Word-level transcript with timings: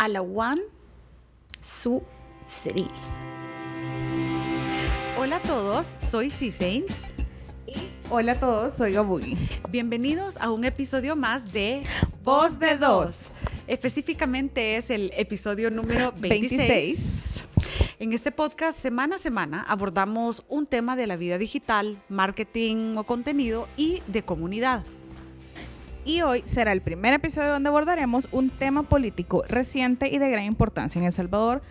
a 0.00 0.08
la 0.08 0.22
One 0.22 0.62
Su 1.60 2.02
City. 2.46 2.88
Hola 5.18 5.36
a 5.36 5.42
todos, 5.42 5.86
soy 6.00 6.30
C-Saints. 6.30 7.02
Hola 8.08 8.32
a 8.32 8.40
todos, 8.40 8.72
soy 8.72 8.94
Gabugi. 8.94 9.36
Bienvenidos 9.68 10.38
a 10.38 10.50
un 10.50 10.64
episodio 10.64 11.16
más 11.16 11.52
de 11.52 11.82
Voz 12.24 12.58
de 12.58 12.78
Dos. 12.78 13.32
Específicamente 13.66 14.78
es 14.78 14.88
el 14.88 15.12
episodio 15.18 15.70
número 15.70 16.12
26. 16.12 16.58
26. 16.58 17.44
En 17.98 18.14
este 18.14 18.32
podcast, 18.32 18.80
semana 18.80 19.16
a 19.16 19.18
semana, 19.18 19.66
abordamos 19.68 20.44
un 20.48 20.64
tema 20.64 20.96
de 20.96 21.08
la 21.08 21.16
vida 21.16 21.36
digital, 21.36 22.02
marketing 22.08 22.96
o 22.96 23.04
contenido 23.04 23.68
y 23.76 24.02
de 24.06 24.22
comunidad. 24.22 24.82
Y 26.04 26.22
hoy 26.22 26.42
será 26.44 26.72
el 26.72 26.80
primer 26.80 27.14
episodio 27.14 27.50
donde 27.50 27.68
abordaremos 27.68 28.28
un 28.32 28.50
tema 28.50 28.84
político 28.84 29.44
reciente 29.48 30.08
y 30.08 30.18
de 30.18 30.30
gran 30.30 30.44
importancia 30.44 30.98
en 30.98 31.06
El 31.06 31.12
Salvador 31.12 31.62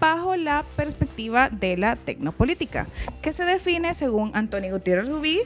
bajo 0.00 0.36
la 0.36 0.64
perspectiva 0.76 1.48
de 1.50 1.76
la 1.76 1.96
tecnopolítica, 1.96 2.86
que 3.22 3.32
se 3.32 3.44
define 3.44 3.94
según 3.94 4.30
Antonio 4.34 4.72
Gutiérrez 4.72 5.08
Rubí 5.08 5.40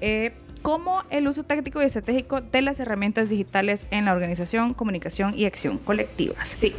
eh, 0.00 0.34
como 0.66 1.04
el 1.10 1.28
uso 1.28 1.44
táctico 1.44 1.80
y 1.80 1.84
estratégico 1.84 2.40
de 2.40 2.60
las 2.60 2.80
herramientas 2.80 3.28
digitales 3.28 3.86
en 3.92 4.06
la 4.06 4.12
organización, 4.12 4.74
comunicación 4.74 5.32
y 5.38 5.44
acción 5.44 5.78
colectivas. 5.78 6.48
Sí. 6.48 6.74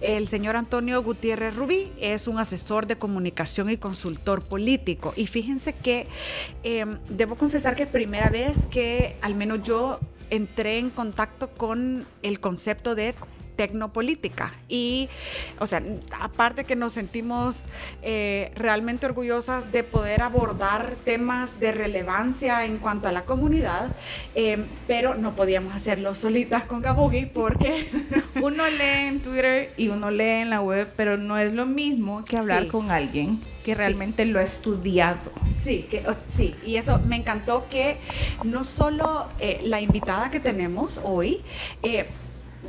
El 0.00 0.28
señor 0.28 0.54
Antonio 0.54 1.02
Gutiérrez 1.02 1.56
Rubí 1.56 1.90
es 2.00 2.28
un 2.28 2.38
asesor 2.38 2.86
de 2.86 2.94
comunicación 2.94 3.70
y 3.70 3.76
consultor 3.76 4.44
político. 4.44 5.14
Y 5.16 5.26
fíjense 5.26 5.72
que 5.72 6.06
eh, 6.62 6.86
debo 7.08 7.34
confesar 7.34 7.74
que 7.74 7.82
es 7.82 7.88
primera 7.88 8.30
vez 8.30 8.68
que 8.68 9.16
al 9.20 9.34
menos 9.34 9.64
yo 9.64 9.98
entré 10.30 10.78
en 10.78 10.88
contacto 10.88 11.50
con 11.50 12.06
el 12.22 12.38
concepto 12.38 12.94
de 12.94 13.16
tecnopolítica. 13.58 14.54
Y, 14.68 15.08
o 15.58 15.66
sea, 15.66 15.82
aparte 16.20 16.62
que 16.62 16.76
nos 16.76 16.92
sentimos 16.92 17.64
eh, 18.02 18.52
realmente 18.54 19.04
orgullosas 19.04 19.72
de 19.72 19.82
poder 19.82 20.22
abordar 20.22 20.94
temas 21.04 21.58
de 21.58 21.72
relevancia 21.72 22.64
en 22.64 22.78
cuanto 22.78 23.08
a 23.08 23.12
la 23.12 23.22
comunidad, 23.24 23.88
eh, 24.36 24.64
pero 24.86 25.16
no 25.16 25.34
podíamos 25.34 25.74
hacerlo 25.74 26.14
solitas 26.14 26.62
con 26.62 26.82
Gabugi 26.82 27.26
porque 27.26 27.88
Uno 28.40 28.64
lee 28.68 29.08
en 29.08 29.20
Twitter 29.20 29.72
y 29.76 29.88
uno 29.88 30.12
lee 30.12 30.42
en 30.42 30.50
la 30.50 30.60
web, 30.60 30.88
pero 30.96 31.16
no 31.16 31.36
es 31.36 31.52
lo 31.52 31.66
mismo 31.66 32.24
que 32.24 32.36
hablar 32.36 32.62
Sí. 32.62 32.68
con 32.68 32.92
alguien 32.92 33.40
que 33.64 33.74
realmente 33.74 34.24
lo 34.24 34.38
ha 34.38 34.44
estudiado. 34.44 35.32
Sí, 35.58 35.84
que, 35.90 36.04
sí, 36.28 36.54
y 36.64 36.76
eso 36.76 37.00
me 37.00 37.16
encantó 37.16 37.66
que 37.68 37.96
no 38.44 38.64
solo 38.64 39.26
eh, 39.40 39.60
la 39.64 39.80
invitada 39.80 40.30
que 40.30 40.38
tenemos 40.38 41.00
hoy, 41.02 41.40
eh, 41.82 42.06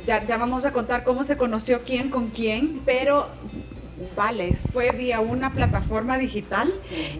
ya, 0.06 0.24
ya 0.24 0.36
vamos 0.36 0.64
a 0.64 0.72
contar 0.72 1.04
cómo 1.04 1.24
se 1.24 1.36
conoció 1.36 1.82
quién 1.82 2.10
con 2.10 2.28
quién, 2.28 2.80
pero 2.84 3.28
vale, 4.16 4.56
fue 4.72 4.90
vía 4.92 5.20
una 5.20 5.52
plataforma 5.52 6.16
digital 6.18 6.72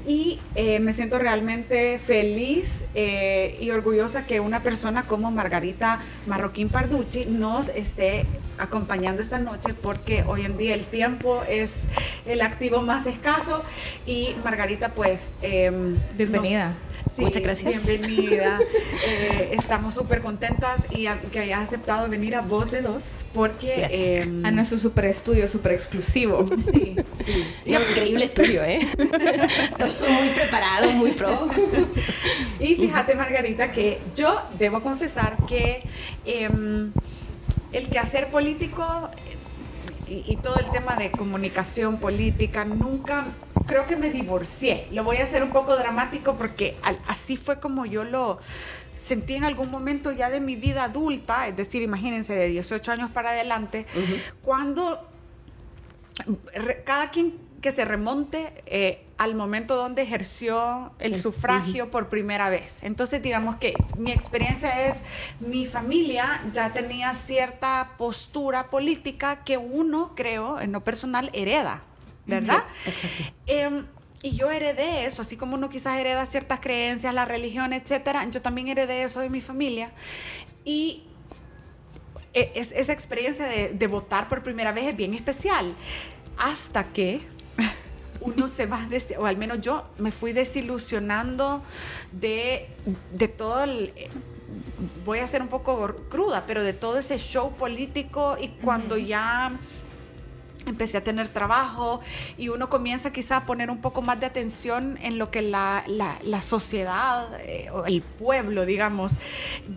y 0.07 0.39
eh, 0.55 0.81
me 0.81 0.93
siento 0.95 1.19
realmente 1.19 1.99
feliz 1.99 2.85
eh, 2.95 3.57
y 3.61 3.71
orgullosa 3.71 4.25
que 4.25 4.41
una 4.41 4.63
persona 4.63 5.03
como 5.03 5.31
Margarita 5.31 6.01
Marroquín 6.27 6.69
Parducci 6.71 7.27
nos 7.27 7.69
esté 7.69 8.25
acompañando 8.59 9.21
esta 9.23 9.39
noche 9.39 9.75
porque 9.75 10.25
hoy 10.27 10.45
en 10.47 10.57
día 10.57 10.75
el 10.75 10.85
tiempo 10.85 11.43
es 11.49 11.85
el 12.27 12.41
activo 12.41 12.81
más 12.83 13.07
escaso 13.07 13.63
y 14.07 14.35
Margarita 14.45 14.89
pues 14.91 15.31
em, 15.43 15.99
Bienvenida. 16.17 16.69
nos- 16.71 16.90
Sí, 17.09 17.23
Muchas 17.23 17.43
gracias. 17.43 17.87
Bienvenida. 17.87 18.59
Eh, 19.09 19.53
estamos 19.59 19.95
súper 19.95 20.21
contentas 20.21 20.83
y 20.95 21.07
a- 21.07 21.19
que 21.33 21.39
hayas 21.41 21.61
aceptado 21.61 22.07
venir 22.09 22.35
a 22.37 22.43
Voz 22.43 22.71
de 22.71 22.83
Dos 22.83 23.03
porque 23.33 23.87
em, 23.91 24.45
A 24.45 24.51
nuestro 24.51 24.79
super 24.79 25.07
estudio, 25.07 25.49
super 25.49 25.73
exclusivo. 25.73 26.47
sí, 26.61 26.97
sí. 27.25 27.45
Increíble 27.65 28.25
estudio, 28.27 28.63
¿eh? 28.63 28.87
Todo 29.79 30.11
muy 30.11 30.29
preparado, 30.35 30.91
muy 30.93 31.13
pro. 31.13 31.49
Y 32.61 32.75
fíjate, 32.77 33.15
Margarita, 33.15 33.73
que 33.73 33.99
yo 34.15 34.39
debo 34.59 34.83
confesar 34.83 35.39
que 35.49 35.83
em, 36.27 36.93
el 37.73 37.89
quehacer 37.89 38.29
político 38.29 38.85
eh, 39.17 39.37
y, 40.11 40.25
y 40.33 40.37
todo 40.37 40.57
el 40.57 40.69
tema 40.71 40.97
de 40.97 41.11
comunicación 41.11 41.99
política, 41.99 42.65
nunca 42.65 43.27
creo 43.67 43.87
que 43.87 43.97
me 43.97 44.11
divorcié. 44.11 44.89
Lo 44.91 45.05
voy 45.05 45.19
a 45.19 45.25
hacer 45.25 45.43
un 45.43 45.51
poco 45.51 45.77
dramático 45.77 46.35
porque 46.37 46.77
al- 46.83 46.99
así 47.07 47.37
fue 47.37 47.61
como 47.61 47.87
yo 47.87 48.05
lo 48.05 48.41
sentí 48.97 49.35
en 49.35 49.45
algún 49.45 49.71
momento 49.71 50.13
ya 50.13 50.29
de 50.29 50.41
mi 50.41 50.57
vida 50.57 50.85
adulta, 50.85 51.49
es 51.49 51.57
decir, 51.57 51.81
imagínense, 51.81 52.35
de 52.35 52.49
18 52.49 52.93
años 52.93 53.11
para 53.11 53.31
adelante, 53.31 53.87
cuando 54.43 55.09
re- 56.55 56.83
cada 56.85 57.11
quien 57.11 57.33
que 57.63 57.73
se 57.73 57.85
remonte 57.85 58.53
eh, 58.67 59.05
al 59.21 59.35
momento 59.35 59.77
donde 59.77 60.01
ejerció 60.01 60.93
el 60.99 61.15
Sí. 61.15 61.21
sufragio 61.21 61.91
por 61.91 62.09
primera 62.09 62.49
vez. 62.49 62.79
Entonces, 62.83 63.21
digamos 63.23 63.57
que 63.57 63.75
mi 63.99 64.13
experiencia 64.13 64.87
es, 64.89 65.01
mi 65.41 65.67
familia 65.67 66.41
ya 66.55 66.73
tenía 66.73 67.13
cierta 67.13 67.91
postura 67.99 68.71
política 68.71 69.45
que 69.45 69.59
uno, 69.59 70.15
creo, 70.17 70.59
en 70.59 70.73
lo 70.73 70.83
personal, 70.83 71.29
hereda, 71.35 71.83
¿verdad? 72.25 72.65
Em, 73.47 73.85
y 74.23 74.37
yo 74.37 74.51
heredé 74.51 75.05
eso, 75.05 75.21
así 75.21 75.37
como 75.37 75.55
uno 75.55 75.69
quizás 75.69 75.99
hereda 75.99 76.25
ciertas 76.25 76.61
creencias, 76.61 77.13
la 77.13 77.27
religión, 77.27 77.75
etcétera, 77.75 78.25
yo 78.31 78.41
también 78.41 78.69
heredé 78.69 79.03
eso 79.03 79.21
de 79.21 79.29
mi 79.29 79.43
familia. 79.43 79.91
Y 80.65 81.05
e- 82.33 82.53
es- 82.55 82.73
esa 82.73 82.95
experiencia 82.95 83.45
de, 83.45 83.69
de 83.75 83.87
votar 83.87 84.31
por 84.31 84.43
primera 84.43 84.73
vez 84.73 84.87
es 84.87 84.97
bien 84.97 85.13
especial. 85.13 85.75
Hasta 86.39 86.85
que 86.85 87.21
uno 88.21 88.49
se 88.49 88.67
va, 88.67 88.87
des- 88.89 89.15
o 89.19 89.27
al 89.27 89.37
menos 89.37 89.61
yo 89.61 89.85
me 89.99 90.13
fui 90.13 90.33
desilusionando 90.33 91.63
de, 92.13 92.69
de 93.13 93.29
todo 93.29 93.63
el... 93.65 93.93
Voy 95.05 95.21
a 95.21 95.27
ser 95.27 95.43
un 95.43 95.49
poco 95.49 95.95
cruda, 96.09 96.45
pero 96.47 96.63
de 96.65 96.73
todo 96.73 96.99
ese 96.99 97.19
show 97.19 97.53
político 97.53 98.37
y 98.41 98.49
cuando 98.49 98.97
ya 98.97 99.53
empecé 100.67 100.99
a 100.99 101.05
tener 101.05 101.29
trabajo 101.29 102.01
y 102.39 102.49
uno 102.49 102.69
comienza 102.69 103.13
quizá 103.13 103.39
a 103.39 103.47
poner 103.47 103.71
un 103.71 103.81
poco 103.81 104.03
más 104.03 104.21
de 104.21 104.27
atención 104.27 104.99
en 105.03 105.19
lo 105.19 105.31
que 105.31 105.43
la, 105.43 105.83
la- 105.87 106.19
la 106.23 106.43
sociedad 106.43 107.29
eh, 107.45 107.69
o 107.73 107.85
el 107.87 108.03
pueblo, 108.03 108.67
digamos, 108.67 109.13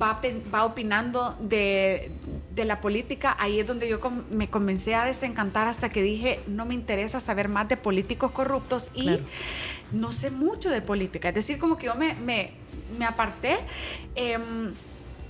va, 0.02 0.20
va 0.54 0.66
opinando 0.66 1.36
de, 1.40 2.12
de 2.54 2.66
la 2.66 2.82
política, 2.82 3.36
ahí 3.40 3.60
es 3.60 3.68
donde 3.68 3.88
yo 3.88 4.00
com- 4.00 4.24
me 4.30 4.50
comencé 4.50 4.96
a 4.96 5.06
desencantar 5.06 5.68
hasta 5.68 5.90
que 5.90 6.02
dije, 6.02 6.40
no 6.48 6.66
me 6.66 6.74
interesa 6.74 7.20
saber 7.20 7.50
más 7.50 7.68
de 7.70 7.78
políticos 7.78 8.32
corruptos 8.32 8.90
y 8.94 9.04
Claro. 9.04 9.24
no 9.92 10.12
sé 10.12 10.32
mucho 10.32 10.70
de 10.70 10.82
política. 10.82 11.30
Es 11.30 11.36
decir, 11.36 11.58
como 11.60 11.78
que 11.78 11.86
yo 11.88 11.96
me, 11.96 12.14
me, 12.16 12.52
me 12.98 13.06
aparté. 13.06 13.58
em, 14.16 14.74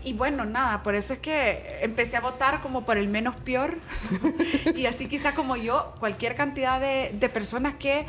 y 0.04 0.14
bueno, 0.14 0.46
nada, 0.46 0.84
por 0.84 0.96
eso 0.96 1.14
es 1.14 1.20
que 1.20 1.80
empecé 1.82 2.18
a 2.18 2.22
votar 2.22 2.62
como 2.62 2.86
por 2.86 2.98
el 2.98 3.08
menos 3.08 3.36
peor. 3.36 3.80
y 4.76 4.86
así 4.86 5.08
quizá 5.08 5.34
como 5.34 5.56
yo, 5.56 5.94
cualquier 6.00 6.36
cantidad 6.36 6.80
de, 6.80 7.16
de 7.18 7.30
personas 7.30 7.76
que 7.76 8.06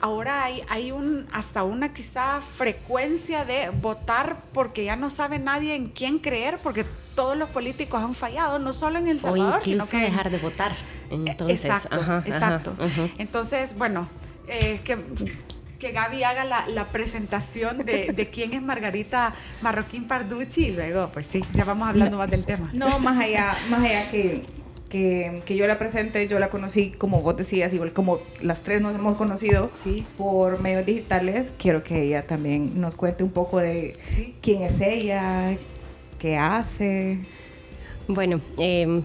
ahora 0.00 0.44
hay, 0.44 0.62
hay 0.68 0.92
un, 0.92 1.26
hasta 1.32 1.62
una 1.64 1.92
quizá 1.92 2.40
frecuencia 2.40 3.44
de 3.44 3.70
votar 3.70 4.42
porque 4.52 4.84
ya 4.84 4.96
no 4.96 5.10
sabe 5.10 5.38
nadie 5.38 5.74
en 5.74 5.88
quién 5.88 6.18
creer, 6.18 6.58
porque 6.62 6.84
todos 7.14 7.36
los 7.36 7.48
políticos 7.48 8.02
han 8.02 8.14
fallado, 8.14 8.58
no 8.58 8.72
solo 8.72 8.98
en 8.98 9.08
El 9.08 9.18
O 9.18 9.22
Salvador, 9.22 9.62
sino 9.62 9.76
incluso 9.76 9.96
que... 9.96 10.04
dejar 10.04 10.30
de 10.30 10.38
votar. 10.38 10.76
Entonces, 11.10 11.64
exacto, 11.64 12.00
ajá, 12.00 12.18
ajá, 12.18 12.28
exacto. 12.28 12.76
ajá. 12.78 13.08
Entonces, 13.18 13.76
bueno, 13.76 14.08
eh, 14.46 14.80
que, 14.84 14.98
que 15.78 15.92
Gaby 15.92 16.22
haga 16.24 16.44
la, 16.44 16.66
la 16.68 16.86
presentación 16.88 17.78
de, 17.84 18.12
de 18.12 18.30
quién 18.30 18.52
es 18.52 18.62
Margarita 18.62 19.34
Marroquín 19.62 20.08
Parducci 20.08 20.66
y 20.66 20.70
luego, 20.72 21.10
pues 21.12 21.26
sí, 21.26 21.44
ya 21.54 21.64
vamos 21.64 21.88
hablando 21.88 22.18
más 22.18 22.30
del 22.30 22.44
tema. 22.44 22.70
No, 22.72 22.98
más 22.98 23.18
allá, 23.22 23.56
más 23.70 23.84
allá 23.84 24.10
que, 24.10 24.44
que, 24.88 25.42
que 25.44 25.56
yo 25.56 25.66
la 25.68 25.78
presente, 25.78 26.26
yo 26.26 26.38
la 26.40 26.50
conocí, 26.50 26.90
como 26.90 27.20
vos 27.20 27.36
decías, 27.36 27.72
igual 27.74 27.92
como 27.92 28.18
las 28.40 28.62
tres 28.62 28.80
nos 28.80 28.94
hemos 28.96 29.14
conocido 29.14 29.70
Sí. 29.72 30.04
por 30.16 30.60
medios 30.60 30.84
digitales. 30.84 31.52
Quiero 31.58 31.84
que 31.84 32.02
ella 32.02 32.26
también 32.26 32.80
nos 32.80 32.94
cuente 32.96 33.22
un 33.22 33.30
poco 33.30 33.58
de 33.60 33.96
Sí. 34.02 34.34
quién 34.42 34.62
es 34.62 34.80
ella, 34.80 35.56
qué 36.18 36.36
hace. 36.36 37.20
Bueno, 38.08 38.40
eh, 38.58 39.02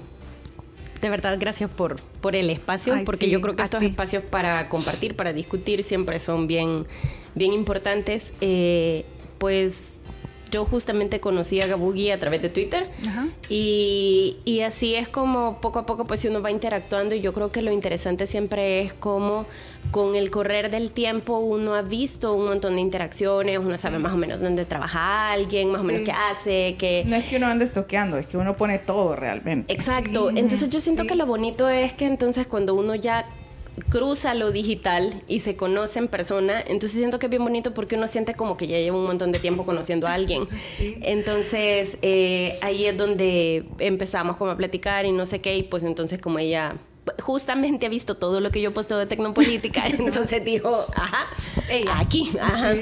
de 1.04 1.10
verdad, 1.10 1.38
gracias 1.38 1.70
por, 1.70 2.02
por 2.22 2.34
el 2.34 2.50
espacio, 2.50 2.94
Ay, 2.94 3.04
porque 3.06 3.26
sí, 3.26 3.32
yo 3.32 3.42
creo 3.42 3.56
que 3.58 3.62
estos 3.62 3.82
ti. 3.82 3.88
espacios 3.88 4.24
para 4.24 4.70
compartir, 4.70 5.16
para 5.18 5.34
discutir, 5.34 5.84
siempre 5.84 6.18
son 6.20 6.48
bien, 6.48 6.88
bien 7.36 7.52
importantes. 7.52 8.32
Eh, 8.40 9.06
pues 9.38 10.00
yo 10.54 10.66
justamente 10.66 11.20
conocí 11.20 11.60
a 11.62 11.68
Gabugi 11.68 12.12
a 12.12 12.20
través 12.20 12.42
de 12.44 12.50
Twitter 12.50 12.88
y, 13.50 14.38
y, 14.46 14.62
así 14.62 14.94
es 14.94 15.10
como 15.10 15.60
poco 15.60 15.80
a 15.80 15.86
poco 15.88 16.06
pues 16.06 16.24
uno 16.26 16.44
va 16.44 16.52
interactuando 16.52 17.16
y 17.16 17.22
yo 17.22 17.34
creo 17.34 17.52
que 17.52 17.64
lo 17.64 17.72
interesante 17.72 18.28
siempre 18.28 18.82
es 18.82 18.94
como 18.94 19.48
con 19.90 20.16
el 20.16 20.30
correr 20.30 20.70
del 20.70 20.92
tiempo 20.92 21.40
uno 21.40 21.74
ha 21.74 21.82
visto 21.82 22.34
un 22.36 22.46
montón 22.46 22.76
de 22.76 22.82
interacciones, 22.82 23.58
uno 23.58 23.78
sabe 23.80 23.98
más 23.98 24.14
o 24.14 24.18
menos 24.18 24.40
dónde 24.40 24.66
trabaja 24.66 25.32
alguien, 25.32 25.72
más 25.72 25.82
o 25.82 25.86
menos 25.86 26.04
qué 26.04 26.12
hace, 26.12 26.76
que... 26.78 27.04
No 27.08 27.16
es 27.16 27.26
que 27.26 27.38
uno 27.38 27.48
ande 27.48 27.66
estoqueando, 27.66 28.18
es 28.18 28.28
que 28.28 28.38
uno 28.38 28.56
pone 28.56 28.78
todo 28.78 29.16
realmente. 29.16 29.74
Exacto, 29.74 30.30
entonces 30.30 30.70
yo 30.70 30.80
siento 30.80 31.06
que 31.06 31.16
lo 31.16 31.26
bonito 31.26 31.68
es 31.68 31.94
que 31.94 32.06
entonces 32.06 32.46
cuando 32.46 32.76
uno 32.76 32.94
ya 32.94 33.26
cruza 33.90 34.34
lo 34.34 34.52
digital 34.52 35.14
y 35.28 35.40
se 35.40 35.56
conoce 35.56 36.00
en 36.00 36.08
persona, 36.08 36.62
entonces 36.62 36.92
siento 36.92 37.20
que 37.20 37.28
es 37.28 37.30
bien 37.30 37.44
bonito 37.44 37.74
porque 37.74 37.96
uno 37.96 38.08
siente 38.08 38.36
como 38.36 38.58
que 38.58 38.68
ya 38.68 38.78
lleva 38.78 38.98
un 38.98 39.06
montón 39.06 39.32
de 39.32 39.40
tiempo 39.40 39.66
conociendo 39.66 40.08
a 40.08 40.14
alguien. 40.14 40.48
Entonces 41.02 41.98
eh, 42.02 42.58
ahí 42.62 42.86
es 42.86 42.98
donde 42.98 43.66
empezamos 43.80 44.38
como 44.38 44.52
a 44.52 44.58
platicar 44.58 45.06
y 45.06 45.12
no 45.12 45.26
sé 45.26 45.42
qué, 45.42 45.58
y 45.58 45.64
pues 45.64 45.84
entonces 45.84 46.20
como 46.20 46.40
ella 46.40 46.76
justamente 47.22 47.86
ha 47.86 47.90
visto 47.90 48.16
todo 48.16 48.40
lo 48.40 48.52
que 48.52 48.62
yo 48.62 48.70
he 48.70 48.74
puesto 48.74 48.98
de 48.98 49.06
tecnopolítica, 49.06 49.88
entonces 49.98 50.44
dijo, 50.46 50.86
ajá, 50.96 51.28
aquí, 52.00 52.32
ajá. 52.40 52.76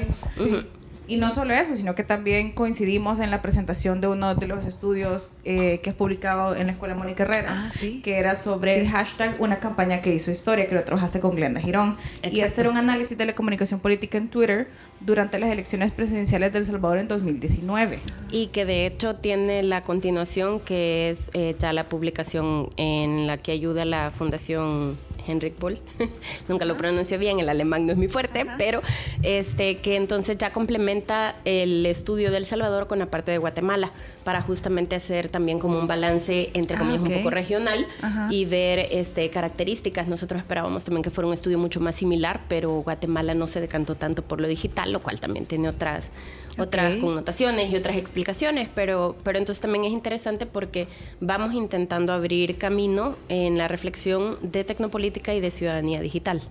Y 1.08 1.16
no 1.16 1.30
solo 1.30 1.54
eso, 1.54 1.74
sino 1.74 1.94
que 1.94 2.04
también 2.04 2.52
coincidimos 2.52 3.20
en 3.20 3.30
la 3.30 3.42
presentación 3.42 4.00
de 4.00 4.08
uno 4.08 4.34
de 4.34 4.46
los 4.46 4.66
estudios 4.66 5.32
eh, 5.44 5.80
que 5.82 5.90
es 5.90 5.96
publicado 5.96 6.54
en 6.54 6.66
la 6.66 6.72
Escuela 6.72 6.94
Mónica 6.94 7.24
Herrera, 7.24 7.68
ah, 7.68 7.70
que 8.02 8.18
era 8.18 8.34
sobre 8.34 8.80
el 8.80 8.88
hashtag 8.88 9.36
Una 9.40 9.58
campaña 9.58 10.00
que 10.00 10.14
hizo 10.14 10.30
historia, 10.30 10.68
que 10.68 10.74
lo 10.74 10.84
trabajaste 10.84 11.20
con 11.20 11.34
Glenda 11.34 11.60
Girón. 11.60 11.96
Y 12.22 12.40
hacer 12.40 12.68
un 12.68 12.76
análisis 12.76 13.18
de 13.18 13.26
la 13.26 13.34
comunicación 13.34 13.80
política 13.80 14.18
en 14.18 14.28
Twitter 14.28 14.68
durante 15.00 15.38
las 15.38 15.50
elecciones 15.50 15.90
presidenciales 15.92 16.52
de 16.52 16.60
El 16.60 16.64
Salvador 16.64 16.98
en 16.98 17.08
2019. 17.08 17.98
Y 18.30 18.46
que 18.48 18.64
de 18.64 18.86
hecho 18.86 19.16
tiene 19.16 19.62
la 19.62 19.82
continuación, 19.82 20.60
que 20.60 21.10
es 21.10 21.30
eh, 21.34 21.56
ya 21.58 21.72
la 21.72 21.84
publicación 21.84 22.70
en 22.76 23.26
la 23.26 23.38
que 23.38 23.52
ayuda 23.52 23.84
la 23.84 24.10
Fundación 24.10 24.96
Henrik 25.26 25.54
Paul, 25.54 25.78
nunca 26.48 26.64
lo 26.64 26.76
pronuncio 26.76 27.18
bien, 27.18 27.40
el 27.40 27.48
alemán 27.48 27.86
no 27.86 27.92
es 27.92 27.98
muy 27.98 28.08
fuerte, 28.08 28.46
pero 28.58 28.82
este 29.22 29.78
que 29.78 29.96
entonces 29.96 30.38
ya 30.38 30.52
complementa 30.52 31.36
el 31.44 31.86
estudio 31.86 32.30
del 32.30 32.44
Salvador 32.44 32.86
con 32.86 32.98
la 32.98 33.06
parte 33.06 33.30
de 33.30 33.38
Guatemala 33.38 33.92
para 34.24 34.40
justamente 34.40 34.96
hacer 34.96 35.28
también 35.28 35.58
como 35.58 35.78
un 35.78 35.86
balance 35.86 36.50
entre 36.54 36.76
ah, 36.76 36.78
comillas 36.78 37.02
un 37.02 37.12
poco 37.12 37.30
regional 37.30 37.86
y 38.30 38.44
ver 38.44 38.86
este 38.90 39.28
características. 39.30 40.08
Nosotros 40.08 40.40
esperábamos 40.40 40.84
también 40.84 41.02
que 41.02 41.10
fuera 41.10 41.28
un 41.28 41.34
estudio 41.34 41.58
mucho 41.58 41.80
más 41.80 41.96
similar, 41.96 42.40
pero 42.48 42.82
Guatemala 42.82 43.34
no 43.34 43.46
se 43.46 43.60
decantó 43.60 43.94
tanto 43.96 44.22
por 44.22 44.40
lo 44.40 44.48
digital, 44.48 44.92
lo 44.92 45.00
cual 45.00 45.20
también 45.20 45.46
tiene 45.46 45.68
otras 45.68 46.10
otras 46.58 46.96
connotaciones 46.96 47.72
y 47.72 47.76
otras 47.76 47.96
explicaciones, 47.96 48.68
pero, 48.74 49.16
pero 49.22 49.38
entonces 49.38 49.62
también 49.62 49.84
es 49.84 49.92
interesante 49.92 50.46
porque 50.46 50.86
vamos 51.20 51.54
intentando 51.54 52.12
abrir 52.12 52.58
camino 52.58 53.16
en 53.28 53.56
la 53.56 53.68
reflexión 53.68 54.36
de 54.42 54.64
tecnopolítica 54.64 55.34
y 55.34 55.40
de 55.40 55.50
ciudadanía 55.50 56.00
digital. 56.00 56.42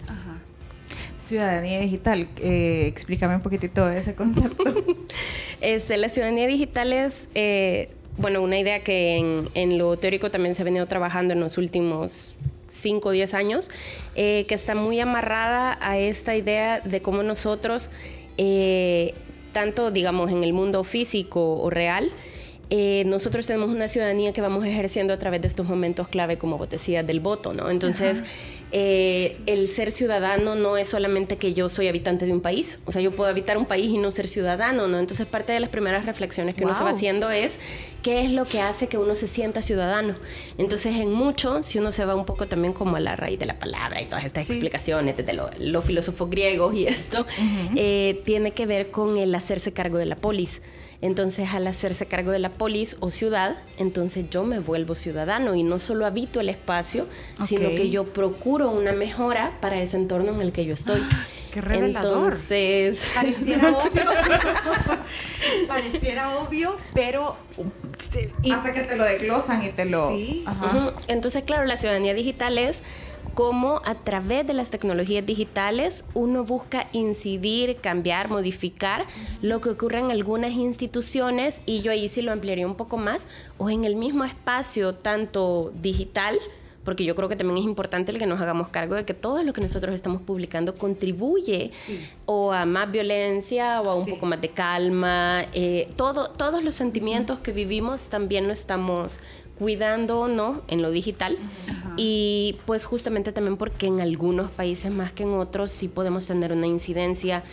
Ciudadanía 1.20 1.80
digital, 1.80 2.28
eh, 2.38 2.86
explícame 2.88 3.36
un 3.36 3.42
poquitito 3.42 3.86
de 3.86 4.00
ese 4.00 4.16
concepto. 4.16 4.64
este, 5.62 5.98
la 5.98 6.10
ciudadanía 6.10 6.48
digital 6.48 6.92
es, 6.92 7.28
eh, 7.36 7.90
bueno, 8.18 8.42
una 8.42 8.60
idea 8.60 8.84
que 8.84 9.18
en, 9.18 9.50
en 9.54 9.78
lo 9.78 9.98
teórico 9.98 10.32
también 10.32 10.56
se 10.56 10.64
ha 10.64 10.66
venido 10.66 10.88
trabajando 10.88 11.34
en 11.34 11.40
los 11.40 11.58
últimos 11.58 12.34
5 12.72 13.10
o 13.10 13.12
10 13.12 13.34
años, 13.34 13.70
eh, 14.16 14.46
que 14.48 14.56
está 14.56 14.76
muy 14.76 15.00
amarrada 15.00 15.78
a 15.82 15.98
esta 15.98 16.36
idea 16.36 16.80
de 16.80 17.02
cómo 17.02 17.24
nosotros 17.24 17.90
eh, 18.38 19.14
tanto 19.52 19.92
digamos 19.92 20.32
en 20.32 20.44
el 20.44 20.54
mundo 20.54 20.84
físico 20.84 21.60
o 21.62 21.70
real, 21.70 22.10
eh, 22.74 23.04
nosotros 23.06 23.46
tenemos 23.46 23.72
una 23.72 23.90
ciudadanía 23.90 24.32
que 24.32 24.40
vamos 24.40 24.64
ejerciendo 24.64 25.14
a 25.14 25.18
través 25.18 25.42
de 25.42 25.48
estos 25.48 25.68
momentos 25.68 26.08
clave, 26.08 26.38
como 26.38 26.58
vos 26.58 26.70
decías, 26.70 27.06
del 27.06 27.20
voto, 27.20 27.54
¿no? 27.54 27.70
Entonces, 27.70 28.24
eh, 28.72 29.36
el 29.46 29.68
ser 29.68 29.92
ciudadano 29.92 30.56
no 30.56 30.78
es 30.78 30.88
solamente 30.88 31.36
que 31.36 31.54
yo 31.54 31.68
soy 31.68 31.90
habitante 31.90 32.26
de 32.26 32.32
un 32.32 32.40
país, 32.40 32.80
o 32.86 32.94
sea, 32.94 33.02
yo 33.02 33.14
puedo 33.14 33.30
habitar 33.30 33.58
un 33.58 33.66
país 33.66 33.92
y 33.92 33.98
no 33.98 34.10
ser 34.12 34.26
ciudadano, 34.26 34.88
¿no? 34.88 35.00
Entonces, 35.00 35.26
parte 35.26 35.52
de 35.52 35.60
las 35.60 35.70
primeras 35.70 36.06
reflexiones 36.06 36.56
que 36.56 36.64
uno 36.64 36.74
se 36.74 36.86
va 36.86 36.92
haciendo 36.92 37.30
es 37.30 37.60
qué 38.04 38.22
es 38.22 38.32
lo 38.32 38.46
que 38.46 38.62
hace 38.62 38.88
que 38.88 38.98
uno 38.98 39.16
se 39.16 39.28
sienta 39.28 39.62
ciudadano. 39.62 40.16
Entonces, 40.58 40.96
en 40.96 41.12
mucho, 41.12 41.64
si 41.64 41.78
uno 41.78 41.92
se 41.92 42.06
va 42.06 42.16
un 42.16 42.24
poco 42.24 42.48
también 42.48 42.72
como 42.72 42.96
a 42.96 43.02
la 43.02 43.18
raíz 43.18 43.38
de 43.38 43.48
la 43.48 43.56
palabra 43.56 44.02
y 44.02 44.06
todas 44.06 44.24
estas 44.24 44.50
explicaciones 44.50 45.18
desde 45.18 45.34
los 45.34 45.84
filósofos 45.84 46.30
griegos 46.30 46.74
y 46.74 46.88
esto, 46.88 47.26
eh, 47.76 48.22
tiene 48.24 48.52
que 48.52 48.66
ver 48.66 48.92
con 48.92 49.18
el 49.18 49.36
hacerse 49.36 49.74
cargo 49.74 49.98
de 49.98 50.06
la 50.06 50.16
polis. 50.16 50.62
Entonces, 51.02 51.52
al 51.54 51.66
hacerse 51.66 52.06
cargo 52.06 52.32
de 52.32 52.38
la 52.38 52.52
polis 52.52 52.96
o 53.00 53.10
ciudad, 53.10 53.58
entonces 53.78 54.30
yo 54.30 54.44
me 54.44 54.60
vuelvo 54.60 54.94
ciudadano 54.94 55.56
y 55.56 55.64
no 55.64 55.80
solo 55.80 56.06
habito 56.06 56.40
el 56.40 56.50
espacio, 56.50 57.08
sino 57.46 57.70
que 57.70 57.90
yo 57.90 58.06
procuro 58.06 58.70
una 58.70 58.92
mejora 58.92 59.58
para 59.62 59.82
ese 59.82 59.98
entorno 59.98 60.32
en 60.32 60.42
el 60.42 60.52
que 60.52 60.66
yo 60.66 60.76
estoy. 60.76 61.02
Ah, 61.12 61.26
¡Qué 61.52 61.60
revelador! 61.60 62.18
Entonces... 62.18 63.14
Pareciera 63.16 63.70
obvio. 63.72 64.04
Pareciera 65.68 66.38
obvio, 66.38 66.78
pero... 66.94 67.36
Hace 68.54 68.74
que 68.74 68.82
te 68.82 68.96
lo 68.96 69.04
desglosan 69.04 69.64
y 69.64 69.70
te 69.70 69.86
lo... 69.86 70.10
Sí. 70.10 70.46
Entonces, 71.08 71.44
claro, 71.44 71.66
la 71.66 71.78
ciudadanía 71.78 72.14
digital 72.14 72.58
es 72.58 72.84
cómo 73.34 73.82
a 73.86 73.96
través 73.96 74.46
de 74.46 74.54
las 74.54 74.70
tecnologías 74.70 75.26
digitales 75.26 76.04
uno 76.14 76.44
busca 76.44 76.88
incidir, 76.92 77.78
cambiar, 77.78 78.30
modificar 78.30 79.06
lo 79.42 79.62
que 79.62 79.70
ocurre 79.70 80.00
en 80.00 80.12
algunas 80.12 80.54
instituciones 80.54 81.62
y 81.66 81.82
yo 81.82 81.92
ahí 81.92 82.08
sí 82.08 82.22
lo 82.22 82.32
ampliaría 82.32 82.68
un 82.68 82.76
poco 82.76 82.98
más 82.98 83.28
o 83.58 83.70
en 83.70 83.86
el 83.86 83.96
mismo 83.96 84.24
espacio 84.24 84.96
tanto 84.96 85.72
digital 85.82 86.38
porque 86.84 87.04
yo 87.04 87.16
creo 87.16 87.30
que 87.30 87.36
también 87.36 87.60
es 87.60 87.64
importante 87.64 88.12
el 88.12 88.18
que 88.18 88.26
nos 88.26 88.42
hagamos 88.42 88.70
cargo 88.70 88.96
de 88.96 89.06
que 89.06 89.14
todo 89.14 89.44
lo 89.44 89.54
que 89.54 89.62
nosotros 89.62 89.94
estamos 89.94 90.22
publicando 90.22 90.74
contribuye 90.74 91.72
o 92.26 92.52
a 92.52 92.66
más 92.66 92.92
violencia 92.92 93.82
o 93.82 93.90
a 93.90 93.96
un 93.96 94.06
poco 94.08 94.26
más 94.26 94.42
de 94.42 94.50
calma. 94.50 95.46
Eh, 95.54 95.92
todo, 95.96 96.30
todos 96.32 96.64
los 96.64 96.76
sentimientos 96.76 97.40
que 97.40 97.52
vivimos 97.52 98.10
también 98.10 98.48
lo 98.48 98.54
estamos 98.54 99.18
cuidando 99.62 100.28
no 100.28 100.64
en 100.70 100.82
lo 100.82 100.90
digital. 100.90 101.38
Y 101.96 102.58
pues 102.66 102.84
justamente 102.86 103.32
también 103.32 103.58
porque 103.58 103.86
en 103.86 104.02
algunos 104.02 104.50
países 104.50 104.92
más 104.92 105.14
que 105.14 105.22
en 105.22 105.36
otros 105.36 105.70
sí 105.72 105.88
podemos 105.88 106.26
tener 106.26 106.52
una 106.52 106.66
incidencia 106.66 107.44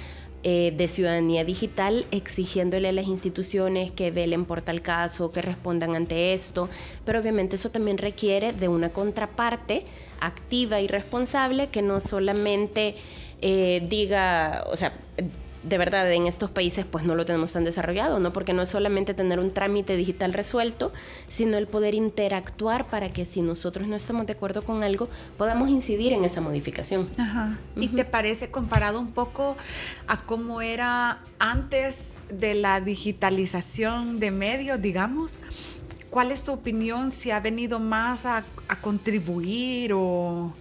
eh, 0.42 0.72
de 0.74 0.88
ciudadanía 0.88 1.44
digital 1.44 2.06
exigiéndole 2.10 2.88
a 2.88 2.92
las 2.92 3.08
instituciones 3.08 3.90
que 3.90 4.10
velen 4.10 4.46
por 4.46 4.62
tal 4.62 4.80
caso, 4.80 5.30
que 5.32 5.42
respondan 5.42 5.96
ante 5.96 6.32
esto, 6.32 6.70
pero 7.04 7.20
obviamente 7.20 7.56
eso 7.56 7.70
también 7.70 7.98
requiere 7.98 8.54
de 8.54 8.68
una 8.68 8.88
contraparte 8.88 9.84
activa 10.18 10.80
y 10.80 10.86
responsable 10.86 11.68
que 11.68 11.82
no 11.82 12.00
solamente 12.00 12.94
eh, 13.42 13.86
diga, 13.86 14.64
o 14.72 14.78
sea, 14.78 14.94
de 15.68 15.78
verdad 15.78 16.10
en 16.12 16.26
estos 16.26 16.50
países 16.50 16.84
pues 16.90 17.04
no 17.04 17.14
lo 17.14 17.24
tenemos 17.24 17.52
tan 17.52 17.64
desarrollado, 17.64 18.18
¿no? 18.18 18.32
Porque 18.32 18.52
no 18.52 18.62
es 18.62 18.68
solamente 18.68 19.14
tener 19.14 19.38
un 19.38 19.52
trámite 19.52 19.96
digital 19.96 20.32
resuelto, 20.32 20.92
sino 21.28 21.56
el 21.58 21.66
poder 21.66 21.94
interactuar 21.94 22.86
para 22.86 23.12
que 23.12 23.24
si 23.24 23.42
nosotros 23.42 23.88
no 23.88 23.96
estamos 23.96 24.26
de 24.26 24.32
acuerdo 24.32 24.62
con 24.62 24.82
algo, 24.82 25.08
podamos 25.36 25.68
incidir 25.68 26.12
en 26.12 26.24
esa 26.24 26.40
modificación. 26.40 27.08
Ajá. 27.18 27.58
¿Y 27.76 27.88
te 27.88 28.04
parece 28.04 28.50
comparado 28.50 28.98
un 29.00 29.12
poco 29.12 29.56
a 30.06 30.18
cómo 30.18 30.60
era 30.60 31.20
antes 31.38 32.08
de 32.30 32.54
la 32.54 32.80
digitalización 32.80 34.20
de 34.20 34.30
medios, 34.30 34.80
digamos? 34.80 35.38
¿Cuál 36.10 36.32
es 36.32 36.44
tu 36.44 36.52
opinión 36.52 37.10
si 37.10 37.30
ha 37.30 37.40
venido 37.40 37.78
más 37.78 38.26
a, 38.26 38.44
a 38.68 38.80
contribuir 38.80 39.92
o... 39.92 40.54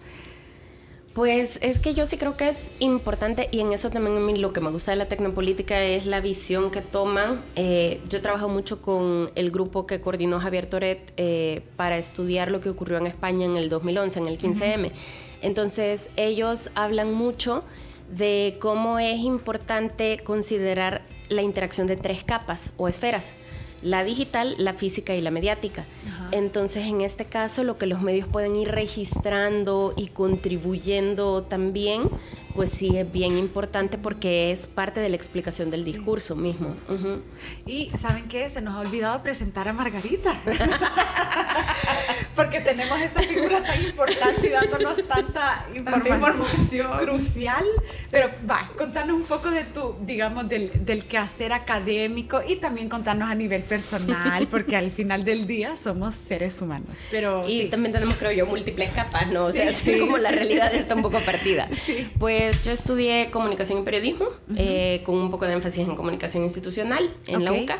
Pues 1.17 1.57
es 1.63 1.79
que 1.79 1.95
yo 1.95 2.05
sí 2.05 2.15
creo 2.19 2.37
que 2.37 2.47
es 2.47 2.69
importante 2.77 3.49
y 3.49 3.61
en 3.61 3.73
eso 3.73 3.89
también 3.89 4.17
a 4.17 4.19
mí 4.19 4.37
lo 4.37 4.53
que 4.53 4.61
me 4.61 4.69
gusta 4.69 4.91
de 4.91 4.97
la 4.97 5.07
tecnopolítica 5.07 5.81
es 5.81 6.05
la 6.05 6.21
visión 6.21 6.69
que 6.69 6.81
toman. 6.81 7.43
Eh, 7.55 8.01
yo 8.07 8.21
trabajo 8.21 8.49
mucho 8.49 8.83
con 8.83 9.31
el 9.33 9.49
grupo 9.49 9.87
que 9.87 9.99
coordinó 9.99 10.39
Javier 10.39 10.67
Toret 10.67 11.13
eh, 11.17 11.63
para 11.75 11.97
estudiar 11.97 12.51
lo 12.51 12.61
que 12.61 12.69
ocurrió 12.69 12.99
en 12.99 13.07
España 13.07 13.47
en 13.47 13.57
el 13.57 13.67
2011, 13.67 14.19
en 14.19 14.27
el 14.27 14.37
15M. 14.37 14.91
Entonces 15.41 16.11
ellos 16.17 16.69
hablan 16.75 17.11
mucho 17.15 17.63
de 18.15 18.59
cómo 18.61 18.99
es 18.99 19.17
importante 19.17 20.19
considerar 20.23 21.01
la 21.29 21.41
interacción 21.41 21.87
de 21.87 21.95
tres 21.95 22.23
capas 22.23 22.73
o 22.77 22.87
esferas 22.87 23.33
la 23.81 24.03
digital, 24.03 24.55
la 24.57 24.73
física 24.73 25.15
y 25.15 25.21
la 25.21 25.31
mediática. 25.31 25.85
Entonces, 26.31 26.87
en 26.87 27.01
este 27.01 27.25
caso, 27.25 27.63
lo 27.63 27.77
que 27.77 27.85
los 27.85 28.01
medios 28.01 28.27
pueden 28.27 28.55
ir 28.55 28.69
registrando 28.69 29.93
y 29.95 30.07
contribuyendo 30.07 31.43
también, 31.43 32.09
pues 32.55 32.71
sí 32.71 32.97
es 32.97 33.09
bien 33.09 33.37
importante 33.37 33.97
porque 33.97 34.51
es 34.51 34.67
parte 34.67 34.99
de 34.99 35.09
la 35.09 35.15
explicación 35.15 35.69
del 35.69 35.83
discurso 35.83 36.35
mismo. 36.35 36.75
Y 37.65 37.89
¿saben 37.95 38.27
qué? 38.27 38.49
Se 38.49 38.61
nos 38.61 38.75
ha 38.75 38.79
olvidado 38.79 39.21
presentar 39.21 39.67
a 39.67 39.73
Margarita. 39.73 40.35
porque 42.35 42.59
tenemos 42.61 42.99
esta 43.01 43.21
figura 43.21 43.61
tan 43.63 43.83
importante 43.83 44.47
y 44.47 44.49
dándonos 44.49 45.07
tanta 45.07 45.65
información, 45.75 46.97
crucial. 46.99 47.65
Pero 48.11 48.29
va, 48.49 48.69
contanos 48.77 49.17
un 49.17 49.23
poco 49.23 49.51
de 49.51 49.63
tu, 49.63 49.95
digamos, 50.01 50.47
del, 50.49 50.85
del 50.85 51.05
quehacer 51.05 51.53
académico 51.53 52.41
y 52.47 52.57
también 52.57 52.89
contanos 52.89 53.29
a 53.29 53.35
nivel 53.35 53.63
personal, 53.63 54.47
porque 54.51 54.75
al 54.75 54.91
final 54.91 55.23
del 55.23 55.47
día 55.47 55.75
somos 55.75 56.15
seres 56.15 56.61
humanos. 56.61 56.97
Pero, 57.11 57.41
y 57.47 57.65
también 57.65 57.93
tenemos, 57.93 58.17
creo 58.17 58.31
yo, 58.31 58.45
múltiples 58.45 58.91
capas, 58.91 59.27
¿no? 59.27 59.45
O 59.45 59.51
sea, 59.51 59.69
así 59.69 59.99
como 59.99 60.17
la 60.17 60.31
realidad 60.31 60.73
está 60.73 60.95
un 60.95 61.01
poco 61.01 61.19
partida. 61.19 61.67
Pues 62.19 62.63
yo 62.63 62.71
estudié 62.71 63.29
comunicación 63.31 63.79
y 63.79 63.83
periodismo, 63.83 64.27
eh, 64.55 65.01
con 65.05 65.15
un 65.15 65.31
poco 65.31 65.45
de 65.45 65.53
énfasis 65.53 65.87
en 65.87 65.95
comunicación 65.95 66.43
institucional 66.43 67.13
en 67.27 67.43
la 67.43 67.51
UCA. 67.51 67.79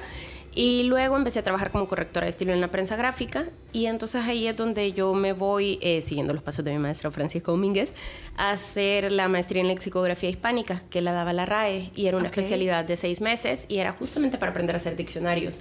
Y 0.60 0.82
luego 0.86 1.16
empecé 1.16 1.38
a 1.38 1.44
trabajar 1.44 1.70
como 1.70 1.88
correctora 1.88 2.26
de 2.26 2.32
estilo 2.32 2.52
en 2.52 2.62
la 2.62 2.72
prensa 2.72 2.96
gráfica 2.96 3.46
y 3.74 3.86
entonces 3.86 4.26
ahí 4.26 4.48
es 4.48 4.58
donde 4.58 4.92
yo 4.92 5.14
me 5.14 5.34
voy, 5.34 5.78
eh, 5.84 6.02
siguiendo 6.02 6.34
los 6.34 6.42
pasos 6.42 6.66
de 6.66 6.72
mi 6.72 6.80
maestro 6.80 7.12
Francisco 7.12 7.52
Domínguez, 7.52 7.92
a 8.38 8.50
hacer 8.50 9.12
la 9.12 9.28
maestría 9.28 9.62
en 9.62 9.68
lexicografía 9.68 10.32
hispánica, 10.32 10.82
que 10.90 11.02
la 11.02 11.12
daba 11.12 11.32
la 11.32 11.46
RAE 11.46 11.92
y 11.94 12.08
era 12.08 12.18
una 12.18 12.30
especialidad 12.30 12.86
de 12.86 12.96
seis 12.96 13.22
meses 13.22 13.68
y 13.70 13.78
era 13.78 13.92
justamente 13.92 14.40
para 14.40 14.50
aprender 14.50 14.76
a 14.76 14.78
hacer 14.78 14.96
diccionarios. 14.96 15.60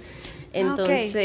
Ah, 0.57 0.69
Entonces, 0.69 1.15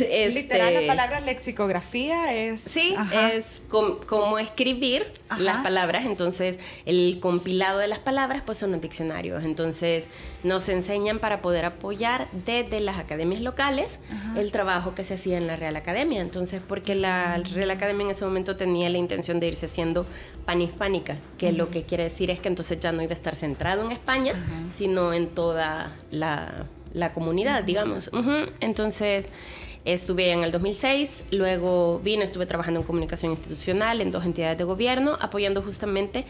este, 0.00 0.28
literal 0.34 0.74
la 0.74 0.86
palabra 0.86 1.20
lexicografía 1.20 2.34
es 2.34 2.60
sí, 2.60 2.94
es 3.32 3.62
como 3.68 4.38
escribir 4.38 5.06
las 5.38 5.62
palabras. 5.62 6.06
Entonces, 6.06 6.58
el 6.86 7.18
compilado 7.20 7.78
de 7.78 7.88
las 7.88 7.98
palabras, 7.98 8.42
pues 8.44 8.58
son 8.58 8.72
los 8.72 8.80
diccionarios. 8.80 9.44
Entonces, 9.44 10.08
nos 10.42 10.68
enseñan 10.68 11.18
para 11.18 11.42
poder 11.42 11.64
apoyar 11.64 12.28
desde 12.44 12.80
las 12.80 12.98
academias 12.98 13.40
locales 13.40 13.98
el 14.36 14.50
trabajo 14.50 14.94
que 14.94 15.04
se 15.04 15.14
hacía 15.14 15.38
en 15.38 15.46
la 15.46 15.56
Real 15.56 15.76
Academia. 15.76 16.20
Entonces, 16.20 16.60
porque 16.66 16.94
la 16.94 17.38
Real 17.38 17.70
Academia 17.70 18.04
en 18.04 18.10
ese 18.10 18.24
momento 18.24 18.56
tenía 18.56 18.88
la 18.90 18.98
intención 18.98 19.40
de 19.40 19.48
irse 19.48 19.66
haciendo 19.66 20.06
panhispánica, 20.44 21.16
que 21.38 21.52
lo 21.52 21.70
que 21.70 21.84
quiere 21.84 22.04
decir 22.04 22.30
es 22.30 22.40
que 22.40 22.48
entonces 22.48 22.80
ya 22.80 22.92
no 22.92 23.02
iba 23.02 23.10
a 23.10 23.14
estar 23.14 23.36
centrado 23.36 23.84
en 23.84 23.92
España, 23.92 24.34
sino 24.72 25.12
en 25.12 25.28
toda 25.28 25.92
la 26.10 26.66
la 26.92 27.12
comunidad, 27.12 27.64
digamos. 27.64 28.10
Entonces, 28.60 29.30
estuve 29.84 30.32
en 30.32 30.44
el 30.44 30.52
2006, 30.52 31.24
luego 31.32 32.00
vine, 32.02 32.24
estuve 32.24 32.46
trabajando 32.46 32.80
en 32.80 32.86
comunicación 32.86 33.32
institucional 33.32 34.00
en 34.00 34.10
dos 34.10 34.24
entidades 34.24 34.58
de 34.58 34.64
gobierno, 34.64 35.16
apoyando 35.20 35.62
justamente, 35.62 36.24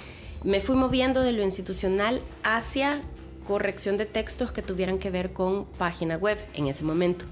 me 0.44 0.60
fui 0.60 0.76
moviendo 0.76 1.22
de 1.22 1.32
lo 1.32 1.42
institucional 1.42 2.22
hacia 2.42 3.02
corrección 3.46 3.96
de 3.96 4.06
textos 4.06 4.52
que 4.52 4.62
tuvieran 4.62 4.98
que 4.98 5.10
ver 5.10 5.32
con 5.32 5.64
página 5.64 6.16
web 6.16 6.38
en 6.54 6.68
ese 6.68 6.84
momento 6.84 7.24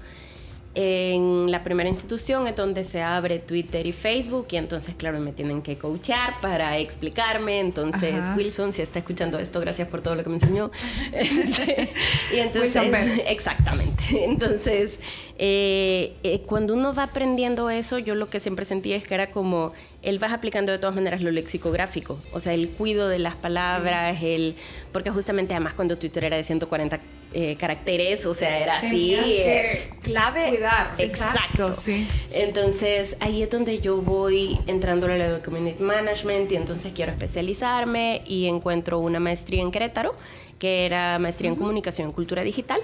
en 0.81 1.51
la 1.51 1.61
primera 1.61 1.89
institución 1.89 2.47
es 2.47 2.55
donde 2.55 2.85
se 2.85 3.01
abre 3.01 3.39
Twitter 3.39 3.85
y 3.85 3.91
Facebook 3.91 4.47
y 4.51 4.55
entonces 4.55 4.95
claro 4.95 5.19
me 5.19 5.33
tienen 5.33 5.61
que 5.61 5.77
coachar 5.77 6.39
para 6.39 6.77
explicarme. 6.77 7.59
Entonces 7.59 8.23
Wilson 8.33 8.71
si 8.71 8.81
está 8.81 8.99
escuchando 8.99 9.39
esto 9.39 9.59
gracias 9.59 9.89
por 9.89 9.99
todo 9.99 10.15
lo 10.15 10.23
que 10.23 10.29
me 10.29 10.35
enseñó. 10.37 10.71
Este, 11.11 11.89
y 12.33 12.37
entonces 12.37 13.21
exactamente. 13.27 14.03
Entonces 14.23 14.99
eh, 15.41 16.13
eh, 16.23 16.41
cuando 16.41 16.73
uno 16.73 16.93
va 16.93 17.03
aprendiendo 17.03 17.69
eso 17.69 17.97
yo 17.97 18.13
lo 18.13 18.29
que 18.29 18.39
siempre 18.39 18.65
sentía 18.65 18.97
es 18.97 19.03
que 19.03 19.13
era 19.13 19.31
como 19.31 19.71
él 20.03 20.19
vas 20.19 20.33
aplicando 20.33 20.71
de 20.71 20.79
todas 20.79 20.95
maneras 20.95 21.21
lo 21.21 21.31
lexicográfico 21.31 22.19
o 22.33 22.39
sea 22.41 22.53
el 22.53 22.69
cuido 22.69 23.07
de 23.07 23.19
las 23.19 23.35
palabras 23.35 24.21
el 24.21 24.55
porque 24.91 25.11
justamente 25.11 25.53
además 25.53 25.73
cuando 25.75 25.97
Twitter 25.97 26.25
era 26.25 26.35
de 26.35 26.43
140 26.43 26.99
eh, 27.31 27.55
caracteres, 27.59 28.25
o 28.25 28.33
sea, 28.33 28.57
era 28.57 28.77
así. 28.77 29.13
Eh, 29.13 29.91
clave. 30.01 30.49
Cuidar. 30.49 30.95
Exacto. 30.97 31.75
sí. 31.75 32.07
Entonces, 32.31 33.17
ahí 33.19 33.43
es 33.43 33.51
donde 33.51 33.77
yo 33.77 33.97
voy 33.97 34.59
entrando 34.65 35.05
a 35.05 35.09
la 35.09 35.33
de 35.33 35.41
Community 35.41 35.83
Management 35.83 36.51
y 36.51 36.55
entonces 36.55 36.91
quiero 36.91 37.11
especializarme 37.11 38.23
y 38.25 38.47
encuentro 38.47 38.97
una 38.97 39.19
maestría 39.19 39.61
en 39.61 39.69
Querétaro 39.69 40.15
que 40.59 40.85
era 40.85 41.17
maestría 41.19 41.49
en 41.49 41.55
comunicación 41.55 42.09
y 42.09 42.13
cultura 42.13 42.43
digital, 42.43 42.81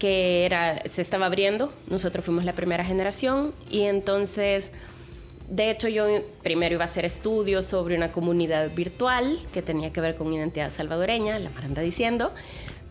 que 0.00 0.44
era, 0.44 0.82
se 0.86 1.00
estaba 1.00 1.26
abriendo, 1.26 1.72
nosotros 1.86 2.24
fuimos 2.24 2.44
la 2.44 2.54
primera 2.54 2.84
generación 2.84 3.54
y 3.70 3.82
entonces, 3.82 4.72
de 5.48 5.70
hecho 5.70 5.88
yo 5.88 6.06
primero 6.42 6.74
iba 6.74 6.82
a 6.82 6.86
hacer 6.86 7.04
estudios 7.04 7.66
sobre 7.66 7.96
una 7.96 8.10
comunidad 8.10 8.74
virtual 8.74 9.38
que 9.52 9.62
tenía 9.62 9.92
que 9.92 10.00
ver 10.00 10.16
con 10.16 10.32
identidad 10.32 10.70
salvadoreña, 10.72 11.38
la 11.38 11.50
Maranda 11.50 11.82
diciendo, 11.82 12.32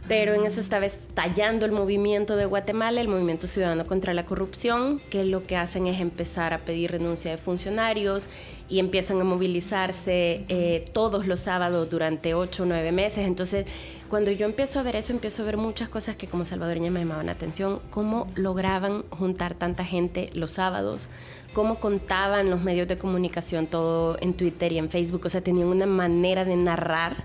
pero 0.07 0.33
en 0.33 0.43
eso 0.43 0.60
estaba 0.60 0.86
estallando 0.86 1.65
el 1.65 1.72
movimiento 1.72 2.36
de 2.36 2.45
Guatemala, 2.45 3.00
el 3.00 3.07
movimiento 3.07 3.48
ciudadano 3.48 3.88
contra 3.88 4.13
la 4.13 4.25
corrupción, 4.25 5.00
que 5.10 5.24
lo 5.24 5.48
que 5.48 5.55
hacen 5.55 5.88
es 5.88 6.01
empezar 6.01 6.53
a 6.53 6.65
pedir 6.65 6.91
renuncia 6.91 7.31
de 7.31 7.38
funcionarios 7.38 8.27
y 8.67 8.79
empiezan 8.79 9.22
a 9.22 9.24
movilizarse 9.24 10.43
eh, 10.50 10.83
todos 10.91 11.25
los 11.25 11.39
sábados 11.39 11.89
durante 11.89 12.33
ocho 12.33 12.63
o 12.63 12.65
nueve 12.65 12.91
meses. 12.91 13.25
Entonces, 13.25 13.65
cuando 14.10 14.29
yo 14.31 14.45
empiezo 14.45 14.79
a 14.79 14.83
ver 14.83 14.98
eso, 14.98 15.13
empiezo 15.13 15.43
a 15.43 15.45
ver 15.45 15.57
muchas 15.57 15.88
cosas 15.88 16.17
que 16.17 16.27
como 16.27 16.43
salvadoreña 16.43 16.91
me 16.91 17.00
llamaban 17.00 17.27
la 17.27 17.31
atención, 17.31 17.79
cómo 17.89 18.29
lograban 18.36 19.03
juntar 19.10 19.55
tanta 19.55 19.86
gente 19.86 20.29
los 20.33 20.51
sábados, 20.51 21.07
cómo 21.53 21.79
contaban 21.79 22.50
los 22.50 22.62
medios 22.62 22.89
de 22.89 22.98
comunicación 22.98 23.67
todo 23.67 24.17
en 24.19 24.33
Twitter 24.33 24.74
y 24.74 24.79
en 24.79 24.89
Facebook, 24.89 25.22
o 25.25 25.29
sea, 25.29 25.41
tenían 25.41 25.69
una 25.69 25.86
manera 25.86 26.43
de 26.43 26.57
narrar 26.57 27.24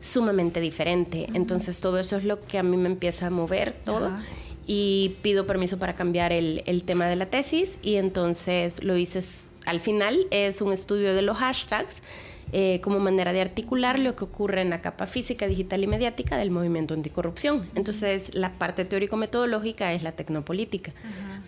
sumamente 0.00 0.60
diferente. 0.60 1.26
Entonces 1.34 1.80
todo 1.80 1.98
eso 1.98 2.16
es 2.16 2.24
lo 2.24 2.44
que 2.44 2.58
a 2.58 2.62
mí 2.62 2.76
me 2.76 2.88
empieza 2.88 3.26
a 3.26 3.30
mover 3.30 3.72
todo. 3.72 4.12
Y 4.68 5.16
pido 5.22 5.46
permiso 5.46 5.78
para 5.78 5.94
cambiar 5.94 6.32
el, 6.32 6.64
el, 6.66 6.82
tema 6.82 7.06
de 7.06 7.14
la 7.14 7.26
tesis 7.26 7.78
y 7.82 7.96
entonces 7.96 8.82
lo 8.82 8.96
hice 8.96 9.20
al 9.64 9.78
final, 9.78 10.26
es 10.32 10.60
un 10.60 10.72
estudio 10.72 11.14
de 11.14 11.22
los 11.22 11.36
hashtags 11.36 12.02
eh, 12.52 12.80
como 12.80 13.00
manera 13.00 13.32
de 13.32 13.40
articular 13.40 13.98
lo 13.98 14.14
que 14.14 14.24
ocurre 14.24 14.60
en 14.60 14.70
la 14.70 14.80
capa 14.80 15.06
física, 15.06 15.48
digital 15.48 15.82
y 15.82 15.88
mediática 15.88 16.36
del 16.36 16.52
movimiento 16.52 16.94
anticorrupción. 16.94 17.66
Entonces, 17.74 18.34
la 18.34 18.52
parte 18.52 18.84
teórico-metodológica 18.84 19.92
es 19.92 20.04
la 20.04 20.12
tecnopolítica. 20.12 20.92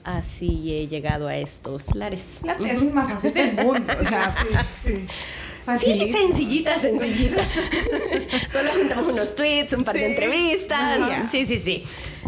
Así 0.02 0.74
he 0.74 0.88
llegado 0.88 1.28
a 1.28 1.36
estos 1.36 1.94
lares. 1.94 2.40
La 2.42 2.56
tesis 2.56 2.92
más 2.92 3.12
fácil 3.12 3.32
del 3.32 3.54
mundo. 3.64 3.92
sí, 4.82 4.88
sí. 4.90 5.06
Sí, 5.76 6.12
sencillita, 6.12 6.78
sencillita. 6.78 7.42
Solo 8.50 8.70
juntamos 8.72 9.12
unos 9.12 9.34
tweets, 9.34 9.72
un 9.74 9.84
par 9.84 9.94
de 9.96 10.06
entrevistas. 10.06 11.28
Sí, 11.30 11.44
sí, 11.44 11.58
sí. 11.58 11.84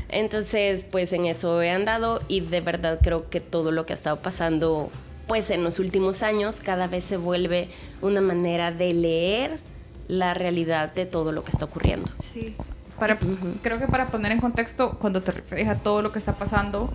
Entonces, 0.09 0.85
pues 0.91 1.13
en 1.13 1.27
eso 1.27 1.63
he 1.63 1.71
andado 1.71 2.21
y 2.29 2.41
de 2.41 2.61
verdad 2.61 2.99
creo 3.03 3.31
que 3.31 3.41
todo 3.41 3.71
lo 3.71 3.87
que 3.87 3.93
ha 3.93 3.95
estado 3.95 4.21
pasando, 4.21 4.91
pues 5.27 5.51
en 5.51 5.65
los 5.65 5.79
últimos 5.79 6.23
años, 6.23 6.61
cada 6.61 6.89
vez 6.89 7.05
se 7.05 7.17
vuelve 7.17 7.69
una 8.03 8.21
manera 8.21 8.73
de 8.73 8.93
leer 8.93 9.61
la 10.09 10.35
realidad 10.35 10.93
de 10.93 11.07
todo 11.07 11.33
lo 11.33 11.45
que 11.45 11.51
está 11.51 11.65
ocurriendo. 11.65 12.11
Sí. 12.21 12.57
Para, 12.99 13.19
Creo 13.63 13.79
que 13.79 13.87
para 13.87 14.07
poner 14.09 14.33
en 14.33 14.41
contexto, 14.41 14.99
cuando 14.99 15.23
te 15.23 15.33
refieres 15.33 15.69
a 15.69 15.77
todo 15.77 16.03
lo 16.03 16.13
que 16.13 16.19
está 16.19 16.37
pasando, 16.37 16.91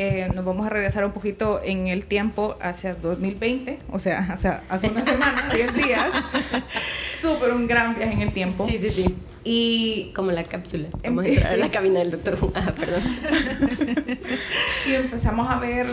eh, 0.00 0.30
nos 0.34 0.46
vamos 0.46 0.66
a 0.66 0.70
regresar 0.70 1.04
un 1.04 1.12
poquito 1.12 1.60
en 1.62 1.88
el 1.88 2.06
tiempo 2.06 2.56
hacia 2.62 2.94
2020, 2.94 3.80
o 3.90 3.98
sea, 3.98 4.20
hacia, 4.20 4.62
hace 4.70 4.88
una 4.88 5.04
semana, 5.04 5.50
10 5.54 5.74
días. 5.74 6.06
Súper 6.98 7.52
un 7.52 7.66
gran 7.66 7.94
viaje 7.94 8.14
en 8.14 8.22
el 8.22 8.32
tiempo. 8.32 8.66
Sí, 8.66 8.78
sí, 8.78 8.88
sí. 8.88 9.14
Y 9.44 10.10
como 10.14 10.30
la 10.32 10.44
cápsula. 10.44 10.88
Vamos 11.04 11.26
a 11.26 11.28
entrar 11.28 11.52
a 11.52 11.56
la 11.58 11.70
cabina 11.70 11.98
del 11.98 12.12
doctor. 12.12 12.38
Ah, 12.54 12.72
perdón. 12.78 13.02
y 14.88 14.94
empezamos 14.94 15.50
a 15.50 15.58
ver, 15.58 15.86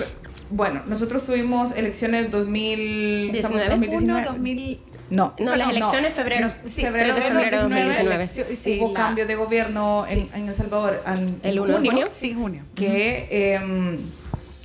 bueno, 0.52 0.84
nosotros 0.88 1.26
tuvimos 1.26 1.74
elecciones 1.74 2.32
2019. 2.32 3.70
2019. 3.70 4.80
No, 5.10 5.34
no, 5.40 5.56
las 5.56 5.70
elecciones 5.70 6.14
febrero. 6.14 6.52
Sí, 6.66 6.82
febrero 6.82 7.16
de 7.16 7.22
febrero 7.22 7.62
2019. 7.62 8.80
hubo 8.80 8.94
cambio 8.94 9.26
de 9.26 9.36
gobierno 9.36 10.06
en, 10.08 10.30
en, 10.34 10.48
El 10.48 10.54
Salvador 10.54 11.02
en, 11.06 11.40
el 11.44 11.60
1 11.60 11.74
junio, 11.74 11.92
junio. 11.92 12.10
Sí, 12.12 12.34
junio. 12.34 12.64
Que 12.76 13.28
eh, 13.32 14.00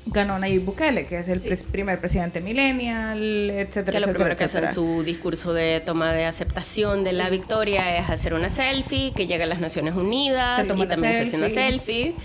ganó 0.07 0.39
Nayib 0.39 0.65
Bukele, 0.65 1.07
que 1.07 1.19
es 1.19 1.29
el 1.29 1.41
primer 1.71 2.01
presidente 2.01 2.41
millennial, 2.41 3.51
etcétera, 3.51 3.99
que 3.99 4.07
lo 4.07 4.13
primero 4.13 4.37
que 4.37 4.45
hace 4.45 4.59
en 4.59 4.73
su 4.73 5.03
discurso 5.05 5.53
de 5.53 5.81
toma 5.81 6.13
de 6.13 6.25
aceptación 6.25 7.05
de 7.05 7.13
la 7.13 7.31
victoria 7.31 7.97
es 7.97 8.11
hacer 8.11 8.35
una 8.35 8.49
selfie, 8.49 9.13
que 9.13 9.27
llega 9.27 9.45
a 9.45 9.49
las 9.49 9.61
Naciones 9.61 9.95
Unidas 9.95 10.65
y 10.65 10.87
también 10.87 11.15
se 11.15 11.21
hace 11.23 11.37
una 11.37 11.49
selfie. 11.49 12.17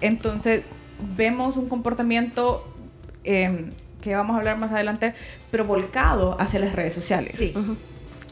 Entonces, 0.00 0.62
vemos 1.16 1.56
un 1.56 1.68
comportamiento... 1.68 2.66
Eh, 3.24 3.70
que 4.00 4.14
vamos 4.14 4.34
a 4.34 4.38
hablar 4.38 4.58
más 4.58 4.72
adelante, 4.72 5.14
pero 5.50 5.64
volcado 5.64 6.36
hacia 6.40 6.60
las 6.60 6.74
redes 6.74 6.92
sociales. 6.92 7.34
Sí. 7.36 7.54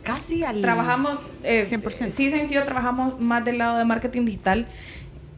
Casi 0.03 0.43
al 0.43 0.63
Trabajamos, 0.63 1.19
eh, 1.43 1.67
100%. 1.69 2.11
Sí, 2.11 2.31
sencillo, 2.31 2.65
trabajamos 2.65 3.21
más 3.21 3.45
del 3.45 3.59
lado 3.59 3.79
de 3.79 3.85
marketing 3.85 4.25
digital 4.25 4.67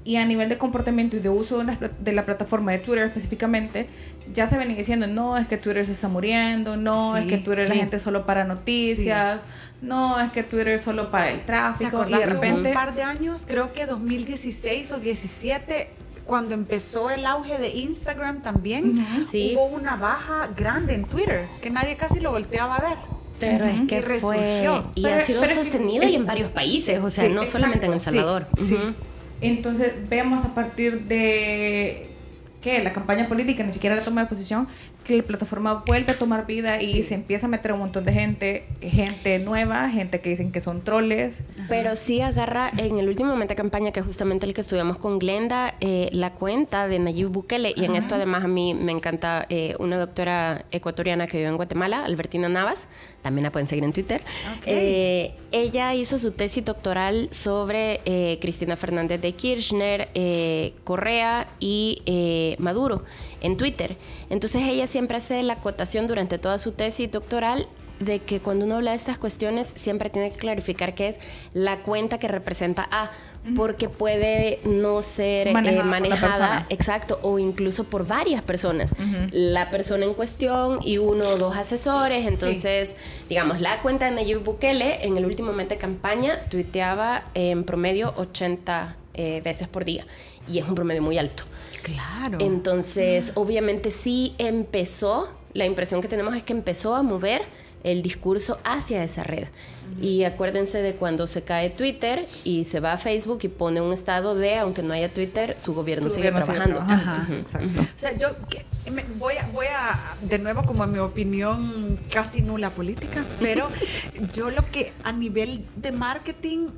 y 0.05 0.17
a 0.17 0.25
nivel 0.25 0.49
de 0.49 0.59
comportamiento 0.59 1.17
y 1.17 1.21
de 1.21 1.29
uso 1.29 1.63
de 1.65 2.13
la, 2.13 2.25
plataforma 2.25 2.73
de 2.73 2.79
Twitter 2.79 3.07
específicamente, 3.07 3.89
ya 4.33 4.47
se 4.47 4.57
venía 4.57 4.77
diciendo, 4.77 5.07
no, 5.07 5.37
es 5.37 5.47
que 5.47 5.59
Twitter 5.59 5.85
se 5.85 5.93
está 5.93 6.09
muriendo, 6.09 6.77
no, 6.77 7.17
es 7.17 7.27
que 7.27 7.39
Twitter 7.39 7.69
la 7.69 7.75
gente 7.75 7.99
solo 7.99 8.25
para 8.25 8.45
noticias, 8.45 9.41
no, 9.83 10.21
es 10.21 10.31
que 10.33 10.43
Twitter 10.43 10.69
es 10.69 10.83
solo 10.83 11.11
para 11.11 11.31
el 11.31 11.45
tráfico. 11.45 12.07
Y 12.09 12.13
de 12.13 12.27
repente... 12.27 12.69
Un 12.69 12.75
par 12.75 12.95
de 12.95 13.03
años, 13.03 13.45
creo 13.47 13.73
que 13.73 13.87
2016 13.87 14.93
o 14.93 14.99
17 14.99 15.91
cuando 16.31 16.55
empezó 16.55 17.11
el 17.11 17.27
auge 17.27 17.59
de 17.59 17.71
Instagram 17.71 18.41
también, 18.41 19.05
Sí. 19.33 19.53
hubo 19.57 19.65
una 19.65 19.97
baja 19.97 20.49
grande 20.57 20.95
en 20.95 21.05
Twitter, 21.05 21.49
que 21.61 21.71
nadie 21.71 21.97
casi 21.97 22.21
lo 22.21 22.31
volteaba 22.31 22.77
a 22.77 22.81
ver. 22.89 22.99
Pero 23.41 23.65
es 23.65 23.81
Y 23.83 23.87
que 23.89 24.01
fue 24.01 24.15
resurgió. 24.37 24.93
y 24.95 25.03
Pero- 25.03 25.17
ha 25.17 25.25
sido 25.27 25.43
es 25.43 25.51
sostenido 25.55 26.07
y 26.07 26.15
en 26.15 26.27
varios 26.27 26.53
países, 26.53 27.01
o 27.01 27.11
sea, 27.11 27.25
Sí, 27.27 27.33
no 27.35 27.45
solamente 27.47 27.87
en 27.87 27.95
El 27.95 28.01
sí, 28.01 28.05
Salvador. 28.11 28.47
Entonces 29.41 30.09
vemos 30.09 30.45
a 30.45 30.55
partir 30.55 31.01
de 31.09 32.07
que 32.63 32.81
la 32.85 32.93
campaña 32.93 33.27
política, 33.27 33.65
ni 33.65 33.73
siquiera 33.73 33.97
la 33.97 34.03
toma 34.03 34.21
de 34.23 34.29
posición, 34.29 34.69
que 35.05 35.17
la 35.17 35.23
plataforma 35.23 35.83
vuelve 35.87 36.13
a 36.13 36.19
tomar 36.19 36.47
vida 36.47 36.81
y 36.81 36.93
Sí. 36.93 37.03
se 37.03 37.15
empieza 37.15 37.47
a 37.47 37.49
meter 37.51 37.73
un 37.73 37.81
montón 37.81 38.05
de 38.05 38.13
gente, 38.13 38.65
gente 38.81 39.39
nueva, 39.39 39.89
gente 39.91 40.21
que 40.21 40.29
dicen 40.31 40.53
que 40.53 40.61
son 40.61 40.83
troles. 40.83 41.43
Pero 41.69 41.97
sí 41.97 42.21
agarra 42.21 42.71
en 42.77 42.99
el 42.99 43.09
último 43.09 43.31
momento 43.31 43.53
de 43.53 43.57
campaña, 43.57 43.93
que 43.93 44.01
es 44.01 44.07
justamente 44.07 44.47
el 44.47 44.55
que 44.55 44.61
estudiamos 44.61 44.99
con 44.99 45.19
Glenda, 45.19 45.75
eh, 45.81 46.09
la 46.13 46.33
cuenta 46.33 46.87
de 46.87 46.99
Nayib 46.99 47.29
Bukele. 47.29 47.73
Y 47.77 47.85
en 47.85 47.97
esto 47.97 48.15
además 48.15 48.45
a 48.45 48.49
mí 48.49 48.75
me 48.75 48.93
encanta 48.93 49.47
eh, 49.49 49.75
una 49.79 49.99
doctora 49.99 50.65
ecuatoriana 50.71 51.27
que 51.27 51.39
vive 51.39 51.49
en 51.49 51.57
Guatemala, 51.57 52.05
Albertina 52.05 52.49
Navas, 52.49 52.87
también 53.23 53.45
la 53.45 53.53
pueden 53.53 53.69
seguir 53.69 53.85
en 53.85 53.93
Twitter. 53.93 54.23
Ok. 54.59 54.65
Eh, 54.67 55.33
ella 55.53 55.95
hizo 55.95 56.19
su 56.19 56.33
tesis 56.33 56.65
doctoral 56.65 57.29
sobre 57.33 58.01
eh, 58.05 58.39
Cristina 58.41 58.77
Fernández 58.77 59.21
de 59.21 59.33
Kirchner, 59.33 60.09
eh, 60.15 60.75
Correa 60.85 61.47
y 61.59 62.03
eh, 62.07 62.55
Maduro 62.59 63.03
en 63.43 63.57
Twitter. 63.57 63.97
Entonces 64.29 64.63
ella 64.63 64.87
siempre 64.91 65.17
hace 65.17 65.43
la 65.43 65.55
acotación 65.55 66.07
durante 66.07 66.39
toda 66.39 66.59
su 66.59 66.73
tesis 66.73 67.11
doctoral 67.11 67.67
de 68.01 68.21
que 68.21 68.41
cuando 68.41 68.65
uno 68.65 68.77
habla 68.77 68.91
de 68.91 68.97
estas 68.97 69.19
cuestiones 69.19 69.73
siempre 69.77 70.11
tiene 70.11 70.31
que 70.31 70.39
clarificar 70.39 70.95
que 70.95 71.09
es 71.09 71.19
la 71.53 71.83
cuenta 71.83 72.19
que 72.19 72.29
representa 72.29 72.89
A, 72.91 73.11
porque 73.57 73.89
puede 73.89 74.61
no 74.65 75.01
ser 75.03 75.49
eh, 75.49 75.53
Manejada 75.53 76.67
exacto, 76.69 77.19
o 77.23 77.39
incluso 77.39 77.85
por 77.85 78.07
varias 78.07 78.43
personas. 78.43 78.93
La 79.31 79.71
persona 79.71 80.05
en 80.05 80.15
cuestión 80.15 80.79
y 80.83 80.99
uno 80.99 81.29
o 81.29 81.39
dos 81.39 81.57
asesores, 81.57 82.27
entonces, 82.27 82.97
digamos, 83.29 83.61
la 83.61 83.81
cuenta 83.81 84.07
de 84.07 84.13
Nayib 84.13 84.43
Bukele 84.43 85.07
en 85.07 85.17
el 85.17 85.25
último 85.25 85.53
momento 85.53 85.75
de 85.75 85.81
campaña 85.81 86.39
tuiteaba 86.51 87.25
en 87.35 87.65
promedio 87.65 88.13
80 88.17 88.97
eh, 89.15 89.41
veces 89.43 89.69
por 89.69 89.85
día, 89.85 90.07
y 90.47 90.59
es 90.59 90.69
un 90.69 90.75
promedio 90.75 91.03
muy 91.03 91.17
alto. 91.17 91.45
Claro. 91.83 92.39
Entonces, 92.41 93.33
obviamente 93.35 93.91
sí 93.91 94.35
empezó, 94.39 95.29
la 95.55 95.65
impresión 95.67 96.01
que 96.01 96.09
tenemos 96.09 96.37
es 96.37 96.43
que 96.43 96.53
empezó 96.53 96.95
a 96.95 97.03
mover 97.03 97.43
el 97.83 98.03
discurso 98.03 98.59
hacia 98.65 99.03
esa 99.03 99.23
red. 99.23 99.49
Y 100.01 100.23
acuérdense 100.23 100.81
de 100.83 100.95
cuando 100.95 101.27
se 101.27 101.43
cae 101.43 101.69
Twitter 101.71 102.25
y 102.45 102.63
se 102.65 102.79
va 102.79 102.93
a 102.93 102.99
Facebook 102.99 103.41
y 103.43 103.49
pone 103.49 103.81
un 103.81 103.93
estado 103.93 104.37
de, 104.37 104.57
aunque 104.59 104.85
no 104.85 104.95
haya 104.95 105.13
Twitter, 105.13 105.55
su 105.59 105.75
gobierno 105.75 106.05
Su 106.09 106.15
sigue 106.15 106.31
gobierno 106.31 106.47
sigue 106.55 106.59
trabajando. 106.73 106.93
Ajá. 106.95 107.27
Exacto. 107.41 107.81
O 107.83 107.99
sea, 107.99 108.17
yo 108.17 108.29
que- 108.49 108.65
me- 108.91 109.05
voy, 109.19 109.35
a, 109.37 109.49
voy 109.53 109.67
a, 109.67 110.15
de 110.23 110.39
nuevo, 110.39 110.63
como 110.63 110.85
en 110.85 110.93
mi 110.93 110.99
opinión, 111.01 111.99
casi 112.09 112.41
nula 112.41 112.71
política, 112.71 113.25
pero 113.41 113.67
yo 114.33 114.51
lo 114.51 114.65
que 114.71 114.93
a 115.03 115.11
nivel 115.11 115.65
de 115.75 115.91
marketing, 115.91 116.69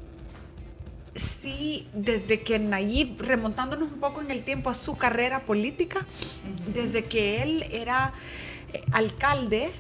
sí, 1.15 1.87
desde 1.93 2.41
que 2.41 2.59
Nayib, 2.59 3.21
remontándonos 3.21 3.93
un 3.93 4.01
poco 4.01 4.21
en 4.23 4.31
el 4.31 4.43
tiempo 4.45 4.71
a 4.71 4.75
su 4.75 4.97
carrera 4.97 5.41
política, 5.45 6.07
desde 6.73 7.05
que 7.05 7.43
él 7.43 7.65
era 7.71 8.13
eh, 8.73 8.83
alcalde, 8.93 9.71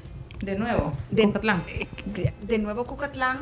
De 0.40 0.56
nuevo, 0.58 0.92
de, 1.10 1.22
Cucatlán. 1.24 1.64
eh, 1.68 1.86
de, 2.06 2.34
de 2.42 2.58
nuevo 2.58 2.84
Cucatlán, 2.86 3.38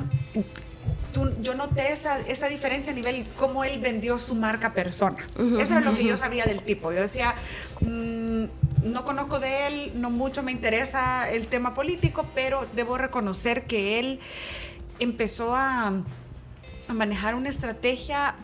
tú- 1.13 1.35
yo 1.43 1.55
noté 1.55 1.93
esa, 1.93 2.21
esa 2.21 2.49
diferencia 2.49 2.93
a 2.93 2.95
nivel 2.97 3.25
cómo 3.37 3.65
él 3.65 3.81
vendió 3.81 4.19
su 4.19 4.35
marca 4.37 4.73
persona. 4.73 5.19
Eso 5.59 5.73
era 5.73 5.81
lo 5.81 5.95
que 5.97 6.05
yo 6.05 6.17
sabía 6.17 6.45
del 6.45 6.63
tipo. 6.63 6.93
Yo 6.93 7.01
decía, 7.01 7.35
mm, 7.81 8.45
no 8.93 9.05
conozco 9.05 9.41
de 9.41 9.67
él, 9.67 9.93
no 9.97 10.11
mucho 10.11 10.43
me 10.45 10.53
interesa 10.53 11.29
el 11.29 11.49
tema 11.49 11.75
político, 11.75 12.27
pero 12.35 12.67
debo 12.77 12.97
reconocer 12.97 13.65
que 13.67 13.99
él 13.99 14.21
empezó 15.01 15.57
a, 15.57 15.93
a 16.91 16.95
manejar 16.95 17.35
una 17.37 17.49
estrategia 17.49 18.35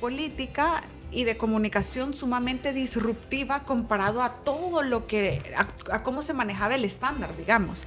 política 0.00 0.82
y 1.12 1.24
de 1.24 1.36
comunicación 1.36 2.14
sumamente 2.14 2.72
disruptiva 2.72 3.62
comparado 3.64 4.22
a 4.22 4.30
todo 4.44 4.82
lo 4.82 5.06
que, 5.06 5.40
a, 5.56 5.94
a 5.94 6.02
cómo 6.02 6.20
se 6.22 6.34
manejaba 6.34 6.74
el 6.74 6.84
estándar, 6.84 7.36
digamos. 7.36 7.86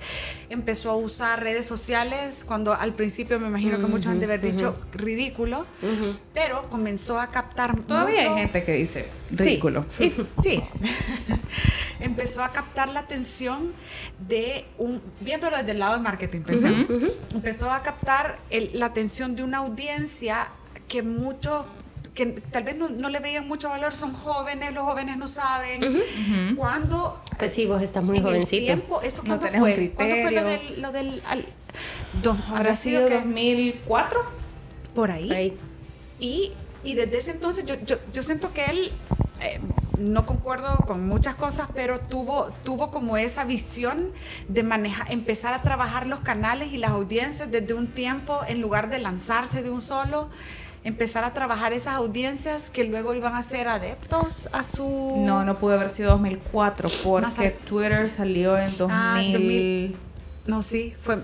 Empezó 0.50 0.92
a 0.92 0.96
usar 0.96 1.42
redes 1.44 1.66
sociales 1.66 2.44
cuando 2.46 2.74
al 2.74 2.94
principio 2.94 3.40
me 3.40 3.48
imagino 3.48 3.78
que 3.78 3.86
muchos 3.86 4.08
han 4.08 4.20
de 4.20 4.26
haber 4.26 4.42
dicho 4.42 4.80
ridículo, 4.94 5.66
pero 6.34 6.70
comenzó 6.70 7.20
a 7.20 7.28
captar 7.28 7.80
Todavía 7.82 8.22
mucho- 8.22 8.34
hay 8.36 8.42
gente 8.42 8.64
que 8.64 8.74
dice 8.74 9.08
Sí, 9.30 9.36
ridículo. 9.44 9.86
y- 10.00 10.12
Sí. 10.42 10.64
Empezó 12.00 12.44
a 12.44 12.52
captar 12.52 12.90
la 12.90 13.02
atención 13.02 13.74
de 14.28 14.66
un, 14.78 15.02
viéndolo 15.20 15.58
desde 15.58 15.72
el 15.72 15.80
lado 15.80 15.94
del 15.94 16.02
marketing, 16.02 16.42
pensemos. 16.42 16.86
Empezó 17.34 17.72
a 17.72 17.84
captar 17.84 18.38
el- 18.50 18.72
la 18.74 18.86
atención 18.88 19.36
de 19.36 19.44
una 19.44 19.58
audiencia 19.60 20.48
que 20.88 21.04
muchos 21.04 21.66
que 22.16 22.26
tal 22.26 22.64
vez 22.64 22.76
no, 22.76 22.90
no 22.90 23.08
le 23.08 23.20
veían 23.22 23.48
mucho 23.48 23.70
valor, 23.70 23.96
son 23.96 24.14
jóvenes, 24.14 24.74
los 24.74 24.84
jóvenes 24.84 25.16
no 25.18 25.28
saben. 25.30 26.02
Cuando 26.58 27.22
Pues 27.38 27.54
sí, 27.54 27.66
vos 27.66 27.82
estás 27.82 28.04
muy 28.04 28.18
en 28.18 28.24
el 28.26 28.30
jovencito. 28.30 28.66
tiempo, 28.66 29.02
¿eso 29.02 29.24
No 29.26 29.40
fue? 29.40 29.92
¿Cuándo 29.96 30.16
fue 30.24 30.32
lo 30.32 30.44
del, 30.44 30.82
lo 30.82 30.92
del 30.92 31.22
al- 31.28 31.46
dos- 32.22 32.38
¿Habrá 32.50 32.76
sido 32.76 33.08
que- 33.08 33.14
2004? 33.16 34.20
por 34.94 35.12
ahí? 35.12 35.32
Ahí. 35.32 35.58
Y, 36.20 36.52
y 36.84 36.96
desde 36.96 37.20
ese 37.20 37.32
entonces 37.32 37.66
yo, 37.66 37.76
yo, 37.86 37.96
yo 38.12 38.22
siento 38.22 38.52
que 38.54 38.66
él, 38.66 38.92
eh, 39.42 39.62
no 40.00 40.26
concuerdo 40.26 40.76
con 40.88 41.08
muchas 41.08 41.36
cosas, 41.36 41.68
pero 41.74 42.00
tuvo, 42.00 42.50
tuvo 42.64 42.90
como 42.92 43.18
esa 43.18 43.44
visión 43.44 44.12
de 44.48 44.64
manejar, 44.64 45.12
empezar 45.12 45.54
a 45.54 45.62
trabajar 45.62 46.08
los 46.08 46.20
canales 46.22 46.72
y 46.74 46.78
las 46.78 46.92
audiencias 46.92 47.52
desde 47.52 47.74
un 47.74 47.88
tiempo 47.88 48.40
en 48.48 48.62
lugar 48.62 48.90
de 48.90 49.00
lanzarse 49.00 49.62
de 49.62 49.70
un 49.70 49.82
solo. 49.82 50.30
Empezar 50.86 51.26
a 51.26 51.34
trabajar 51.34 51.74
esas 51.74 51.96
audiencias 51.96 52.70
que 52.70 52.86
luego 52.86 53.14
iban 53.14 53.36
a 53.36 53.44
ser 53.44 53.68
adeptos 53.68 54.48
a 54.54 54.64
su... 54.64 55.24
No, 55.26 55.44
no 55.44 55.60
pudo 55.60 55.74
haber 55.74 55.90
sido 55.90 56.12
2004 56.12 56.90
Más 57.22 57.36
porque 57.36 57.52
Twitter 57.52 58.10
salió 58.10 58.58
en 58.58 58.78
2000, 58.78 58.90
Ah, 58.98 59.22
2000. 59.34 59.96
No, 60.48 60.64
sí, 60.64 60.94
fue... 61.02 61.18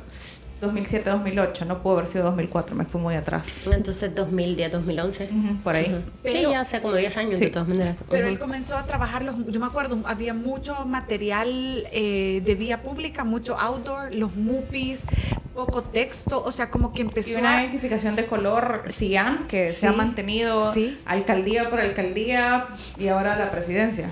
2007, 0.61 1.09
2008. 1.09 1.65
No 1.65 1.81
pudo 1.81 1.93
haber 1.95 2.07
sido 2.07 2.23
2004, 2.25 2.75
me 2.75 2.85
fui 2.85 3.01
muy 3.01 3.15
atrás. 3.15 3.61
Entonces 3.69 4.13
2010, 4.15 4.71
2011. 4.71 5.29
Ujú, 5.31 5.55
por 5.63 5.75
ahí. 5.75 5.85
Ujú. 5.93 6.11
Pero- 6.23 6.35
sí, 6.35 6.41
ya 6.49 6.61
hace 6.61 6.81
como 6.81 6.95
10 6.95 7.17
años 7.17 7.39
Sí. 7.39 7.45
de 7.45 7.51
todas 7.51 7.67
maneras. 7.67 7.95
Pero 8.09 8.27
él 8.27 8.39
comenzó 8.39 8.77
a 8.77 8.83
trabajar, 8.85 9.23
los, 9.23 9.35
yo 9.47 9.59
me 9.59 9.65
acuerdo, 9.65 9.99
había 10.05 10.33
mucho 10.33 10.85
material 10.85 11.87
eh, 11.91 12.41
de 12.45 12.55
vía 12.55 12.81
pública, 12.81 13.23
mucho 13.23 13.57
outdoor, 13.59 14.13
los 14.13 14.35
MUPIs, 14.35 15.05
poco 15.53 15.83
texto, 15.83 16.43
o 16.43 16.51
sea, 16.51 16.69
como 16.69 16.91
que 16.93 16.99
Y 16.99 17.05
empezó 17.05 17.39
una 17.39 17.57
a... 17.57 17.61
identificación 17.63 18.15
de 18.15 18.25
color 18.25 18.83
cian 18.89 19.47
que 19.47 19.71
se 19.71 19.87
ha 19.87 19.93
mantenido 19.93 20.73
sí. 20.73 20.97
alcaldía 21.05 21.69
por 21.69 21.79
alcaldía 21.79 22.67
y 22.97 23.07
ahora 23.07 23.37
la 23.37 23.51
presidencia. 23.51 24.09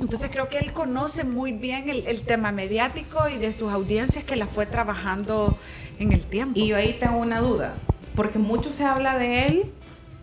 Entonces 0.00 0.30
creo 0.30 0.48
que 0.48 0.58
él 0.58 0.72
conoce 0.72 1.24
muy 1.24 1.52
bien 1.52 1.88
el, 1.90 2.06
el 2.06 2.22
tema 2.22 2.52
mediático 2.52 3.28
y 3.28 3.36
de 3.36 3.52
sus 3.52 3.72
audiencias 3.72 4.24
que 4.24 4.36
la 4.36 4.46
fue 4.46 4.64
trabajando 4.66 5.58
en 5.98 6.12
el 6.12 6.20
tiempo. 6.24 6.58
Y 6.58 6.68
yo 6.68 6.76
ahí 6.76 6.96
tengo 7.00 7.18
una 7.18 7.40
duda, 7.40 7.74
porque 8.14 8.38
mucho 8.38 8.72
se 8.72 8.84
habla 8.84 9.18
de 9.18 9.46
él 9.46 9.72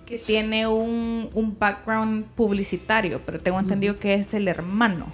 que 0.06 0.18
tiene 0.20 0.68
un, 0.68 1.30
un 1.34 1.58
background 1.60 2.26
publicitario, 2.36 3.22
pero 3.26 3.40
tengo 3.42 3.60
entendido 3.60 3.98
que 4.00 4.14
es 4.14 4.34
el 4.34 4.48
hermano, 4.48 5.12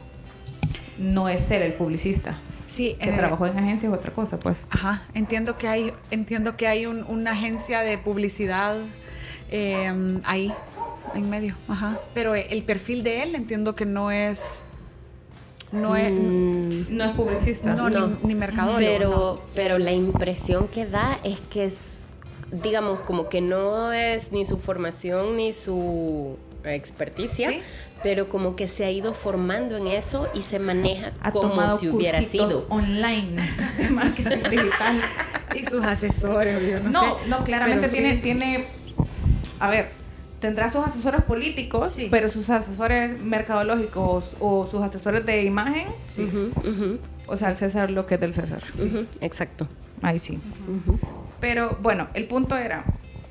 no 1.00 1.30
es 1.30 1.50
él 1.50 1.62
el 1.64 1.74
publicista, 1.74 2.38
sí, 2.68 2.96
que 3.00 3.10
eh, 3.10 3.14
trabajó 3.14 3.48
en 3.48 3.58
agencias 3.58 3.92
otra 3.94 4.12
cosa, 4.14 4.38
pues. 4.40 4.66
Ajá, 4.70 5.04
entiendo 5.14 5.58
que 5.58 5.68
hay, 5.70 5.94
entiendo 6.12 6.58
que 6.58 6.68
hay 6.68 6.86
un- 6.86 7.04
una 7.08 7.32
agencia 7.32 7.80
de 7.82 7.98
publicidad 7.98 8.76
eh, 9.50 10.20
ahí, 10.26 10.54
en 11.16 11.30
medio, 11.30 11.56
ajá. 11.68 12.00
Pero 12.14 12.36
eh, 12.36 12.48
el 12.50 12.64
perfil 12.64 13.04
de 13.04 13.24
él 13.24 13.36
entiendo 13.36 13.76
que 13.76 13.86
no 13.86 14.12
es, 14.12 14.64
no 15.72 15.96
es, 15.96 16.12
Mm, 16.12 16.98
No 16.98 17.04
es 17.06 17.16
publicista. 17.16 17.74
no, 17.76 17.90
No. 17.90 18.08
ni, 18.08 18.16
ni 18.30 18.36
mercadólogo. 18.36 18.78
pero, 18.80 19.42
pero 19.56 19.78
la 19.80 19.92
impresión 19.92 20.68
que 20.68 20.86
da 20.86 21.18
es 21.24 21.40
que 21.50 21.66
es, 21.66 22.04
digamos, 22.52 23.00
como 23.02 23.30
que 23.30 23.42
no 23.42 23.92
es 23.94 24.32
ni 24.32 24.46
su 24.46 24.58
formación 24.58 25.38
ni 25.38 25.54
su 25.54 26.38
experticia, 26.64 27.50
Sí. 27.50 27.62
pero 28.04 28.30
como 28.30 28.56
que 28.56 28.68
se 28.68 28.84
ha 28.86 28.92
ido 28.92 29.14
formando 29.14 29.78
en 29.78 29.88
eso 29.88 30.28
y 30.34 30.42
se 30.44 30.60
maneja 30.60 31.12
Ha 31.22 31.32
como 31.32 31.50
tomado 31.50 31.78
si 31.78 31.88
hubiera 31.90 32.18
cursitos 32.20 32.50
sido. 32.52 32.66
online 32.70 33.36
marketing 33.92 34.44
digital. 34.50 35.02
Y 35.56 35.64
sus 35.66 35.84
asesores, 35.84 36.62
yo 36.70 36.80
no, 36.82 36.90
No, 36.92 37.02
sé. 37.20 37.28
no, 37.30 37.44
claramente 37.44 37.90
tiene, 37.90 38.12
sí. 38.16 38.22
tiene, 38.22 38.68
a 39.60 39.70
ver, 39.70 39.90
tendrá 40.42 40.70
sus 40.70 40.86
asesores 40.86 41.22
políticos, 41.24 41.94
Sí. 41.94 42.08
pero 42.12 42.28
sus 42.28 42.50
asesores 42.50 43.22
mercadológicos 43.22 44.36
o 44.42 44.68
sus 44.70 44.82
asesores 44.82 45.26
de 45.26 45.44
imagen, 45.44 45.88
Sí. 46.04 46.28
O 47.28 47.38
sea, 47.38 47.50
el 47.50 47.56
César 47.56 47.90
lo 47.92 48.06
que 48.06 48.16
es 48.16 48.20
del 48.22 48.34
César. 48.34 48.62
exacto. 49.22 49.70
Ahí 50.02 50.20
sí. 50.20 50.40
Pero 51.40 51.78
bueno, 51.82 52.08
el 52.16 52.26
punto 52.28 52.58
era, 52.58 52.84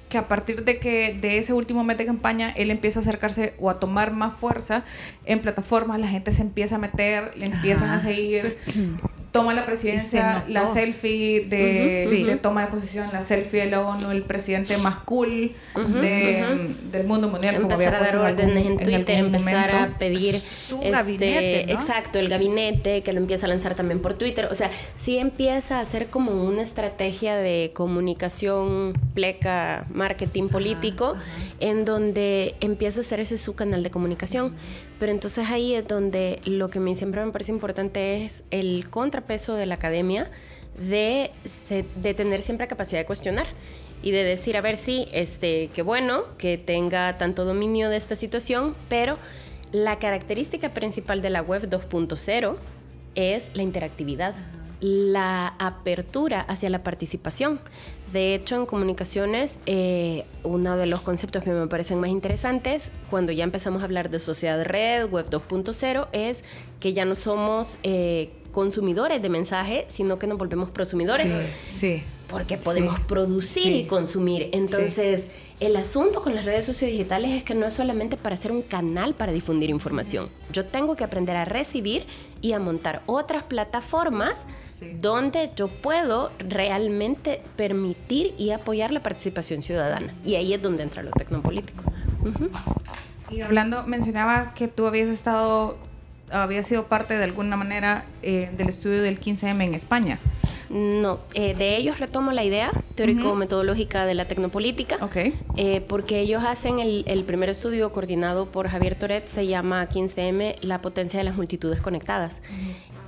que 0.08 0.18
a 0.18 0.26
partir 0.26 0.64
de 0.64 0.78
que 0.78 1.16
de 1.20 1.38
ese 1.38 1.52
último 1.52 1.84
mes 1.84 1.96
de 1.98 2.06
campaña 2.06 2.50
él 2.56 2.70
empieza 2.70 2.98
a 2.98 3.02
acercarse 3.02 3.54
o 3.60 3.70
a 3.70 3.78
tomar 3.78 4.12
más 4.12 4.34
fuerza 4.38 4.82
en 5.24 5.40
plataformas, 5.40 6.00
la 6.00 6.08
gente 6.08 6.32
se 6.32 6.42
empieza 6.42 6.76
a 6.76 6.78
meter, 6.78 7.32
le 7.36 7.46
empiezan 7.46 7.90
a 7.90 8.00
seguir, 8.02 8.58
toma 9.30 9.54
la 9.54 9.64
presidencia, 9.64 10.44
la 10.48 10.66
selfie 10.66 11.46
de, 11.48 12.38
toma 12.42 12.62
de 12.62 12.70
posición, 12.70 13.10
la 13.12 13.22
selfie 13.22 13.60
de 13.60 13.70
la 13.70 13.80
ONU, 13.80 14.10
el 14.10 14.22
presidente 14.22 14.76
más 14.78 14.96
cool 15.00 15.52
del 15.74 17.06
mundo 17.06 17.28
mundial. 17.28 17.54
Empezar 17.56 17.94
a 17.94 18.00
dar 18.00 18.16
órdenes 18.16 18.66
en 18.66 18.78
Twitter, 18.78 19.18
empezar 19.18 19.74
a 19.74 19.98
pedir 19.98 20.34
su 20.34 20.76
este, 20.76 20.90
gabinete. 20.90 21.72
Exacto, 21.72 22.18
el 22.18 22.28
gabinete 22.28 23.02
que 23.02 23.12
lo 23.12 23.20
empieza 23.20 23.46
a 23.46 23.48
lanzar 23.48 23.74
también 23.74 24.00
por 24.00 24.14
Twitter. 24.14 24.48
O 24.50 24.54
sea, 24.54 24.70
sí 24.96 25.18
empieza 25.18 25.80
a 25.80 25.84
ser 25.84 26.08
como 26.08 26.44
una 26.44 26.62
estrategia 26.62 27.36
de 27.36 27.70
comunicación 27.74 28.94
pleca 29.14 29.84
marketing 29.92 30.48
político, 30.48 31.14
en 31.60 31.84
donde 31.84 32.56
empieza 32.60 33.00
a 33.00 33.04
ser 33.04 33.20
ese 33.20 33.36
su 33.36 33.54
canal 33.54 33.82
de 33.82 33.90
comunicación. 33.90 34.54
Pero 35.00 35.12
entonces 35.12 35.50
ahí 35.50 35.74
es 35.74 35.88
donde 35.88 36.40
lo 36.44 36.68
que 36.68 36.78
mí 36.78 36.94
siempre 36.94 37.24
me 37.24 37.32
parece 37.32 37.50
importante 37.50 38.22
es 38.22 38.44
el 38.50 38.88
contrapeso 38.90 39.54
de 39.54 39.64
la 39.64 39.76
academia 39.76 40.30
de, 40.78 41.30
de 41.96 42.14
tener 42.14 42.42
siempre 42.42 42.68
capacidad 42.68 43.00
de 43.00 43.06
cuestionar 43.06 43.46
y 44.02 44.12
de 44.12 44.24
decir, 44.24 44.58
a 44.58 44.60
ver, 44.60 44.76
sí, 44.76 45.08
este, 45.12 45.70
qué 45.74 45.82
bueno 45.82 46.24
que 46.36 46.58
tenga 46.58 47.16
tanto 47.18 47.46
dominio 47.46 47.88
de 47.88 47.96
esta 47.96 48.14
situación, 48.14 48.74
pero 48.88 49.16
la 49.72 49.98
característica 49.98 50.74
principal 50.74 51.22
de 51.22 51.30
la 51.30 51.42
web 51.42 51.68
2.0 51.68 52.56
es 53.14 53.50
la 53.54 53.62
interactividad 53.62 54.34
la 54.80 55.48
apertura 55.58 56.40
hacia 56.40 56.70
la 56.70 56.82
participación. 56.82 57.60
De 58.12 58.34
hecho, 58.34 58.56
en 58.56 58.66
comunicaciones, 58.66 59.60
eh, 59.66 60.24
uno 60.42 60.76
de 60.76 60.86
los 60.86 61.00
conceptos 61.00 61.44
que 61.44 61.50
me 61.50 61.66
parecen 61.68 62.00
más 62.00 62.10
interesantes, 62.10 62.90
cuando 63.08 63.30
ya 63.30 63.44
empezamos 63.44 63.82
a 63.82 63.84
hablar 63.84 64.10
de 64.10 64.18
sociedad 64.18 64.58
de 64.58 64.64
red, 64.64 65.08
web 65.08 65.26
2.0, 65.30 66.08
es 66.12 66.42
que 66.80 66.92
ya 66.92 67.04
no 67.04 67.14
somos 67.14 67.78
eh, 67.84 68.30
consumidores 68.52 69.22
de 69.22 69.28
mensaje, 69.28 69.84
sino 69.88 70.18
que 70.18 70.26
nos 70.26 70.38
volvemos 70.38 70.70
prosumidores. 70.70 71.32
Sí, 71.68 72.02
Porque 72.28 72.56
podemos 72.56 72.98
producir 73.00 73.72
y 73.72 73.84
consumir. 73.84 74.50
Entonces, 74.52 75.28
el 75.60 75.76
asunto 75.76 76.22
con 76.22 76.34
las 76.34 76.44
redes 76.44 76.66
sociodigitales 76.66 77.30
es 77.30 77.44
que 77.44 77.54
no 77.54 77.66
es 77.66 77.74
solamente 77.74 78.16
para 78.16 78.36
ser 78.36 78.50
un 78.50 78.62
canal 78.62 79.14
para 79.14 79.30
difundir 79.30 79.70
información. 79.70 80.30
Yo 80.52 80.64
tengo 80.64 80.96
que 80.96 81.04
aprender 81.04 81.36
a 81.36 81.44
recibir 81.44 82.04
y 82.40 82.52
a 82.52 82.58
montar 82.58 83.02
otras 83.06 83.44
plataformas 83.44 84.40
donde 85.00 85.50
yo 85.56 85.68
puedo 85.68 86.30
realmente 86.38 87.42
permitir 87.56 88.34
y 88.38 88.50
apoyar 88.50 88.92
la 88.92 89.02
participación 89.02 89.62
ciudadana. 89.62 90.14
Y 90.24 90.36
ahí 90.36 90.54
es 90.54 90.62
donde 90.62 90.82
entra 90.82 91.02
lo 91.02 91.10
tecnopolítico. 91.10 91.82
Y 93.30 93.42
hablando, 93.42 93.84
mencionaba 93.86 94.54
que 94.54 94.68
tú 94.68 94.86
habías 94.86 95.08
estado, 95.08 95.76
habías 96.30 96.66
sido 96.66 96.86
parte 96.86 97.16
de 97.16 97.24
alguna 97.24 97.56
manera 97.56 98.04
eh, 98.22 98.50
del 98.56 98.68
estudio 98.68 99.02
del 99.02 99.20
15M 99.20 99.66
en 99.66 99.74
España. 99.74 100.18
No, 100.70 101.18
eh, 101.34 101.54
de 101.54 101.76
ellos 101.76 101.98
retomo 101.98 102.30
la 102.30 102.44
idea 102.44 102.70
teórico-metodológica 102.94 104.06
de 104.06 104.14
la 104.14 104.26
tecnopolítica, 104.26 104.98
okay. 105.00 105.34
Eh, 105.56 105.80
porque 105.80 106.20
ellos 106.20 106.44
hacen 106.44 106.78
el, 106.78 107.24
primer 107.24 107.48
estudio 107.48 107.90
coordinado 107.90 108.46
por 108.46 108.68
Javier 108.68 108.94
Toret, 108.94 109.26
se 109.26 109.48
llama 109.48 109.88
15M, 109.88 110.60
la 110.60 110.80
potencia 110.80 111.18
de 111.18 111.24
las 111.24 111.36
multitudes 111.36 111.80
conectadas. 111.80 112.40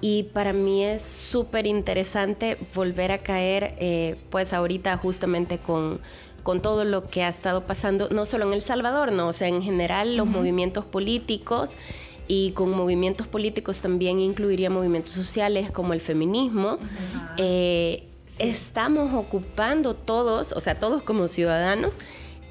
Y 0.02 0.24
para 0.24 0.52
mí 0.52 0.84
es 0.84 1.00
súper 1.00 1.64
interesante 1.66 2.58
volver 2.74 3.12
a 3.12 3.18
caer, 3.18 3.76
eh, 3.78 4.16
pues 4.30 4.52
ahorita 4.52 4.96
justamente 4.96 5.58
con, 5.58 6.00
con 6.42 6.60
todo 6.60 6.84
lo 6.84 7.08
que 7.08 7.22
ha 7.22 7.28
estado 7.28 7.66
pasando, 7.68 8.08
no 8.10 8.26
solo 8.26 8.48
en 8.48 8.54
El 8.54 8.62
Salvador, 8.62 9.12
no, 9.12 9.28
o 9.28 9.32
sea, 9.32 9.46
en 9.46 9.62
general 9.62 10.16
los 10.16 10.26
movimientos 10.26 10.84
políticos 10.84 11.76
y 12.26 12.50
con 12.50 12.70
movimientos 12.72 13.28
políticos 13.28 13.80
también 13.80 14.18
incluiría 14.18 14.70
movimientos 14.70 15.14
sociales 15.14 15.70
como 15.70 15.92
el 15.92 16.00
feminismo. 16.00 16.78
Eh, 17.36 18.08
estamos 18.40 19.14
ocupando 19.14 19.94
todos, 19.94 20.50
o 20.52 20.58
sea, 20.58 20.80
todos 20.80 21.04
como 21.04 21.28
ciudadanos, 21.28 21.96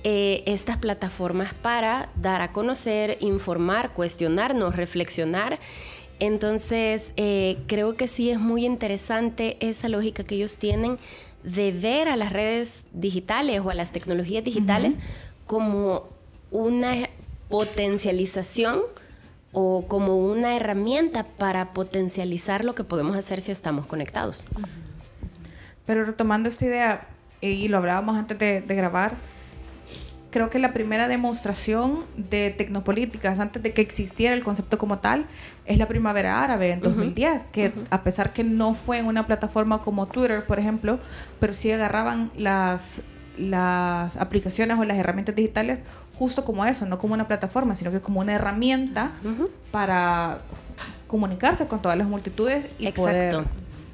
eh, 0.03 0.41
estas 0.45 0.77
plataformas 0.77 1.53
para 1.53 2.09
dar 2.15 2.41
a 2.41 2.53
conocer, 2.53 3.17
informar, 3.19 3.93
cuestionarnos, 3.93 4.75
reflexionar 4.75 5.59
entonces, 6.21 7.11
eh, 7.17 7.57
creo 7.65 7.95
que 7.97 8.07
sí 8.07 8.29
es 8.29 8.39
muy 8.39 8.63
interesante 8.63 9.57
esa 9.59 9.89
lógica 9.89 10.23
que 10.23 10.35
ellos 10.35 10.59
tienen 10.59 10.99
de 11.43 11.71
ver 11.71 12.07
a 12.07 12.15
las 12.15 12.31
redes 12.31 12.83
digitales 12.93 13.59
o 13.61 13.71
a 13.71 13.73
las 13.73 13.91
tecnologías 13.91 14.43
digitales 14.43 14.97
como 15.47 16.03
una 16.51 17.09
potencialización 17.49 18.81
o 19.51 19.87
como 19.87 20.15
una 20.15 20.55
herramienta 20.55 21.23
para 21.23 21.73
potencializar 21.73 22.65
lo 22.65 22.75
que 22.75 22.83
podemos 22.83 23.17
hacer 23.17 23.41
si 23.41 23.51
estamos 23.51 23.87
conectados. 23.87 24.45
Pero 25.87 26.05
retomando 26.05 26.49
esta 26.49 26.65
idea, 26.65 27.07
y 27.41 27.67
lo 27.67 27.77
hablábamos 27.77 28.15
antes 28.15 28.37
de 28.37 28.75
grabar, 28.75 29.15
creo 30.31 30.49
que 30.49 30.59
la 30.59 30.73
primera 30.73 31.07
demostración 31.07 31.99
de 32.15 32.51
tecnopolíticas 32.51 33.39
antes 33.39 33.61
de 33.61 33.73
que 33.73 33.81
existiera 33.81 34.33
el 34.33 34.43
concepto 34.43 34.77
como 34.77 34.99
tal 34.99 35.25
es 35.65 35.77
la 35.77 35.87
primavera 35.87 36.41
árabe 36.43 36.71
en 36.71 36.79
2010, 36.79 37.43
que 37.51 37.73
a 37.89 38.01
pesar 38.01 38.33
que 38.33 38.43
no 38.43 38.73
fue 38.73 38.97
en 38.97 39.05
una 39.05 39.27
plataforma 39.27 39.81
como 39.81 40.07
Twitter, 40.07 40.45
por 40.45 40.57
ejemplo, 40.57 40.99
pero 41.39 41.53
sí 41.53 41.71
agarraban 41.71 42.31
las, 42.35 43.03
las 43.37 44.17
aplicaciones 44.17 44.79
o 44.79 44.85
las 44.85 44.97
herramientas 44.97 45.35
digitales 45.35 45.83
justo 46.15 46.45
como 46.45 46.65
eso, 46.65 46.85
no 46.85 46.97
como 46.97 47.13
una 47.13 47.27
plataforma, 47.27 47.75
sino 47.75 47.91
que 47.91 47.99
como 47.99 48.21
una 48.21 48.33
herramienta 48.33 49.11
para 49.71 50.41
comunicarse 51.07 51.67
con 51.67 51.81
todas 51.81 51.97
las 51.97 52.07
multitudes 52.07 52.73
y 52.79 52.87
Exacto. 52.87 53.43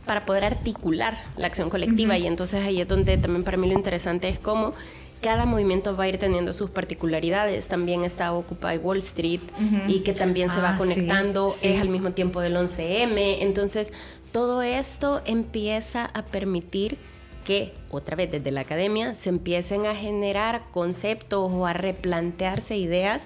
para 0.05 0.25
poder 0.25 0.43
articular 0.43 1.17
la 1.35 1.47
acción 1.47 1.69
colectiva 1.69 2.17
y 2.17 2.27
entonces 2.27 2.63
ahí 2.63 2.79
es 2.79 2.87
donde 2.87 3.17
también 3.17 3.43
para 3.43 3.57
mí 3.57 3.67
lo 3.67 3.73
interesante 3.73 4.29
es 4.29 4.37
cómo 4.37 4.73
cada 5.21 5.45
movimiento 5.45 5.95
va 5.95 6.05
a 6.05 6.07
ir 6.09 6.17
teniendo 6.17 6.53
sus 6.53 6.69
particularidades. 6.69 7.67
También 7.67 8.03
está 8.03 8.33
Occupy 8.33 8.77
Wall 8.81 8.97
Street 8.97 9.41
y 9.87 10.01
que 10.01 10.13
también 10.13 10.49
se 10.51 10.61
va 10.61 10.75
ah, 10.75 10.77
conectando, 10.77 11.53
es 11.61 11.81
al 11.81 11.89
mismo 11.89 12.11
tiempo 12.11 12.41
del 12.41 12.55
11M. 12.55 13.37
Entonces, 13.41 13.93
todo 14.31 14.61
esto 14.61 15.21
empieza 15.25 16.05
a 16.05 16.23
permitir 16.23 16.97
que, 17.43 17.73
otra 17.89 18.15
vez 18.15 18.31
desde 18.31 18.51
la 18.51 18.61
academia, 18.61 19.15
se 19.15 19.29
empiecen 19.29 19.85
a 19.85 19.95
generar 19.95 20.63
conceptos 20.71 21.51
o 21.51 21.65
a 21.65 21.73
replantearse 21.73 22.77
ideas 22.77 23.23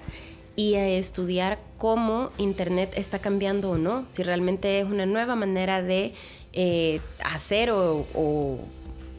y 0.54 0.74
a 0.74 0.86
estudiar 0.86 1.58
cómo 1.78 2.30
Internet 2.38 2.92
está 2.96 3.18
cambiando 3.18 3.70
o 3.70 3.78
no, 3.78 4.04
si 4.08 4.22
realmente 4.22 4.80
es 4.80 4.86
una 4.86 5.06
nueva 5.06 5.34
manera 5.34 5.82
de 5.82 6.14
eh, 6.52 7.00
hacer 7.24 7.70
o 7.72 8.58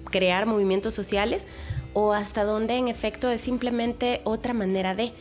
crear 0.09 0.45
movimientos 0.45 0.93
sociales 0.93 1.47
o 1.93 2.13
hasta 2.13 2.43
dónde 2.43 2.77
en 2.77 2.87
efecto 2.87 3.29
es 3.29 3.41
simplemente 3.41 4.21
otra 4.23 4.53
manera 4.53 4.95
de. 4.95 5.13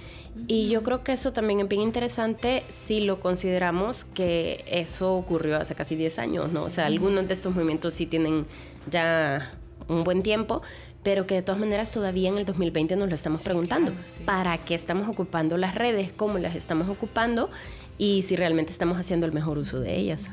Y 0.49 0.71
yo 0.71 0.83
creo 0.83 1.05
que 1.05 1.13
eso 1.13 1.33
también 1.33 1.61
es 1.61 1.69
bien 1.69 1.83
interesante 1.83 2.63
si 2.71 3.01
lo 3.01 3.21
consideramos 3.21 4.05
que 4.05 4.65
eso 4.67 5.15
ocurrió 5.15 5.59
hace 5.59 5.75
casi 5.75 5.95
10 5.95 6.19
años, 6.19 6.53
¿no? 6.53 6.65
O 6.65 6.71
sea, 6.71 6.87
algunos 6.87 7.29
de 7.29 7.35
estos 7.35 7.55
movimientos 7.55 7.93
sí 7.95 8.07
tienen 8.07 8.47
ya 8.91 9.53
un 9.89 10.05
buen 10.05 10.23
tiempo, 10.23 10.63
pero 11.03 11.27
que 11.27 11.35
de 11.35 11.43
todas 11.43 11.61
maneras 11.61 11.93
todavía 11.93 12.31
en 12.31 12.39
el 12.39 12.47
2020 12.47 12.97
nos 12.97 13.11
lo 13.11 13.15
estamos 13.15 13.43
preguntando. 13.43 13.93
¿Para 14.25 14.57
qué 14.57 14.75
estamos 14.75 15.07
ocupando 15.07 15.59
las 15.59 15.75
redes? 15.75 16.13
¿Cómo 16.17 16.39
las 16.39 16.55
estamos 16.55 16.89
ocupando? 16.89 17.51
Y 17.99 18.23
si 18.23 18.35
realmente 18.35 18.73
estamos 18.73 18.99
haciendo 18.99 19.27
el 19.27 19.33
mejor 19.33 19.59
uso 19.59 19.81
de 19.81 19.97
ellas. 19.97 20.31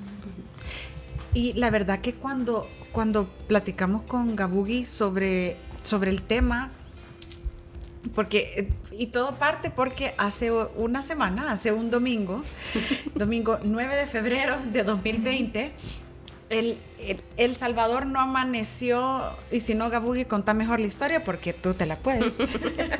Y 1.33 1.53
la 1.53 1.71
verdad 1.71 1.99
que 1.99 2.13
cuando, 2.13 2.67
cuando 2.93 3.27
platicamos 3.47 4.03
con 4.03 4.35
Gabugi 4.35 4.85
sobre 4.85 5.57
sobre 5.83 6.11
el 6.11 6.21
tema, 6.21 6.71
porque, 8.15 8.69
y 8.91 9.07
todo 9.07 9.35
parte 9.35 9.69
porque 9.69 10.13
hace 10.17 10.51
una 10.51 11.01
semana, 11.03 11.51
hace 11.51 11.71
un 11.71 11.91
domingo, 11.91 12.43
domingo 13.15 13.59
9 13.63 13.95
de 13.95 14.07
febrero 14.07 14.57
de 14.71 14.83
2020, 14.83 15.73
el, 16.49 16.79
el, 17.37 17.55
Salvador 17.55 18.07
no 18.07 18.19
amaneció, 18.19 19.21
y 19.51 19.59
si 19.59 19.75
no, 19.75 19.89
Gabugi, 19.89 20.25
contá 20.25 20.53
mejor 20.53 20.79
la 20.79 20.87
historia 20.87 21.23
porque 21.23 21.53
tú 21.53 21.75
te 21.75 21.85
la 21.85 21.97
puedes. 21.97 22.37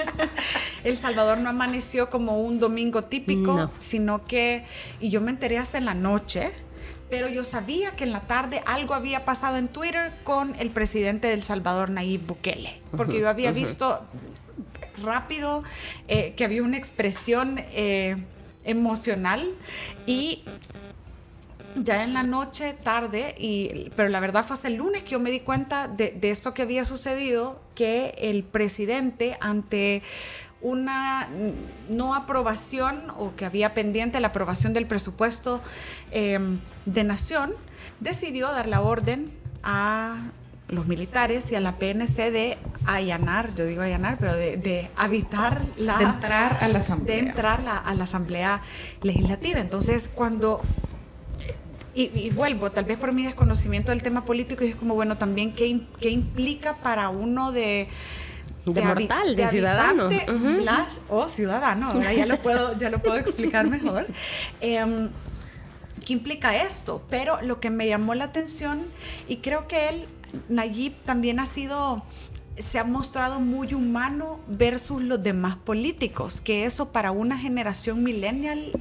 el 0.84 0.98
Salvador 0.98 1.40
no 1.40 1.50
amaneció 1.50 2.10
como 2.12 2.40
un 2.40 2.60
domingo 2.60 3.06
típico, 3.06 3.72
sino 3.80 4.26
que, 4.26 4.66
y 5.00 5.10
yo 5.10 5.20
me 5.22 5.32
enteré 5.32 5.58
hasta 5.58 5.80
en 5.80 5.86
la 5.86 5.96
noche, 5.96 6.52
pero 7.10 7.28
yo 7.28 7.44
sabía 7.44 7.92
que 7.92 8.04
en 8.04 8.12
la 8.12 8.22
tarde 8.22 8.62
algo 8.66 8.94
había 8.94 9.26
pasado 9.26 9.58
en 9.58 9.68
Twitter 9.68 10.14
con 10.24 10.56
el 10.60 10.70
presidente 10.70 11.28
del 11.28 11.44
Salvador, 11.44 11.90
Nayib 11.90 12.28
Bukele, 12.28 12.82
porque 12.96 13.20
yo 13.20 13.30
había 13.30 13.52
visto 13.52 14.06
rápido 15.02 15.64
eh, 16.08 16.34
que 16.36 16.46
había 16.46 16.64
una 16.64 16.78
expresión 16.78 17.56
eh, 17.72 18.18
emocional 18.64 19.50
y 20.06 20.44
ya 21.76 22.04
en 22.04 22.14
la 22.14 22.24
noche, 22.24 22.74
tarde, 22.74 23.36
y, 23.38 23.90
pero 23.96 24.10
la 24.10 24.20
verdad 24.20 24.44
fue 24.44 24.56
hasta 24.56 24.68
el 24.68 24.76
lunes 24.76 25.04
que 25.04 25.12
yo 25.12 25.20
me 25.20 25.32
di 25.32 25.40
cuenta 25.40 25.88
de, 25.88 26.12
de 26.12 26.32
esto 26.32 26.54
que 26.54 26.64
había 26.64 26.84
sucedido, 26.84 27.62
que 27.76 28.16
el 28.18 28.44
presidente 28.44 29.38
ante 29.40 30.02
una 30.62 31.28
no 31.88 32.16
aprobación 32.16 33.12
o 33.18 33.36
que 33.36 33.46
había 33.46 33.74
pendiente 33.74 34.20
la 34.20 34.28
aprobación 34.28 34.74
del 34.74 34.86
presupuesto 34.86 35.62
em, 36.12 36.60
de 36.86 37.04
nación, 37.04 37.54
decidió 38.00 38.52
dar 38.52 38.68
la 38.68 38.82
orden 38.82 39.32
a 39.64 40.18
los 40.68 40.86
militares 40.86 41.52
y 41.52 41.56
a 41.56 41.60
la 41.60 41.78
PNC 41.78 42.32
de 42.32 42.58
allanar, 42.86 43.56
yo 43.56 43.66
digo 43.66 43.82
allanar, 43.82 44.18
pero 44.20 44.36
de, 44.36 44.90
habitar 44.96 45.64
la... 45.78 45.98
De 45.98 46.04
entrar 46.04 46.58
a 46.62 46.68
la 46.68 46.80
asamblea. 46.80 47.16
De 47.16 47.22
entrar 47.22 47.62
a 47.68 47.96
la 47.96 48.04
asamblea 48.04 48.62
legislativa. 49.02 49.60
Entonces, 49.60 50.10
cuando... 50.14 50.62
Y, 51.96 52.30
vuelvo, 52.30 52.72
tal 52.72 52.86
vez 52.86 52.98
por 52.98 53.12
mi 53.14 53.24
desconocimiento 53.24 53.92
del 53.92 54.02
tema 54.02 54.24
político, 54.24 54.64
y 54.64 54.70
es 54.70 54.76
como, 54.76 54.94
bueno, 54.94 55.18
también 55.18 55.54
qué, 55.54 55.82
qué 56.00 56.10
implica 56.10 56.78
para 56.78 57.10
uno 57.10 57.52
de 57.52 57.90
de, 58.66 58.82
mortal, 58.82 59.36
de, 59.36 59.48
ciudadano. 59.48 60.10
o 61.10 61.30
ciudadano, 61.30 61.92
ahora 61.92 62.14
ya 62.14 62.26
lo 62.26 62.38
puedo, 62.38 62.78
ya 62.78 62.90
lo 62.90 63.00
puedo 63.00 63.18
explicar 63.18 63.68
mejor. 63.68 64.08
Em, 64.62 65.10
¿Qué 66.06 66.14
implica 66.14 66.56
esto? 66.56 67.04
Pero 67.10 67.42
lo 67.42 67.60
que 67.60 67.70
me 67.70 67.88
llamó 67.88 68.16
la 68.16 68.26
atención, 68.26 68.86
y 69.28 69.38
creo 69.38 69.68
que 69.68 69.90
él, 69.90 70.08
Nayib, 70.48 70.94
también 71.06 71.40
ha 71.40 71.46
sido 71.46 72.04
se 72.60 72.78
ha 72.80 72.84
mostrado 72.84 73.40
muy 73.40 73.74
humano 73.74 74.40
versus 74.48 75.02
los 75.02 75.22
demás 75.24 75.58
políticos, 75.58 76.42
que 76.42 76.66
eso 76.66 76.92
para 76.92 77.12
una 77.12 77.38
generación 77.38 78.04
millennial, 78.04 78.72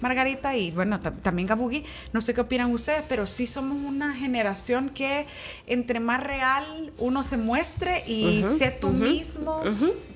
Margarita, 0.00 0.56
y 0.56 0.70
bueno, 0.70 0.98
también 1.00 1.46
Gabugi, 1.46 1.84
no 2.12 2.20
sé 2.20 2.34
qué 2.34 2.40
opinan 2.40 2.72
ustedes, 2.72 3.02
pero 3.08 3.26
sí 3.26 3.46
somos 3.46 3.78
una 3.78 4.14
generación 4.14 4.90
que 4.90 5.26
entre 5.66 6.00
más 6.00 6.22
real 6.22 6.92
uno 6.98 7.22
se 7.22 7.36
muestre 7.36 8.04
y 8.06 8.44
sé 8.58 8.70
tú 8.70 8.88
mismo, 8.90 9.62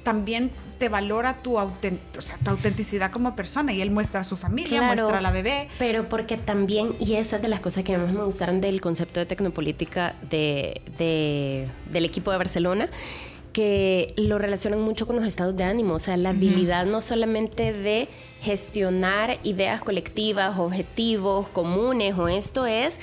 también 0.03 0.51
te 0.79 0.89
valora 0.89 1.43
tu, 1.43 1.53
tu 1.53 2.51
autenticidad 2.51 3.11
como 3.11 3.37
persona 3.37 3.73
y 3.73 3.81
él 3.81 3.91
muestra 3.91 4.21
a 4.21 4.25
su 4.25 4.37
familia, 4.37 4.83
muestra 4.83 5.19
a 5.19 5.21
la 5.21 5.31
bebé. 5.31 5.69
Pero 5.79 6.09
porque 6.09 6.37
también, 6.37 6.97
y 6.99 7.15
esa 7.15 7.37
es 7.37 7.43
de 7.43 7.49
las 7.49 7.61
cosas 7.61 7.85
que 7.85 7.97
más 7.97 8.13
me 8.13 8.25
gustaron 8.25 8.61
del 8.61 8.81
concepto 8.81 9.21
de 9.21 9.27
tecnopolítica 9.27 10.17
de, 10.29 10.81
de, 10.99 11.69
del 11.91 12.05
equipo 12.05 12.31
de 12.31 12.39
Barcelona, 12.39 12.89
que 13.53 14.15
lo 14.17 14.39
relacionan 14.39 14.81
mucho 14.81 15.07
con 15.07 15.17
los 15.17 15.27
estados 15.27 15.57
de 15.57 15.65
ánimo, 15.65 15.95
o 15.95 15.99
sea, 15.99 16.17
la 16.17 16.31
habilidad 16.31 16.87
no 16.87 17.01
solamente 17.01 17.73
de 17.73 18.09
gestionar 18.41 19.39
ideas 19.43 19.83
colectivas, 19.83 20.59
objetivos 20.59 21.49
comunes, 21.49 22.19
o 22.19 22.29
esto 22.29 22.67
es 22.67 22.99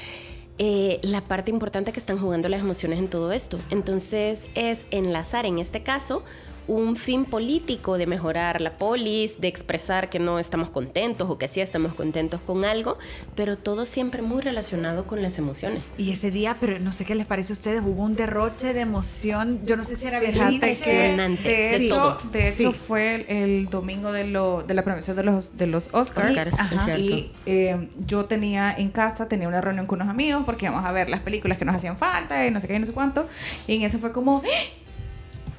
eh, 0.57 0.99
la 1.03 1.21
parte 1.21 1.51
importante 1.51 1.93
que 1.93 1.99
están 1.99 2.17
jugando 2.17 2.49
las 2.49 2.59
emociones 2.59 2.99
en 2.99 3.07
todo 3.07 3.31
esto. 3.31 3.59
Entonces 3.69 4.47
es 4.55 4.85
enlazar 4.91 5.45
en 5.45 5.59
este 5.59 5.83
caso 5.83 6.23
un 6.69 6.95
fin 6.95 7.25
político 7.25 7.97
de 7.97 8.05
mejorar 8.05 8.61
la 8.61 8.77
polis, 8.77 9.41
de 9.41 9.47
expresar 9.47 10.07
que 10.09 10.19
no 10.19 10.37
estamos 10.37 10.69
contentos 10.69 11.27
o 11.27 11.39
que 11.39 11.47
sí 11.47 11.61
estamos 11.61 11.95
contentos 11.95 12.41
con 12.41 12.63
algo, 12.63 12.99
pero 13.35 13.57
todo 13.57 13.85
siempre 13.85 14.21
muy 14.21 14.41
relacionado 14.41 15.07
con 15.07 15.23
las 15.23 15.39
emociones. 15.39 15.81
Y 15.97 16.11
ese 16.11 16.29
día, 16.29 16.57
pero 16.59 16.79
no 16.79 16.93
sé 16.93 17.05
qué 17.05 17.15
les 17.15 17.25
parece 17.25 17.53
a 17.53 17.55
ustedes, 17.55 17.81
hubo 17.83 18.03
un 18.03 18.15
derroche 18.15 18.73
de 18.73 18.81
emoción, 18.81 19.61
yo 19.65 19.77
no 19.77 19.83
sé 19.83 19.95
si 19.95 20.05
era 20.05 20.23
impresionante 20.23 21.49
de, 21.49 21.57
de, 21.57 21.85
hecho, 21.85 22.17
de 22.31 22.49
hecho 22.49 22.71
fue 22.71 23.25
el, 23.27 23.67
domingo 23.69 24.11
de, 24.11 24.25
lo, 24.25 24.61
de 24.61 24.75
la 24.75 24.83
premiación 24.83 25.17
de 25.17 25.23
los, 25.23 25.57
de 25.57 25.65
los 25.65 25.89
Oscars, 25.91 26.37
y 26.99 27.31
eh, 27.47 27.89
yo 28.05 28.25
tenía 28.25 28.71
en 28.77 28.91
casa, 28.91 29.27
tenía 29.27 29.47
una 29.47 29.59
reunión 29.59 29.87
con 29.87 29.99
unos 29.99 30.11
amigos 30.11 30.43
porque 30.45 30.67
íbamos 30.67 30.85
a 30.85 30.91
ver 30.91 31.09
las 31.09 31.21
películas 31.21 31.57
que 31.57 31.65
nos 31.65 31.75
hacían 31.75 31.97
falta 31.97 32.45
y 32.45 32.51
no 32.51 32.61
sé 32.61 32.67
qué 32.67 32.75
y 32.75 32.79
no 32.79 32.85
sé 32.85 32.93
cuánto, 32.93 33.27
y 33.65 33.77
en 33.77 33.81
eso 33.81 33.97
fue 33.97 34.11
como... 34.11 34.43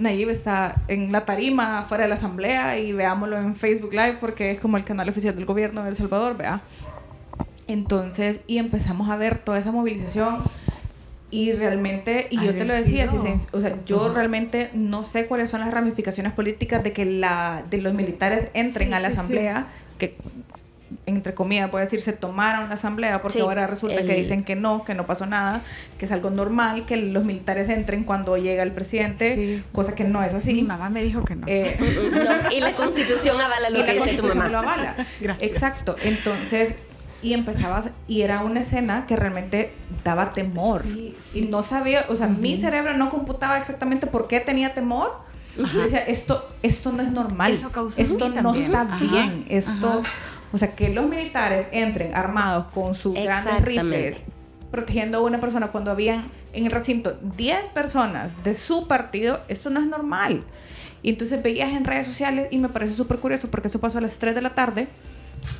Nayib 0.00 0.30
está 0.30 0.82
en 0.88 1.12
la 1.12 1.24
tarima 1.24 1.82
fuera 1.82 2.04
de 2.04 2.08
la 2.08 2.14
asamblea 2.14 2.78
y 2.78 2.92
veámoslo 2.92 3.38
en 3.38 3.54
Facebook 3.54 3.92
Live 3.92 4.16
porque 4.20 4.50
es 4.52 4.60
como 4.60 4.76
el 4.76 4.84
canal 4.84 5.08
oficial 5.08 5.36
del 5.36 5.44
gobierno 5.44 5.82
de 5.82 5.90
El 5.90 5.94
Salvador, 5.94 6.36
vea. 6.36 6.62
Entonces, 7.68 8.40
y 8.46 8.58
empezamos 8.58 9.10
a 9.10 9.16
ver 9.16 9.38
toda 9.38 9.58
esa 9.58 9.70
movilización 9.70 10.38
y 11.30 11.52
realmente, 11.52 12.26
y 12.30 12.44
yo 12.44 12.52
te 12.52 12.64
lo 12.64 12.74
decía, 12.74 13.06
o 13.52 13.60
sea, 13.60 13.76
yo 13.86 14.12
realmente 14.12 14.70
no 14.74 15.04
sé 15.04 15.26
cuáles 15.26 15.50
son 15.50 15.60
las 15.60 15.70
ramificaciones 15.70 16.32
políticas 16.32 16.82
de 16.82 16.92
que 16.92 17.04
la 17.04 17.62
de 17.70 17.78
los 17.80 17.94
militares 17.94 18.48
entren 18.54 18.94
a 18.94 19.00
la 19.00 19.08
asamblea, 19.08 19.68
que 19.98 20.16
entre 21.06 21.34
comillas, 21.34 21.70
puede 21.70 21.84
decir, 21.84 22.00
se 22.00 22.12
tomaron 22.12 22.68
la 22.68 22.74
asamblea, 22.74 23.22
porque 23.22 23.40
ahora 23.40 23.66
resulta 23.66 24.04
que 24.04 24.14
dicen 24.14 24.44
que 24.44 24.56
no, 24.56 24.84
que 24.84 24.94
no 24.94 25.06
pasó 25.06 25.26
nada, 25.26 25.62
que 25.98 26.04
es 26.04 26.12
algo 26.12 26.30
normal, 26.30 26.86
que 26.86 26.96
los 26.96 27.24
militares 27.24 27.68
entren 27.68 28.04
cuando 28.04 28.36
llega 28.36 28.62
el 28.62 28.72
presidente, 28.72 29.62
cosa 29.72 29.94
que 29.94 30.04
no 30.04 30.22
es 30.22 30.34
así. 30.34 30.54
Mi 30.54 30.62
mamá 30.62 30.90
me 30.90 31.02
dijo 31.02 31.24
que 31.24 31.36
no. 31.36 31.46
Eh, 31.48 31.76
y 32.52 32.60
la 32.60 32.74
constitución 32.74 33.40
avala 33.40 33.70
lo 33.70 33.84
que 33.84 33.92
dice 33.94 34.16
tu 34.16 34.26
mamá. 34.28 34.48
Lo 34.48 34.58
avala. 34.58 35.06
Exacto. 35.40 35.96
Entonces, 36.02 36.76
y 37.22 37.34
empezabas, 37.34 37.92
y 38.08 38.22
era 38.22 38.42
una 38.42 38.60
escena 38.60 39.06
que 39.06 39.16
realmente 39.16 39.72
daba 40.04 40.32
temor. 40.32 40.82
Y 40.86 41.42
no 41.42 41.62
sabía, 41.62 42.06
o 42.08 42.16
sea, 42.16 42.28
mi 42.28 42.56
cerebro 42.56 42.96
no 42.96 43.10
computaba 43.10 43.58
exactamente 43.58 44.06
por 44.06 44.28
qué 44.28 44.40
tenía 44.40 44.74
temor. 44.74 45.28
Yo 45.56 45.82
decía, 45.82 45.98
esto, 45.98 46.48
esto 46.62 46.92
no 46.92 47.02
es 47.02 47.10
normal. 47.10 47.52
Eso 47.52 47.70
esto 47.96 48.28
no 48.28 48.54
está 48.54 48.84
bien. 48.84 49.44
Esto. 49.48 50.02
O 50.52 50.58
sea, 50.58 50.74
que 50.74 50.88
los 50.88 51.08
militares 51.08 51.66
entren 51.72 52.14
armados 52.14 52.66
con 52.74 52.94
sus 52.94 53.14
grandes 53.14 53.62
rifles 53.62 54.20
protegiendo 54.70 55.18
a 55.18 55.20
una 55.22 55.40
persona 55.40 55.68
cuando 55.68 55.90
habían 55.90 56.30
en 56.52 56.66
el 56.66 56.72
recinto 56.72 57.18
10 57.36 57.66
personas 57.74 58.42
de 58.44 58.54
su 58.54 58.86
partido, 58.88 59.40
esto 59.48 59.70
no 59.70 59.80
es 59.80 59.86
normal. 59.86 60.44
Y 61.02 61.10
entonces 61.10 61.42
veías 61.42 61.72
en 61.72 61.84
redes 61.84 62.06
sociales 62.06 62.48
y 62.50 62.58
me 62.58 62.68
parece 62.68 62.92
súper 62.92 63.18
curioso 63.18 63.50
porque 63.50 63.68
eso 63.68 63.80
pasó 63.80 63.98
a 63.98 64.00
las 64.00 64.18
3 64.18 64.34
de 64.34 64.42
la 64.42 64.50
tarde 64.50 64.88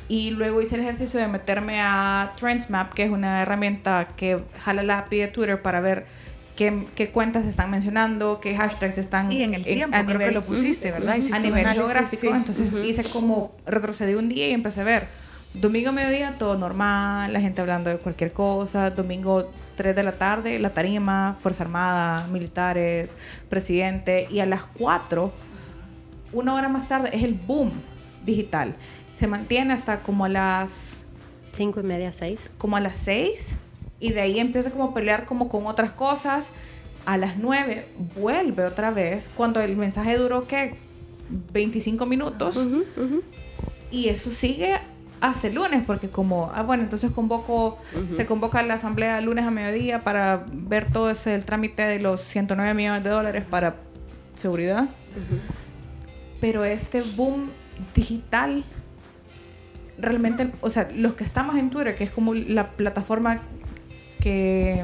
y 0.07 0.31
luego 0.31 0.61
hice 0.61 0.75
el 0.75 0.81
ejercicio 0.81 1.19
de 1.19 1.27
meterme 1.27 1.81
a 1.81 2.33
Trendsmap, 2.37 2.93
que 2.93 3.03
es 3.03 3.11
una 3.11 3.41
herramienta 3.41 4.09
que 4.15 4.43
jala 4.59 4.83
la 4.83 4.99
API 4.99 5.17
de 5.17 5.27
Twitter 5.29 5.61
para 5.61 5.81
ver 5.81 6.05
qué, 6.55 7.11
cuentas 7.11 7.45
están 7.45 7.71
mencionando, 7.71 8.39
qué 8.39 8.55
hashtags 8.55 8.97
están... 8.97 9.31
Y 9.31 9.43
en 9.43 9.53
el 9.53 9.63
tiempo, 9.63 9.97
creo 10.05 10.19
que 10.19 10.31
lo 10.31 10.43
pusiste, 10.43 10.91
¿verdad? 10.91 11.17
a 11.31 11.39
nivel 11.39 11.67
geográfico. 11.67 12.33
Entonces 12.33 12.73
hice 12.85 13.03
como, 13.03 13.55
retrocedí 13.65 14.15
un 14.15 14.29
día 14.29 14.47
y 14.47 14.51
empecé 14.51 14.81
a 14.81 14.83
ver. 14.83 15.07
Domingo 15.53 15.91
mediodía, 15.91 16.37
todo 16.37 16.57
normal, 16.57 17.33
la 17.33 17.41
gente 17.41 17.59
hablando 17.59 17.89
de 17.89 17.97
cualquier 17.97 18.31
cosa. 18.31 18.89
Domingo 18.91 19.51
3 19.75 19.95
de 19.95 20.03
la 20.03 20.13
tarde, 20.13 20.59
la 20.59 20.73
tarima, 20.73 21.35
Fuerza 21.39 21.63
Armada, 21.63 22.27
militares, 22.27 23.11
presidente. 23.49 24.27
Y 24.31 24.39
a 24.39 24.45
las 24.45 24.63
4, 24.63 25.33
una 26.31 26.53
hora 26.53 26.69
más 26.69 26.87
tarde, 26.87 27.09
es 27.13 27.23
el 27.23 27.33
boom 27.33 27.71
digital. 28.25 28.75
Se 29.13 29.27
mantiene 29.27 29.73
hasta 29.73 30.01
como 30.01 30.25
a 30.25 30.29
las... 30.29 31.05
5 31.51 31.81
y 31.81 31.83
media, 31.83 32.13
6. 32.13 32.51
Como 32.57 32.77
a 32.77 32.79
las 32.79 32.95
6 32.97 33.57
y 34.01 34.11
de 34.11 34.19
ahí 34.19 34.39
empieza 34.39 34.71
como 34.71 34.85
a 34.85 34.93
pelear 34.93 35.25
como 35.25 35.47
con 35.47 35.67
otras 35.67 35.91
cosas. 35.91 36.49
A 37.05 37.17
las 37.17 37.37
9 37.37 37.87
vuelve 38.15 38.65
otra 38.65 38.91
vez 38.91 39.29
cuando 39.35 39.61
el 39.61 39.77
mensaje 39.77 40.17
duró 40.17 40.47
que 40.47 40.75
25 41.53 42.05
minutos. 42.05 42.67
Y 43.91 44.09
eso 44.09 44.31
sigue 44.31 44.75
hasta 45.21 45.47
el 45.47 45.55
lunes 45.55 45.83
porque 45.85 46.09
como, 46.09 46.51
ah 46.53 46.63
bueno, 46.63 46.83
entonces 46.83 47.11
convoco, 47.11 47.77
se 48.15 48.25
convoca 48.25 48.61
la 48.63 48.73
asamblea 48.73 49.19
el 49.19 49.25
lunes 49.25 49.45
a 49.45 49.51
mediodía 49.51 50.03
para 50.03 50.45
ver 50.51 50.91
todo 50.91 51.11
ese 51.11 51.35
el 51.35 51.45
trámite 51.45 51.83
de 51.83 51.99
los 51.99 52.21
109 52.21 52.73
millones 52.73 53.03
de 53.03 53.11
dólares 53.11 53.45
para 53.47 53.75
seguridad. 54.33 54.89
Pero 56.39 56.65
este 56.65 57.03
boom 57.15 57.51
digital 57.93 58.63
realmente, 59.99 60.51
o 60.61 60.69
sea, 60.71 60.89
los 60.95 61.13
que 61.13 61.23
estamos 61.23 61.55
en 61.57 61.69
Twitter, 61.69 61.95
que 61.95 62.03
es 62.03 62.11
como 62.11 62.33
la 62.33 62.71
plataforma 62.71 63.41
que, 64.21 64.81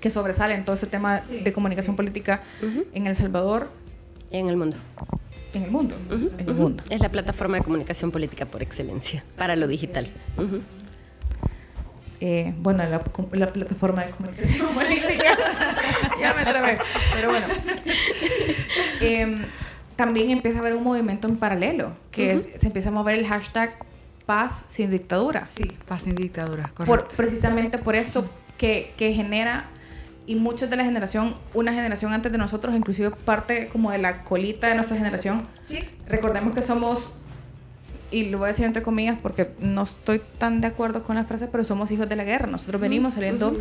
que 0.00 0.08
sobresale 0.08 0.54
en 0.54 0.64
todo 0.64 0.74
ese 0.74 0.86
tema 0.86 1.20
de 1.20 1.52
comunicación 1.52 1.96
política 1.96 2.42
en 2.94 3.06
El 3.06 3.14
Salvador. 3.14 3.70
En 4.30 4.48
el 4.48 4.56
mundo. 4.56 4.76
En 5.52 5.64
el 5.64 5.70
mundo. 5.70 5.94
En 6.38 6.48
el 6.48 6.54
mundo. 6.54 6.82
Es 6.88 7.00
la 7.00 7.10
plataforma 7.10 7.58
de 7.58 7.64
comunicación 7.64 8.10
política 8.10 8.46
por 8.46 8.62
excelencia 8.62 9.24
para 9.36 9.56
lo 9.56 9.66
digital. 9.66 10.10
Eh, 12.20 12.52
bueno, 12.58 12.82
la, 12.84 13.02
la, 13.32 13.52
plataforma 13.52 14.04
de 14.04 14.10
comunicación 14.10 14.66
política. 14.74 15.36
ya 16.20 16.34
me 16.34 16.44
trabé. 16.44 16.78
Pero 17.14 17.30
bueno. 17.30 17.46
Em, 19.00 19.44
también 19.94 20.30
empieza 20.30 20.58
a 20.58 20.60
haber 20.60 20.74
un 20.74 20.82
movimiento 20.82 21.28
en 21.28 21.36
paralelo, 21.36 21.92
que 22.10 22.52
se 22.56 22.66
empieza 22.66 22.88
a 22.88 22.92
mover 22.92 23.16
el 23.16 23.26
hashtag 23.26 23.76
paz 24.28 24.64
sin 24.66 24.90
dictadura. 24.90 25.48
Sí, 25.48 25.72
paz 25.86 26.02
sin 26.02 26.14
dictadura, 26.14 26.70
correcto. 26.74 27.14
precisamente 27.16 27.78
por 27.78 27.94
esto 27.94 28.28
que, 28.58 28.92
que, 28.98 29.14
genera, 29.14 29.64
y 30.26 30.34
muchos 30.34 30.68
de 30.68 30.76
la 30.76 30.84
generación, 30.84 31.34
una 31.54 31.72
generación 31.72 32.12
antes 32.12 32.30
de 32.30 32.36
nosotros, 32.36 32.74
inclusive 32.74 33.10
parte 33.10 33.68
como 33.68 33.90
de 33.90 33.96
la 33.96 34.24
colita 34.24 34.68
de 34.68 34.74
nuestra 34.74 34.98
generación, 34.98 35.48
sí. 35.64 35.80
recordemos 36.06 36.52
que 36.52 36.60
somos 36.60 37.08
y 38.10 38.26
lo 38.26 38.36
voy 38.36 38.46
a 38.46 38.48
decir 38.48 38.66
entre 38.66 38.82
comillas 38.82 39.16
porque 39.22 39.50
no 39.60 39.84
estoy 39.84 40.20
tan 40.36 40.60
de 40.60 40.66
acuerdo 40.66 41.04
con 41.04 41.16
la 41.16 41.24
frase, 41.24 41.48
pero 41.48 41.64
somos 41.64 41.90
hijos 41.90 42.06
de 42.06 42.16
la 42.16 42.24
guerra. 42.24 42.46
Nosotros 42.46 42.82
venimos 42.82 43.14
saliendo 43.14 43.56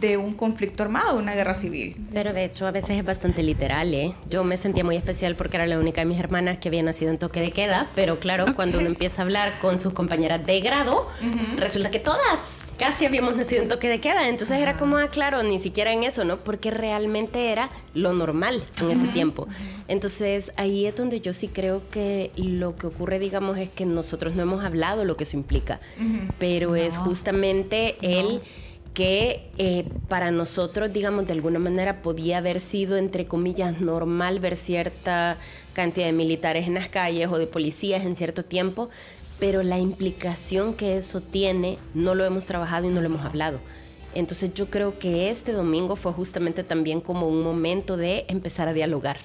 de 0.00 0.16
un 0.16 0.34
conflicto 0.34 0.82
armado, 0.82 1.16
una 1.16 1.34
guerra 1.34 1.54
civil. 1.54 1.96
Pero 2.12 2.32
de 2.32 2.44
hecho 2.44 2.66
a 2.66 2.70
veces 2.70 2.98
es 2.98 3.04
bastante 3.04 3.42
literal, 3.42 3.94
¿eh? 3.94 4.14
Yo 4.28 4.44
me 4.44 4.56
sentía 4.56 4.84
muy 4.84 4.96
especial 4.96 5.36
porque 5.36 5.56
era 5.56 5.66
la 5.66 5.78
única 5.78 6.00
de 6.00 6.06
mis 6.06 6.18
hermanas 6.18 6.58
que 6.58 6.68
había 6.68 6.82
nacido 6.82 7.10
en 7.10 7.18
toque 7.18 7.40
de 7.40 7.52
queda, 7.52 7.90
pero 7.94 8.18
claro, 8.18 8.54
cuando 8.54 8.78
uno 8.78 8.88
empieza 8.88 9.22
a 9.22 9.24
hablar 9.24 9.58
con 9.60 9.78
sus 9.78 9.92
compañeras 9.92 10.44
de 10.44 10.60
grado, 10.60 11.08
resulta 11.56 11.90
que 11.90 12.00
todas 12.00 12.72
casi 12.78 13.06
habíamos 13.06 13.36
nacido 13.36 13.62
en 13.62 13.68
toque 13.68 13.88
de 13.88 14.00
queda. 14.00 14.28
Entonces 14.28 14.58
era 14.60 14.76
como, 14.76 14.96
ah, 14.96 15.08
claro, 15.08 15.42
ni 15.42 15.58
siquiera 15.58 15.92
en 15.92 16.02
eso, 16.02 16.24
¿no? 16.24 16.38
Porque 16.38 16.70
realmente 16.70 17.50
era 17.52 17.70
lo 17.94 18.12
normal 18.12 18.62
en 18.80 18.90
ese 18.90 19.06
tiempo. 19.08 19.48
Entonces 19.88 20.52
ahí 20.56 20.86
es 20.86 20.96
donde 20.96 21.20
yo 21.20 21.32
sí 21.32 21.48
creo 21.48 21.82
que 21.90 22.30
lo 22.36 22.76
que 22.76 22.86
ocurre, 22.86 23.18
digamos, 23.18 23.58
es 23.58 23.70
que 23.70 23.86
nosotros 23.86 24.34
no 24.34 24.42
hemos 24.42 24.64
hablado 24.64 25.04
lo 25.04 25.16
que 25.16 25.24
eso 25.24 25.36
implica, 25.36 25.80
pero 26.38 26.76
es 26.76 26.98
justamente 26.98 27.96
el 28.00 28.40
que 28.94 29.50
eh, 29.58 29.84
para 30.08 30.30
nosotros, 30.30 30.92
digamos, 30.92 31.26
de 31.26 31.32
alguna 31.32 31.58
manera 31.58 32.00
podía 32.00 32.38
haber 32.38 32.60
sido, 32.60 32.96
entre 32.96 33.26
comillas, 33.26 33.80
normal 33.80 34.38
ver 34.38 34.54
cierta 34.54 35.36
cantidad 35.72 36.06
de 36.06 36.12
militares 36.12 36.68
en 36.68 36.74
las 36.74 36.88
calles 36.88 37.28
o 37.30 37.38
de 37.38 37.48
policías 37.48 38.06
en 38.06 38.14
cierto 38.14 38.44
tiempo, 38.44 38.88
pero 39.40 39.64
la 39.64 39.78
implicación 39.78 40.74
que 40.74 40.96
eso 40.96 41.20
tiene 41.20 41.76
no 41.92 42.14
lo 42.14 42.24
hemos 42.24 42.46
trabajado 42.46 42.88
y 42.88 42.90
no 42.90 43.00
lo 43.00 43.06
hemos 43.06 43.24
hablado. 43.24 43.58
Entonces 44.14 44.54
yo 44.54 44.70
creo 44.70 44.96
que 45.00 45.28
este 45.28 45.52
domingo 45.52 45.96
fue 45.96 46.12
justamente 46.12 46.62
también 46.62 47.00
como 47.00 47.28
un 47.28 47.42
momento 47.42 47.96
de 47.96 48.24
empezar 48.28 48.68
a 48.68 48.72
dialogar 48.72 49.18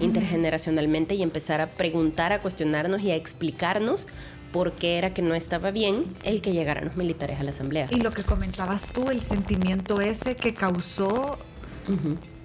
intergeneracionalmente 0.00 1.16
y 1.16 1.24
empezar 1.24 1.60
a 1.60 1.70
preguntar, 1.70 2.32
a 2.32 2.40
cuestionarnos 2.40 3.02
y 3.02 3.10
a 3.10 3.16
explicarnos 3.16 4.06
por 4.52 4.72
qué 4.72 4.98
era 4.98 5.12
que 5.14 5.22
no 5.22 5.34
estaba 5.34 5.70
bien 5.70 6.04
el 6.22 6.40
que 6.40 6.52
llegaran 6.52 6.84
los 6.84 6.96
militares 6.96 7.38
a 7.38 7.42
la 7.42 7.50
asamblea. 7.50 7.86
Y 7.90 8.00
lo 8.00 8.10
que 8.10 8.22
comentabas 8.22 8.90
tú, 8.92 9.10
el 9.10 9.22
sentimiento 9.22 10.00
ese 10.00 10.36
que 10.36 10.54
causó 10.54 11.38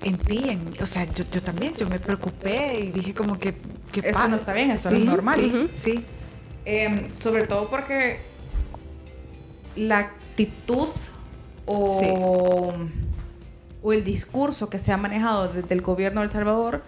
en 0.01 0.17
ti, 0.17 0.57
o 0.81 0.85
sea, 0.85 1.05
yo, 1.11 1.41
también, 1.41 1.73
yo 1.75 1.87
me 1.87 1.99
preocupé 1.99 2.79
y 2.79 2.91
dije 2.91 3.13
como 3.13 3.39
que... 3.39 3.55
eso 4.03 4.27
no 4.27 4.35
está 4.35 4.53
bien, 4.53 4.71
eso 4.71 4.91
no 4.91 4.97
es 4.97 5.05
normal. 5.05 5.71
Sí. 5.75 6.05
Em, 6.65 7.09
sobre 7.09 7.45
todo 7.45 7.69
porque 7.69 8.21
la 9.75 9.99
actitud 9.99 10.89
o, 11.65 12.73
o 13.81 13.93
el 13.93 14.03
discurso 14.03 14.69
que 14.69 14.79
se 14.79 14.91
ha 14.91 14.97
manejado 14.97 15.49
desde 15.49 15.73
el 15.73 15.81
gobierno 15.81 16.21
de 16.21 16.25
El 16.25 16.31
Salvador 16.31 16.83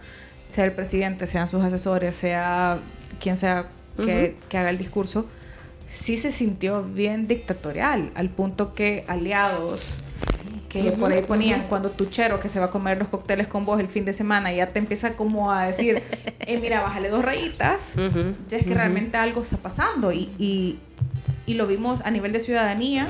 sea 0.49 0.65
el 0.65 0.71
presidente, 0.71 1.27
sean 1.27 1.49
sus 1.49 1.63
asesores, 1.63 2.15
sea 2.15 2.79
quien 3.19 3.37
sea 3.37 3.67
que, 3.97 4.35
haga 4.57 4.69
el 4.69 4.77
discurso, 4.77 5.25
sí 5.87 6.17
se 6.17 6.31
sintió 6.31 6.83
bien 6.83 7.27
dictatorial, 7.27 8.11
al 8.15 8.29
punto 8.29 8.73
que 8.73 9.03
aliados 9.07 9.81
que 10.69 10.91
por 10.91 11.11
ahí 11.11 11.21
ponían 11.21 11.67
cuando 11.69 11.91
tu 11.91 12.07
chero 12.07 12.39
que 12.39 12.49
se 12.49 12.59
va 12.59 12.65
a 12.65 12.69
comer 12.69 12.97
los 12.97 13.07
cócteles 13.07 13.47
con 13.47 13.65
vos 13.65 13.79
el 13.79 13.87
fin 13.87 14.03
de 14.03 14.11
semana 14.11 14.51
ya 14.51 14.73
te 14.73 14.79
empieza 14.79 15.15
como 15.15 15.51
a 15.51 15.67
decir, 15.67 16.01
eh, 16.39 16.59
mira, 16.59 16.81
bájale 16.81 17.09
dos 17.09 17.23
rayitas, 17.23 17.93
ya 18.47 18.57
es 18.57 18.65
que 18.65 18.73
realmente 18.73 19.17
algo 19.17 19.41
está 19.41 19.57
pasando 19.57 20.11
y, 20.11 20.31
y, 20.37 20.79
y, 21.45 21.53
lo 21.53 21.65
vimos 21.65 22.01
a 22.01 22.11
nivel 22.11 22.33
de 22.33 22.41
ciudadanía, 22.41 23.07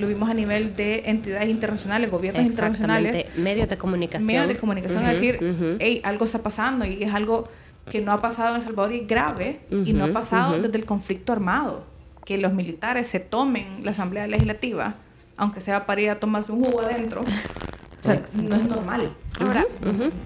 lo 0.00 0.08
vimos 0.08 0.28
a 0.28 0.34
nivel 0.34 0.74
de 0.74 1.04
entidades 1.06 1.48
internacionales, 1.48 2.10
gobiernos 2.10 2.44
internacionales. 2.44 3.26
Medios 3.36 3.68
de 3.68 3.78
comunicación. 3.78 4.26
Medios 4.26 4.48
de 4.48 4.56
comunicación, 4.56 5.04
a 5.04 5.10
decir, 5.10 5.38
hey, 5.78 6.00
algo 6.04 6.24
está 6.24 6.40
pasando 6.40 6.84
y 6.84 7.02
es 7.02 7.14
algo 7.14 7.48
que 7.90 8.00
no 8.00 8.12
ha 8.12 8.20
pasado 8.20 8.50
en 8.50 8.56
El 8.56 8.62
Salvador 8.62 8.92
y 8.92 9.00
grave 9.00 9.60
y 9.70 9.92
no 9.92 10.04
ha 10.04 10.12
pasado 10.12 10.58
desde 10.58 10.78
el 10.78 10.84
conflicto 10.84 11.32
armado. 11.32 11.86
Que 12.24 12.38
los 12.38 12.52
militares 12.52 13.06
se 13.06 13.20
tomen 13.20 13.84
la 13.84 13.90
Asamblea 13.90 14.26
Legislativa, 14.26 14.94
aunque 15.36 15.60
sea 15.60 15.84
para 15.84 16.00
ir 16.00 16.10
a 16.10 16.20
tomarse 16.20 16.52
un 16.52 16.64
jugo 16.64 16.80
adentro. 16.80 17.20
O 17.20 18.02
sea, 18.02 18.22
no 18.34 18.56
es 18.56 18.64
normal. 18.64 19.14
Ahora, 19.40 19.66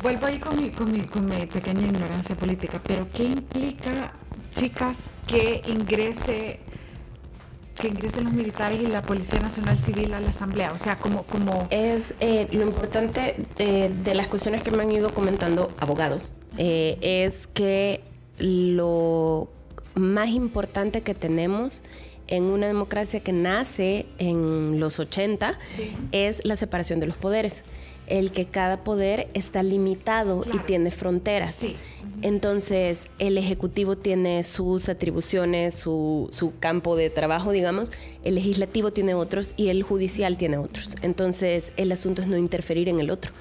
vuelvo 0.02 0.26
ahí 0.26 0.38
con 0.38 0.56
mi, 0.56 0.70
con, 0.70 0.90
mi, 0.90 1.02
con 1.02 1.26
mi 1.26 1.46
pequeña 1.46 1.86
ignorancia 1.86 2.36
política, 2.36 2.80
pero 2.84 3.08
¿qué 3.12 3.24
implica, 3.24 4.12
chicas, 4.54 5.10
que 5.26 5.62
ingrese 5.66 6.60
que 7.78 7.88
ingresen 7.88 8.24
los 8.24 8.32
militares 8.32 8.80
y 8.80 8.86
la 8.86 9.02
Policía 9.02 9.40
Nacional 9.40 9.76
Civil 9.76 10.12
a 10.14 10.20
la 10.20 10.30
Asamblea? 10.30 10.72
O 10.72 10.78
sea, 10.78 10.96
como... 10.96 11.22
como... 11.24 11.66
Es 11.70 12.14
eh, 12.20 12.48
lo 12.52 12.62
importante 12.62 13.36
eh, 13.58 13.90
de 14.04 14.14
las 14.14 14.28
cuestiones 14.28 14.62
que 14.62 14.70
me 14.70 14.82
han 14.82 14.90
ido 14.90 15.12
comentando 15.12 15.70
abogados, 15.78 16.34
eh, 16.56 16.98
es 17.00 17.46
que 17.46 18.02
lo 18.38 19.48
más 19.94 20.28
importante 20.28 21.02
que 21.02 21.14
tenemos 21.14 21.82
en 22.26 22.44
una 22.44 22.66
democracia 22.66 23.20
que 23.20 23.32
nace 23.32 24.06
en 24.18 24.78
los 24.78 24.98
80 24.98 25.58
es 26.12 26.44
la 26.44 26.56
separación 26.56 27.00
de 27.00 27.06
los 27.06 27.16
poderes 27.16 27.64
el 28.08 28.32
que 28.32 28.46
cada 28.46 28.82
poder 28.82 29.28
está 29.34 29.62
limitado 29.62 30.42
y 30.52 30.58
tiene 30.58 30.90
fronteras. 30.90 31.60
Entonces, 32.22 33.04
el 33.18 33.38
Ejecutivo 33.38 33.96
tiene 33.96 34.42
sus 34.42 34.88
atribuciones, 34.88 35.74
su, 35.74 36.28
su, 36.32 36.58
campo 36.58 36.96
de 36.96 37.10
trabajo, 37.10 37.52
digamos, 37.52 37.92
el 38.24 38.34
Legislativo 38.34 38.92
tiene 38.92 39.14
otros 39.14 39.54
y 39.56 39.68
el 39.68 39.82
Judicial 39.82 40.36
tiene 40.36 40.58
otros. 40.58 40.96
Entonces, 41.02 41.72
el 41.76 41.92
asunto 41.92 42.22
es 42.22 42.28
no 42.28 42.36
interferir 42.36 42.88
en 42.88 43.00
el 43.00 43.10
otro. 43.10 43.32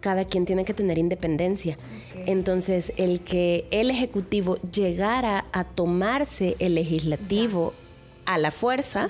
Cada 0.00 0.26
quien 0.26 0.44
tiene 0.44 0.64
que 0.64 0.74
tener 0.74 0.98
independencia. 0.98 1.78
Entonces, 2.26 2.92
el 2.96 3.20
que 3.20 3.66
el 3.70 3.90
Ejecutivo 3.90 4.58
llegara 4.70 5.46
a 5.52 5.64
tomarse 5.64 6.56
el 6.58 6.74
Legislativo 6.74 7.72
a 8.26 8.38
la 8.38 8.50
fuerza, 8.50 9.08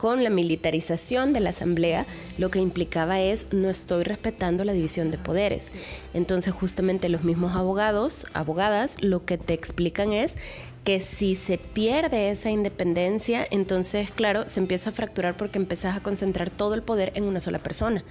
con 0.00 0.24
la 0.24 0.30
militarización 0.30 1.34
de 1.34 1.40
la 1.40 1.50
Asamblea, 1.50 2.06
lo 2.38 2.50
que 2.50 2.58
implicaba 2.58 3.20
es 3.20 3.48
no 3.52 3.68
estoy 3.68 4.02
respetando 4.02 4.64
la 4.64 4.72
división 4.72 5.10
de 5.10 5.18
poderes. 5.18 5.72
Entonces 6.14 6.54
justamente 6.54 7.10
los 7.10 7.22
mismos 7.22 7.54
abogados, 7.54 8.26
abogadas, 8.32 8.96
lo 9.02 9.26
que 9.26 9.36
te 9.36 9.52
explican 9.52 10.14
es 10.14 10.36
que 10.84 10.98
si 10.98 11.34
se 11.34 11.58
pierde 11.58 12.30
esa 12.30 12.50
independencia, 12.50 13.46
entonces, 13.50 14.10
claro, 14.10 14.48
se 14.48 14.60
empieza 14.60 14.90
a 14.90 14.92
fracturar 14.92 15.36
porque 15.36 15.58
empiezas 15.58 15.96
a 15.96 16.02
concentrar 16.02 16.48
todo 16.48 16.74
el 16.74 16.82
poder 16.82 17.12
en 17.16 17.24
una 17.24 17.40
sola 17.40 17.58
persona. 17.58 18.02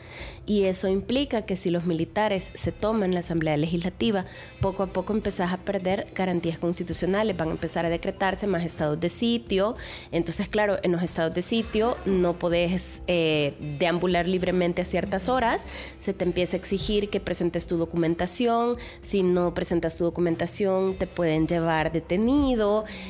Y 0.46 0.66
eso 0.66 0.88
implica 0.88 1.44
que 1.44 1.56
si 1.56 1.72
los 1.72 1.86
militares 1.86 2.52
se 2.54 2.72
toman 2.72 3.14
la 3.14 3.22
Asamblea 3.22 3.58
Legislativa, 3.58 4.26
poco 4.62 4.84
a 4.84 4.88
poco 4.88 5.14
empezás 5.14 5.52
a 5.52 5.58
perder 5.58 6.08
garantías 6.14 6.60
constitucionales, 6.60 7.36
van 7.38 7.50
a 7.50 7.52
empezar 7.52 7.86
a 7.86 7.90
decretarse 7.90 8.46
más 8.46 8.64
estados 8.64 9.00
de 9.00 9.10
sitio. 9.10 9.76
Entonces, 10.12 10.48
claro, 10.48 10.78
en 10.84 10.92
los 10.92 11.02
estados 11.02 11.34
de 11.34 11.42
sitio 11.42 11.98
no 12.06 12.38
podés 12.38 13.02
eh, 13.08 13.54
deambular 13.80 14.28
libremente 14.28 14.84
a 14.84 14.86
ciertas 14.86 15.28
horas, 15.28 15.66
se 15.98 16.14
te 16.14 16.24
empieza 16.24 16.56
a 16.56 16.60
exigir 16.60 17.10
que 17.10 17.20
presentes 17.20 17.66
tu 17.66 17.78
documentación, 17.78 18.78
si 19.02 19.24
no 19.24 19.54
presentas 19.54 19.98
tu 19.98 20.04
documentación 20.04 20.96
te 20.98 21.08
pueden 21.08 21.48
llevar 21.48 21.92
detenido 21.92 22.59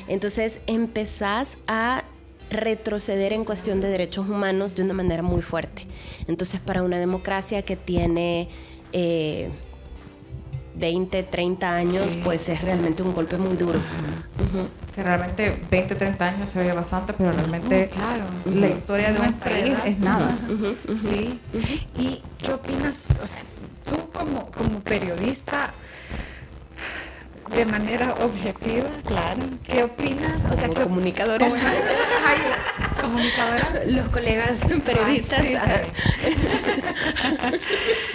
entonces 0.08 0.60
empezás 0.66 1.58
a 1.66 2.04
retroceder 2.50 3.32
en 3.32 3.44
cuestión 3.44 3.80
de 3.80 3.88
derechos 3.88 4.28
humanos 4.28 4.74
de 4.74 4.82
una 4.82 4.94
manera 4.94 5.22
muy 5.22 5.40
fuerte. 5.40 5.86
Entonces, 6.26 6.60
para 6.60 6.82
una 6.82 6.98
democracia 6.98 7.62
que 7.62 7.76
tiene 7.76 8.48
20, 8.92 11.18
eh, 11.18 11.22
30 11.22 11.74
años, 11.74 12.18
pues 12.24 12.48
es 12.48 12.60
realmente 12.60 13.02
un 13.02 13.14
golpe 13.14 13.38
muy 13.38 13.56
duro. 13.56 13.80
Que 14.94 15.02
realmente 15.02 15.60
20, 15.70 15.94
30 15.94 16.28
años 16.28 16.50
se 16.50 16.60
oye 16.60 16.72
bastante, 16.72 17.12
pero 17.12 17.32
realmente 17.32 17.90
la 18.46 18.68
historia 18.68 19.12
de 19.12 19.18
nuestra 19.18 19.50
país 19.50 19.74
es 19.84 19.98
nada. 19.98 20.36
Sí. 20.88 21.40
¿Y 21.96 22.22
qué 22.38 22.52
opinas? 22.52 23.08
O 23.22 23.26
sea, 23.26 23.42
tú 23.84 24.10
como, 24.12 24.50
como 24.50 24.80
periodista, 24.80 25.72
de 27.54 27.64
manera 27.66 28.14
objetiva, 28.20 28.88
claro. 29.04 29.42
¿Qué 29.64 29.82
opinas? 29.82 30.44
O 30.50 30.54
sea, 30.54 30.68
Como 30.68 30.82
comunicadora. 30.82 31.48
comunicadora. 33.00 33.84
Los 33.86 34.08
colegas 34.08 34.60
periodistas. 34.84 35.44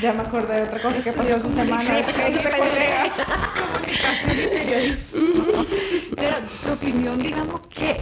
ya 0.01 0.13
me 0.13 0.21
acordé 0.21 0.55
de 0.55 0.63
otra 0.63 0.79
cosa 0.79 1.03
que 1.03 1.11
pasó 1.11 1.35
esa 1.35 1.49
semana. 1.49 1.81
Sí, 1.81 1.91
este 1.97 2.13
Comunicación 3.93 4.39
y 4.39 4.47
periodismo. 4.47 5.65
Pero 6.15 6.37
tu 6.63 6.71
opinión, 6.71 7.21
digamos 7.21 7.61
que, 7.67 8.01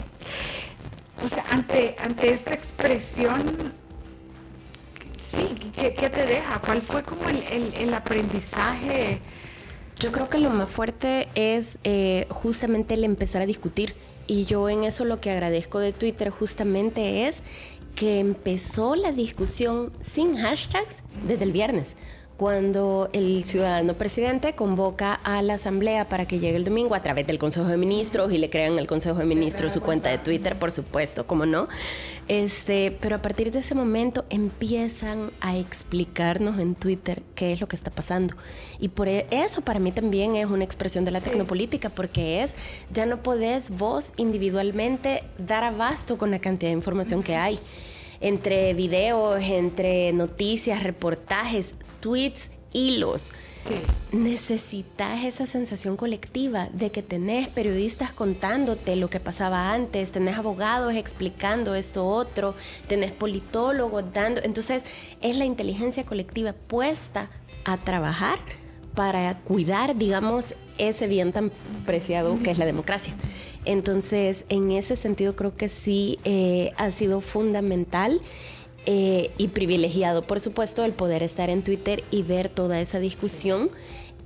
o 1.23 1.27
sea, 1.27 1.43
ante, 1.49 1.95
ante 1.99 2.29
esta 2.29 2.53
expresión 2.53 3.73
sí, 5.17 5.55
¿qué, 5.75 5.91
te 5.91 6.25
deja? 6.25 6.59
¿Cuál 6.59 6.81
fue 6.81 7.01
como 7.03 7.27
el, 7.27 7.41
el, 7.49 7.73
el 7.75 7.93
aprendizaje? 7.93 9.19
Yo 10.03 10.11
creo 10.11 10.27
que 10.27 10.37
lo 10.37 10.49
más 10.49 10.67
fuerte 10.67 11.29
es 11.33 11.77
eh, 11.85 12.27
justamente 12.29 12.95
el 12.95 13.05
empezar 13.05 13.41
a 13.41 13.45
discutir. 13.45 13.95
Y 14.27 14.43
yo 14.43 14.67
en 14.67 14.83
eso 14.83 15.05
lo 15.05 15.21
que 15.21 15.31
agradezco 15.31 15.79
de 15.79 15.93
Twitter 15.93 16.29
justamente 16.29 17.29
es 17.29 17.41
que 17.95 18.19
empezó 18.19 18.97
la 18.97 19.13
discusión 19.13 19.93
sin 20.01 20.35
hashtags 20.35 21.03
desde 21.25 21.45
el 21.45 21.53
viernes. 21.53 21.95
Cuando 22.37 23.09
el 23.13 23.43
ciudadano 23.43 23.93
presidente 23.93 24.53
convoca 24.55 25.13
a 25.13 25.41
la 25.41 25.53
asamblea 25.53 26.09
para 26.09 26.25
que 26.25 26.39
llegue 26.39 26.55
el 26.55 26.63
domingo 26.63 26.95
a 26.95 27.03
través 27.03 27.27
del 27.27 27.37
Consejo 27.37 27.67
de 27.67 27.77
Ministros 27.77 28.31
y 28.33 28.37
le 28.37 28.49
crean 28.49 28.79
al 28.79 28.87
Consejo 28.87 29.19
de 29.19 29.25
Ministros 29.25 29.73
su 29.73 29.81
cuenta 29.81 30.09
de 30.09 30.17
Twitter, 30.17 30.57
por 30.57 30.71
supuesto, 30.71 31.27
como 31.27 31.45
no. 31.45 31.67
Este, 32.27 32.97
pero 33.01 33.17
a 33.17 33.21
partir 33.21 33.51
de 33.51 33.59
ese 33.59 33.75
momento 33.75 34.25
empiezan 34.29 35.31
a 35.41 35.57
explicarnos 35.57 36.57
en 36.57 36.73
Twitter 36.73 37.21
qué 37.36 37.53
es 37.53 37.61
lo 37.61 37.67
que 37.67 37.75
está 37.75 37.91
pasando. 37.91 38.36
Y 38.79 38.88
por 38.89 39.07
e, 39.07 39.27
eso 39.29 39.61
para 39.61 39.79
mí 39.79 39.91
también 39.91 40.36
es 40.36 40.47
una 40.47 40.63
expresión 40.63 41.05
de 41.05 41.11
la 41.11 41.21
tecnopolítica, 41.21 41.89
porque 41.89 42.43
es, 42.43 42.55
ya 42.91 43.05
no 43.05 43.21
podés 43.21 43.69
vos 43.69 44.13
individualmente 44.17 45.23
dar 45.38 45.63
abasto 45.63 46.17
con 46.17 46.31
la 46.31 46.39
cantidad 46.39 46.71
de 46.71 46.77
información 46.77 47.21
que 47.23 47.36
hay 47.36 47.59
entre 48.23 48.73
videos, 48.73 49.43
entre 49.43 50.13
noticias, 50.13 50.81
reportajes, 50.81 51.75
tweets, 52.04 52.51
hilos. 52.74 53.32
Sí. 53.62 53.76
Necesitas 54.12 55.24
esa 55.24 55.45
sensación 55.45 55.95
colectiva 55.95 56.68
de 56.74 56.91
que 56.91 57.01
tenés 57.01 57.47
periodistas 57.47 58.12
contándote 58.12 58.97
lo 58.97 59.10
que 59.10 59.22
pasaba 59.22 59.74
antes, 59.74 60.12
tenés 60.12 60.38
abogados 60.38 60.93
explicando 60.95 61.74
esto 61.74 62.06
otro, 62.06 62.56
tenés 62.89 63.14
politólogos 63.14 64.12
dando. 64.12 64.41
Entonces, 64.43 64.84
es 65.22 65.38
la 65.38 65.45
inteligencia 65.45 66.06
colectiva 66.06 66.51
puesta 66.51 67.30
a 67.64 67.78
trabajar 67.78 68.38
para 68.95 69.34
cuidar, 69.39 69.95
digamos, 69.95 70.56
ese 70.78 71.08
bien 71.08 71.32
tan 71.32 71.51
preciado 71.86 72.38
que 72.43 72.51
es 72.51 72.58
la 72.58 72.66
democracia. 72.66 73.14
Entonces, 73.64 74.43
en 74.49 74.72
ese 74.72 74.97
sentido, 74.97 75.38
creo 75.38 75.56
que 75.56 75.70
sí 75.70 76.20
eh, 76.26 76.74
ha 76.76 76.91
sido 76.91 77.22
fundamental 77.22 78.20
eh, 78.86 79.31
y 79.38 79.49
privilegiado, 79.49 80.27
por 80.27 80.39
supuesto, 80.39 80.84
el 80.84 80.91
poder 80.91 81.23
estar 81.23 81.49
en 81.49 81.63
Twitter 81.63 82.03
y 82.11 82.23
ver 82.23 82.49
toda 82.49 82.79
esa 82.81 82.99
discusión. 82.99 83.69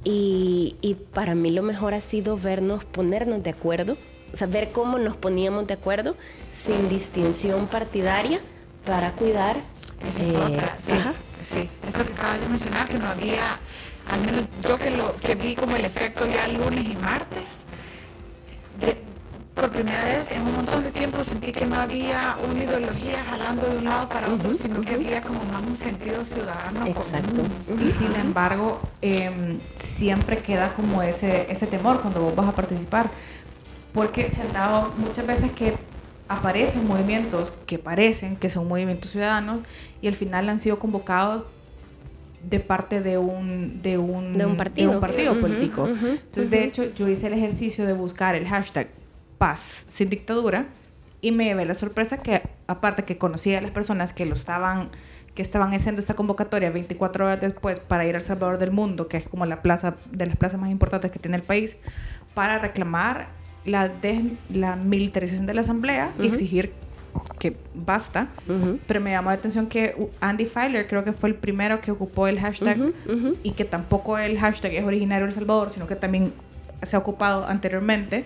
Y, 0.04 0.98
para 1.14 1.36
mí 1.36 1.52
lo 1.52 1.64
mejor 1.64 1.94
ha 1.94 2.00
sido 2.00 2.38
vernos, 2.38 2.86
ponernos 2.86 3.44
de 3.44 3.50
acuerdo, 3.50 3.98
o 4.34 4.38
sea, 4.38 4.48
ver 4.48 4.72
cómo 4.72 4.98
nos 4.98 5.18
poníamos 5.18 5.68
de 5.68 5.74
acuerdo 5.74 6.16
sin 6.54 6.88
distinción 6.88 7.68
partidaria 7.68 8.40
para 8.86 9.12
cuidar. 9.14 9.58
Esa 10.08 10.24
es 10.24 10.36
otra, 10.36 10.76
eh, 10.88 11.14
sí, 11.42 11.70
Eso 11.86 12.06
que 12.06 12.14
acabas 12.14 12.40
de 12.40 12.48
mencionar, 12.48 12.88
que 12.88 13.00
no 13.00 13.08
había, 13.08 13.60
al 14.10 14.22
menos 14.22 14.44
yo 14.64 14.78
que, 14.78 14.92
lo, 14.92 15.16
que 15.18 15.36
vi 15.36 15.56
como 15.56 15.76
el 15.76 15.84
efecto 15.84 16.26
ya 16.26 16.48
lunes 16.48 16.88
y 16.88 16.96
martes, 16.96 17.66
por 19.58 19.72
primera 19.72 20.06
vez 20.06 20.32
en 20.32 20.44
un 20.44 20.56
montón 20.56 20.84
de 20.84 20.92
tiempo 20.92 21.24
sentí 21.24 21.52
que 21.52 21.66
no 21.66 21.76
había 21.76 22.38
una 22.48 22.64
ideología 22.64 23.24
jalando 23.28 23.68
de 23.68 23.78
un 23.78 23.86
lado 23.86 24.08
para 24.08 24.32
otro, 24.32 24.54
sino 24.54 24.82
que 24.82 24.94
había 24.94 25.22
como 25.22 25.44
más 25.46 25.64
un 25.64 25.76
sentido 25.76 26.22
ciudadano. 26.22 26.86
Exacto. 26.86 27.42
Y 27.84 27.90
sin 27.90 28.14
embargo, 28.16 28.80
em, 29.02 29.60
siempre 29.74 30.44
queda 30.44 30.74
como 30.76 31.02
ese, 31.02 31.52
ese 31.52 31.66
temor 31.66 32.02
cuando 32.02 32.22
vos 32.22 32.36
vas 32.36 32.48
a 32.48 32.52
participar, 32.52 33.10
porque 33.94 34.30
se 34.30 34.44
han 34.44 34.54
dado 34.54 34.94
muchas 34.98 35.26
veces 35.26 35.52
que 35.52 35.74
aparecen 36.30 36.86
movimientos 36.88 37.52
que 37.66 37.80
parecen 37.80 38.36
que 38.36 38.52
son 38.52 38.68
movimientos 38.68 39.12
ciudadanos 39.12 39.62
y 40.02 40.08
al 40.08 40.14
final 40.14 40.50
han 40.50 40.60
sido 40.60 40.78
convocados 40.78 41.46
de 42.44 42.60
parte 42.60 43.02
de 43.02 43.18
un, 43.18 43.82
de 43.82 43.98
un, 43.98 44.38
de 44.38 44.46
un 44.46 44.56
partido, 44.56 45.00
partido 45.00 45.40
político. 45.40 45.88
Entonces, 45.88 46.50
de 46.52 46.64
hecho, 46.64 46.94
yo 46.94 47.08
hice 47.08 47.28
el 47.28 47.34
ejercicio 47.34 47.88
de 47.88 47.94
buscar 47.94 48.36
el 48.36 48.48
hashtag 48.48 48.88
paz 49.38 49.86
sin 49.88 50.10
dictadura 50.10 50.68
y 51.22 51.32
me 51.32 51.46
llevé 51.46 51.66
la 51.66 51.74
sorpresa 51.74 52.18
que 52.18 52.42
aparte 52.68 53.04
que 53.04 53.18
conocía 53.18 53.58
a 53.58 53.62
las 53.62 53.72
personas 53.72 54.14
que 54.14 54.26
lo 54.26 54.34
estaban 54.34 54.90
que 55.36 55.44
estaban 55.44 55.72
haciendo 55.72 56.02
esta 56.02 56.16
convocatoria 56.16 56.72
24 56.72 57.26
horas 57.26 57.40
después 57.40 57.80
para 57.80 58.06
ir 58.08 58.16
al 58.16 58.24
Salvador 58.24 58.58
del 58.58 58.72
Mundo, 58.72 59.08
que 59.08 59.18
es 59.18 59.28
como 59.28 59.46
la 59.46 59.62
plaza 59.62 59.96
de 60.10 60.26
las 60.26 60.36
plazas 60.36 60.60
más 60.60 60.72
importantes 60.72 61.12
que 61.12 61.20
tiene 61.20 61.38
el 61.38 61.44
país, 61.44 61.78
para 62.34 62.58
reclamar 62.58 63.28
la, 63.64 63.92
la 64.50 64.76
militarización 64.76 65.46
de 65.46 65.54
la 65.54 65.62
Asamblea 65.62 66.12
y 66.20 66.26
exigir 66.26 66.74
que 67.40 67.56
basta. 67.76 68.30
Pero 68.88 69.00
me 69.00 69.12
llamó 69.12 69.30
la 69.30 69.36
atención 69.36 69.68
que 69.68 70.10
Andy 70.22 70.46
Filer 70.46 70.88
creo 70.88 71.04
que 71.04 71.14
fue 71.14 71.30
el 71.30 71.36
primero 71.36 71.82
que 71.82 71.92
ocupó 71.92 72.28
el 72.28 72.40
hashtag 72.40 72.94
y 73.44 73.52
que 73.52 73.66
tampoco 73.66 74.18
el 74.18 74.40
hashtag 74.40 74.74
es 74.74 74.86
originario 74.86 75.26
de 75.26 75.30
El 75.30 75.36
Salvador, 75.36 75.70
sino 75.70 75.86
que 75.86 75.96
también 75.96 76.34
se 76.82 76.96
ha 76.96 77.00
ocupado 77.00 77.46
anteriormente. 77.46 78.26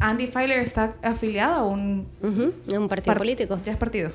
Andy 0.00 0.26
Filer 0.26 0.60
está 0.60 0.94
afiliado 1.02 1.54
a 1.54 1.64
un, 1.64 2.08
un 2.22 2.88
partido 2.88 3.14
político. 3.16 3.58
Ya 3.64 3.72
es 3.72 3.78
partido. 3.78 4.12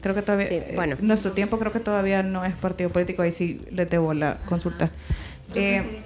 Creo 0.00 0.14
que 0.14 0.22
todavía. 0.22 0.48
Sí, 0.48 0.54
eh, 0.54 0.72
bueno. 0.74 0.96
nuestro 1.00 1.32
tiempo 1.32 1.58
creo 1.58 1.72
que 1.72 1.80
todavía 1.80 2.22
no 2.22 2.44
es 2.44 2.54
partido 2.54 2.90
político. 2.90 3.22
Ahí 3.22 3.32
sí 3.32 3.62
le 3.70 3.86
debo 3.86 4.12
la 4.12 4.38
consulta. 4.44 4.90
Eh, 5.54 6.02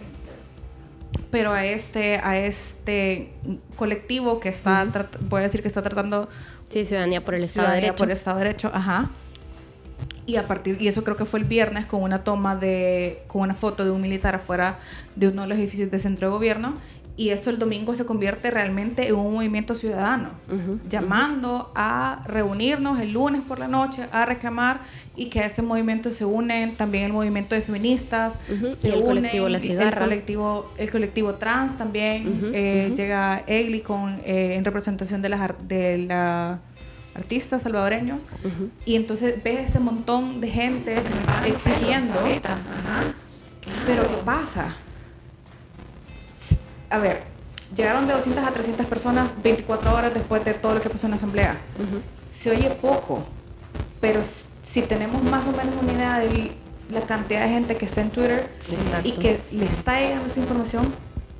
pero 1.30 1.52
a 1.52 1.64
este, 1.64 2.20
a 2.22 2.38
este 2.38 3.32
colectivo 3.76 4.40
que 4.40 4.48
está, 4.48 4.86
voy 5.28 5.40
a 5.40 5.44
decir 5.44 5.62
que 5.62 5.68
está 5.68 5.82
tratando. 5.82 6.28
Sí, 6.68 6.84
ciudadanía 6.84 7.24
por 7.24 7.34
el 7.34 7.42
Estado 7.44 7.68
de 7.68 7.74
Derecho. 7.76 7.96
por 7.96 8.06
el 8.06 8.12
Estado 8.12 8.38
de 8.38 8.44
Derecho, 8.44 8.70
ajá. 8.72 9.10
Y 10.26 10.36
a 10.36 10.46
partir, 10.46 10.76
y 10.80 10.88
eso 10.88 11.04
creo 11.04 11.16
que 11.16 11.24
fue 11.24 11.40
el 11.40 11.46
viernes 11.46 11.86
con 11.86 12.02
una 12.02 12.22
toma 12.22 12.54
de, 12.54 13.22
con 13.26 13.40
una 13.40 13.54
foto 13.54 13.84
de 13.84 13.90
un 13.90 14.00
militar 14.00 14.34
afuera 14.34 14.76
de 15.16 15.28
uno 15.28 15.42
de 15.42 15.48
los 15.48 15.58
edificios 15.58 15.90
de 15.90 15.98
centro 15.98 16.28
de 16.28 16.32
gobierno 16.32 16.74
y 17.18 17.30
eso 17.30 17.50
el 17.50 17.58
domingo 17.58 17.96
se 17.96 18.06
convierte 18.06 18.48
realmente 18.48 19.08
en 19.08 19.16
un 19.16 19.34
movimiento 19.34 19.74
ciudadano, 19.74 20.30
llamando 20.88 21.72
a 21.74 22.22
reunirnos 22.26 23.00
el 23.00 23.12
lunes 23.12 23.42
por 23.42 23.58
la 23.58 23.66
noche 23.66 24.06
a 24.12 24.24
reclamar 24.24 24.82
y 25.16 25.26
que 25.26 25.40
a 25.40 25.46
ese 25.46 25.60
movimiento 25.60 26.12
se 26.12 26.24
unen 26.24 26.76
también 26.76 27.06
el 27.06 27.12
movimiento 27.12 27.56
de 27.56 27.62
feministas, 27.62 28.38
se 28.72 28.90
el 28.90 29.02
colectivo 29.02 29.48
La 29.48 29.58
El 29.58 29.94
colectivo, 29.96 30.70
el 30.78 30.90
colectivo 30.92 31.34
trans 31.34 31.76
también, 31.76 32.52
eh, 32.54 32.92
llega 32.94 33.42
Egli 33.48 33.80
con, 33.80 34.20
eh, 34.24 34.54
en 34.54 34.64
representación 34.64 35.20
de 35.20 35.28
las 35.28 35.68
de 35.68 35.98
la 35.98 36.60
artistas 37.16 37.62
salvadoreños. 37.64 38.22
Y 38.86 38.94
entonces 38.94 39.42
ves 39.42 39.70
ese 39.70 39.80
montón 39.80 40.40
de 40.40 40.50
gente 40.52 40.94
exigiendo, 41.44 42.14
pero 43.86 44.02
¿qué 44.02 44.16
pasa? 44.24 44.76
A 46.90 46.98
ver, 46.98 47.22
llegaron 47.74 48.06
de 48.06 48.14
200 48.14 48.44
a 48.44 48.50
300 48.50 48.86
personas 48.86 49.30
24 49.42 49.94
horas 49.94 50.14
después 50.14 50.44
de 50.44 50.54
todo 50.54 50.74
lo 50.74 50.80
que 50.80 50.90
pasó 50.90 51.06
en 51.06 51.10
la 51.10 51.16
asamblea. 51.16 51.58
Se 52.32 52.50
oye 52.50 52.70
poco, 52.70 53.24
pero 54.00 54.20
si 54.62 54.82
tenemos 54.82 55.22
más 55.24 55.46
o 55.46 55.52
menos 55.52 55.74
una 55.80 55.92
idea 55.92 56.18
de 56.18 56.52
la 56.90 57.02
cantidad 57.02 57.42
de 57.42 57.48
gente 57.48 57.76
que 57.76 57.84
está 57.84 58.00
en 58.00 58.10
Twitter 58.10 58.50
y 59.04 59.12
que 59.12 59.40
le 59.52 59.66
está 59.66 60.00
llegando 60.00 60.26
esa 60.26 60.40
información, 60.40 60.92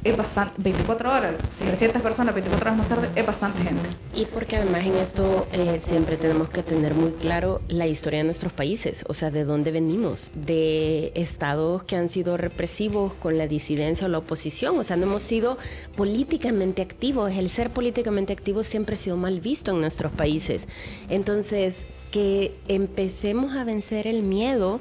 es 0.05 0.17
bastante, 0.17 0.55
24 0.63 1.13
horas, 1.13 1.37
300 1.59 2.01
personas, 2.01 2.35
24 2.35 2.67
horas 2.67 2.79
más 2.79 2.89
tarde, 2.89 3.09
es 3.17 3.27
bastante 3.27 3.63
gente. 3.63 3.83
Y 4.15 4.27
porque 4.27 4.57
además 4.57 4.87
en 4.87 4.95
esto 4.95 5.47
eh, 5.53 5.81
siempre 5.85 6.17
tenemos 6.17 6.49
que 6.51 6.63
tener 6.63 6.95
muy 6.95 7.13
claro 7.13 7.61
la 7.69 7.87
historia 7.87 8.19
de 8.19 8.25
nuestros 8.25 8.53
países, 8.53 9.05
o 9.09 9.15
sea, 9.15 9.31
de 9.31 9.45
dónde 9.45 9.71
venimos, 9.73 10.31
de 10.35 11.13
estados 11.15 11.83
que 11.83 11.97
han 11.97 12.09
sido 12.09 12.37
represivos 12.37 13.15
con 13.15 13.39
la 13.39 13.49
disidencia 13.49 14.07
o 14.07 14.11
la 14.11 14.19
oposición, 14.19 14.79
o 14.79 14.85
sea, 14.85 14.97
no 14.97 15.05
hemos 15.05 15.23
sido 15.23 15.59
políticamente 15.97 16.81
activos, 16.83 17.33
el 17.33 17.51
ser 17.51 17.71
políticamente 17.71 18.33
activo 18.33 18.63
siempre 18.63 18.95
ha 18.95 18.99
sido 18.99 19.17
mal 19.17 19.41
visto 19.41 19.73
en 19.73 19.81
nuestros 19.81 20.13
países. 20.13 20.69
Entonces, 21.09 21.85
que 22.11 22.55
empecemos 22.69 23.55
a 23.55 23.65
vencer 23.65 24.07
el 24.07 24.23
miedo, 24.23 24.81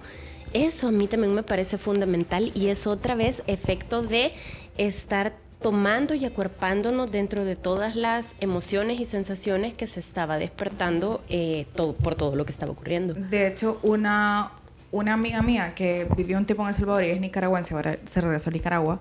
eso 0.53 0.87
a 0.87 0.91
mí 0.91 1.07
también 1.07 1.33
me 1.33 1.43
parece 1.43 1.77
fundamental 1.77 2.49
y 2.55 2.67
es 2.67 2.87
otra 2.87 3.15
vez 3.15 3.43
efecto 3.47 4.01
de 4.01 4.31
estar 4.77 5.33
tomando 5.61 6.13
y 6.13 6.25
acuerpándonos 6.25 7.11
dentro 7.11 7.43
de 7.43 7.55
todas 7.55 7.95
las 7.95 8.35
emociones 8.39 8.99
y 8.99 9.05
sensaciones 9.05 9.73
que 9.73 9.87
se 9.87 9.99
estaba 9.99 10.37
despertando 10.37 11.23
eh, 11.29 11.65
todo, 11.75 11.93
por 11.95 12.15
todo 12.15 12.35
lo 12.35 12.45
que 12.45 12.51
estaba 12.51 12.71
ocurriendo. 12.71 13.13
De 13.13 13.47
hecho, 13.47 13.79
una, 13.81 14.51
una 14.91 15.13
amiga 15.13 15.41
mía 15.41 15.73
que 15.73 16.07
vivió 16.15 16.37
un 16.37 16.45
tiempo 16.45 16.63
en 16.63 16.69
El 16.69 16.75
Salvador 16.75 17.03
y 17.03 17.09
es 17.09 17.19
nicaragüense, 17.19 17.73
ahora 17.73 17.97
se 18.03 18.21
regresó 18.21 18.49
a 18.49 18.53
Nicaragua, 18.53 18.99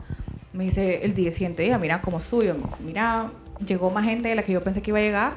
me 0.53 0.65
dice 0.65 1.05
el 1.05 1.15
día 1.15 1.31
siguiente 1.31 1.63
día, 1.63 1.79
mira 1.79 2.01
cómo 2.01 2.21
suyo, 2.21 2.57
mira, 2.81 3.31
llegó 3.65 3.91
más 3.91 4.05
gente 4.05 4.29
de 4.31 4.35
la 4.35 4.43
que 4.43 4.53
yo 4.53 4.65
pensé 4.65 4.81
que 4.81 4.91
iba 4.91 4.99
a 4.99 5.03
llegar, 5.03 5.35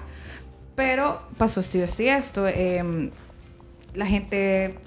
pero 0.75 1.21
pasó 1.37 1.59
esto 1.59 1.77
y 1.77 1.81
esto 1.81 2.03
y 2.03 2.07
esto. 2.07 2.47
Em, 2.47 3.11
la 3.93 4.05
gente 4.05 4.79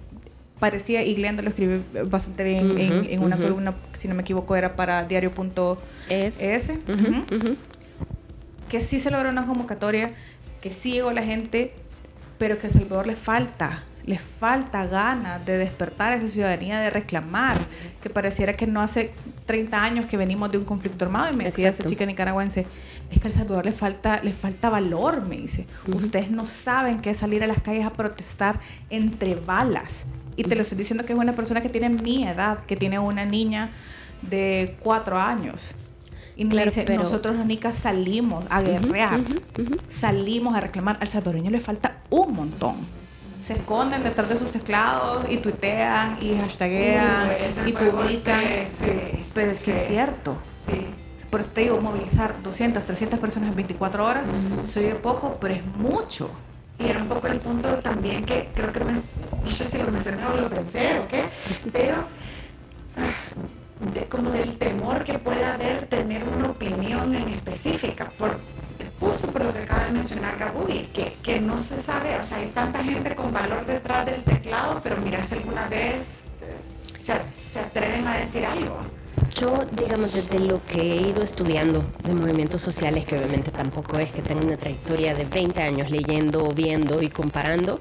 parecía, 0.63 1.03
y 1.03 1.15
Glenda 1.17 1.43
lo 1.43 1.49
escribió 1.49 1.83
bastante 2.09 2.45
bien 2.45 2.79
en, 2.79 3.21
una 3.21 3.37
columna, 3.37 3.75
si 3.95 4.07
no 4.07 4.15
me 4.15 4.23
equivoco, 4.23 4.55
era 4.55 4.77
para 4.77 5.03
diario.es, 5.03 6.39
que 8.69 8.81
sí 8.81 9.01
se 9.01 9.11
logró 9.11 9.29
una 9.29 9.45
convocatoria, 9.45 10.15
que 10.61 10.73
sí 10.73 10.93
llegó 10.93 11.11
la 11.11 11.25
gente, 11.25 11.75
pero 12.39 12.61
que 12.61 12.69
a 12.69 12.71
El 12.71 12.77
Salvador 12.77 13.09
le 13.09 13.17
falta, 13.17 13.83
le 14.05 14.21
falta 14.21 14.87
ganas 14.87 15.45
de 15.45 15.59
despertar 15.59 16.13
esa 16.13 16.29
ciudadanía, 16.29 16.79
de 16.79 16.91
reclamar, 16.91 17.57
que 18.01 18.09
pareciera 18.09 18.53
que 18.53 18.69
no 18.69 18.83
hace 18.83 19.11
30 19.47 19.83
años 19.83 20.07
que 20.07 20.17
venimos 20.17 20.53
de 20.53 20.59
un 20.59 20.65
conflicto 20.65 21.05
armado, 21.07 21.35
y 21.35 21.37
me 21.37 21.43
decía 21.43 21.71
esa 21.71 21.85
chica 21.85 22.07
nicaragüense, 22.07 22.67
es 23.11 23.21
que 23.21 23.27
a 23.27 23.31
El 23.31 23.37
Salvador 23.37 23.65
le 23.65 23.73
falta, 23.73 24.23
le 24.23 24.33
falta 24.33 24.71
valor, 24.71 25.23
me 25.27 25.39
dice. 25.39 25.67
Ustedes 25.93 26.31
no 26.31 26.47
saben 26.47 27.01
qué 27.01 27.11
es 27.11 27.17
salir 27.17 27.43
a 27.43 27.49
las 27.49 27.61
calles 27.61 27.85
a 27.85 27.95
protestar 27.95 28.61
entre 28.91 29.35
balas 29.35 30.07
Y 30.37 30.45
te 30.45 30.55
lo 30.55 30.62
estoy 30.62 30.78
diciendo 30.78 31.05
que 31.05 31.12
es 31.12 31.18
una 31.18 31.35
persona 31.35 31.61
que 31.61 31.68
tiene 31.68 31.89
mi 31.89 32.26
edad, 32.26 32.59
que 32.64 32.76
tiene 32.76 32.99
una 32.99 33.24
niña 33.24 33.70
de 34.22 34.76
cuatro 34.83 35.20
años. 35.20 35.74
Y 36.37 36.47
me 36.47 36.64
dice, 36.64 36.85
nosotros 36.97 37.37
nicas 37.45 37.76
salimos 37.76 38.45
a 38.49 38.62
guerrear, 38.62 39.20
salimos 39.89 40.55
a 40.55 40.61
reclamar. 40.61 40.97
Al 41.01 41.09
salvadoreño 41.09 41.51
le 41.51 41.61
falta 41.61 41.99
un 42.09 42.33
montón. 42.33 42.76
Se 43.43 43.55
esconden 43.55 44.03
detrás 44.05 44.28
de 44.28 44.39
sus 44.39 44.51
teclados 44.53 45.26
y 45.28 45.37
tuitean 45.39 46.16
y 46.22 46.37
hashtaguean 46.39 47.30
y 47.66 47.72
publican. 47.72 48.41
Pero 49.35 49.51
es 49.51 49.62
que 49.62 49.74
es 49.74 49.89
cierto. 49.89 50.39
Por 51.28 51.41
eso 51.41 51.51
te 51.51 51.62
digo, 51.62 51.80
movilizar 51.80 52.43
200, 52.43 52.85
300 52.85 53.18
personas 53.18 53.51
en 53.51 53.57
24 53.57 54.05
horas, 54.05 54.30
soy 54.66 54.85
de 54.85 54.95
poco, 54.95 55.39
pero 55.41 55.55
es 55.55 55.64
mucho. 55.76 56.30
Y 56.79 56.89
era 56.89 57.01
un 57.01 57.09
poco 57.09 57.29
el 57.29 57.39
punto 57.39 57.68
también 57.77 58.25
que 58.25 58.49
creo 58.55 58.73
que 58.73 58.81
no 58.81 59.51
sé 59.51 59.68
si 59.68 59.79
lo 59.79 59.91
mencioné 59.91 60.25
o 60.27 60.37
lo 60.37 60.49
pensé 60.49 60.99
o 60.99 61.07
pero 61.73 62.05
de, 63.93 64.05
como 64.07 64.31
del 64.31 64.57
temor 64.59 65.05
que 65.05 65.18
pueda 65.18 65.55
haber 65.55 65.87
tener 65.87 66.25
una 66.25 66.51
opinión 66.51 67.14
en 67.14 67.29
específica, 67.29 68.12
por, 68.18 68.39
justo 69.01 69.31
por 69.31 69.45
lo 69.45 69.53
que 69.53 69.61
acaba 69.61 69.85
de 69.85 69.93
mencionar 69.93 70.39
Gabuy, 70.39 70.89
que, 70.93 71.16
que 71.23 71.41
no 71.41 71.59
se 71.59 71.77
sabe, 71.77 72.16
o 72.18 72.23
sea, 72.23 72.39
hay 72.39 72.49
tanta 72.49 72.83
gente 72.83 73.14
con 73.14 73.33
valor 73.33 73.64
detrás 73.66 74.07
del 74.07 74.23
teclado, 74.23 74.81
pero 74.83 74.97
mira 74.99 75.23
si 75.23 75.37
alguna 75.37 75.66
vez 75.68 76.25
se, 76.95 77.14
se 77.33 77.61
atreven 77.61 78.07
a 78.07 78.16
decir 78.16 78.45
algo. 78.47 78.79
Yo, 79.39 79.53
digamos, 79.73 80.15
desde 80.15 80.39
lo 80.41 80.65
que 80.65 80.81
he 80.81 81.09
ido 81.09 81.23
estudiando 81.23 81.85
de 82.05 82.15
movimientos 82.15 82.61
sociales, 82.61 83.05
que 83.07 83.17
obviamente 83.17 83.51
tampoco 83.51 83.99
es 83.99 84.13
que 84.13 84.23
tenga 84.23 84.43
una 84.43 84.57
trayectoria 84.57 85.15
de 85.15 85.25
20 85.25 85.61
años 85.63 85.91
leyendo, 85.91 86.53
viendo 86.55 87.03
y 87.03 87.09
comparando, 87.09 87.81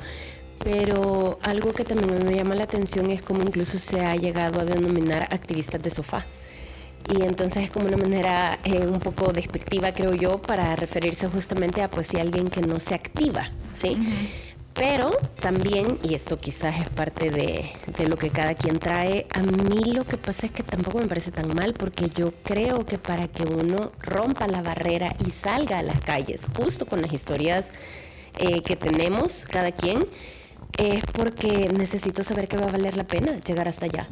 pero 0.63 1.39
algo 1.43 1.71
que 1.73 1.83
también 1.83 2.23
me 2.25 2.35
llama 2.35 2.55
la 2.55 2.63
atención 2.63 3.09
es 3.09 3.21
cómo 3.21 3.41
incluso 3.41 3.77
se 3.77 4.01
ha 4.01 4.15
llegado 4.15 4.61
a 4.61 4.65
denominar 4.65 5.23
activistas 5.31 5.81
de 5.81 5.89
sofá. 5.89 6.25
Y 7.09 7.23
entonces 7.23 7.63
es 7.63 7.71
como 7.71 7.87
una 7.87 7.97
manera 7.97 8.59
eh, 8.63 8.85
un 8.85 8.99
poco 8.99 9.33
despectiva, 9.33 9.91
creo 9.91 10.13
yo, 10.13 10.41
para 10.41 10.75
referirse 10.75 11.27
justamente 11.27 11.81
a 11.81 11.89
pues 11.89 12.07
si 12.07 12.17
alguien 12.17 12.47
que 12.47 12.61
no 12.61 12.79
se 12.79 12.93
activa, 12.93 13.49
¿sí? 13.73 13.97
Pero 14.73 15.11
también, 15.39 15.99
y 16.01 16.15
esto 16.15 16.39
quizás 16.39 16.79
es 16.79 16.89
parte 16.89 17.29
de, 17.29 17.69
de, 17.97 18.07
lo 18.07 18.15
que 18.15 18.29
cada 18.29 18.55
quien 18.55 18.79
trae, 18.79 19.27
a 19.33 19.41
mí 19.41 19.91
lo 19.93 20.05
que 20.05 20.17
pasa 20.17 20.45
es 20.45 20.51
que 20.51 20.63
tampoco 20.63 20.99
me 20.99 21.07
parece 21.07 21.31
tan 21.31 21.53
mal 21.53 21.73
porque 21.73 22.09
yo 22.09 22.33
creo 22.43 22.85
que 22.85 22.97
para 22.97 23.27
que 23.27 23.43
uno 23.43 23.91
rompa 23.99 24.47
la 24.47 24.61
barrera 24.61 25.13
y 25.25 25.31
salga 25.31 25.79
a 25.79 25.83
las 25.83 25.99
calles, 25.99 26.47
justo 26.55 26.85
con 26.85 27.01
las 27.01 27.11
historias 27.11 27.71
eh, 28.37 28.61
que 28.61 28.77
tenemos 28.77 29.45
cada 29.45 29.73
quien, 29.73 30.05
es 30.77 31.03
porque 31.13 31.69
necesito 31.69 32.23
saber 32.23 32.47
que 32.47 32.57
va 32.57 32.65
a 32.65 32.71
valer 32.71 32.95
la 32.95 33.05
pena 33.05 33.39
llegar 33.39 33.67
hasta 33.67 33.85
allá. 33.85 34.07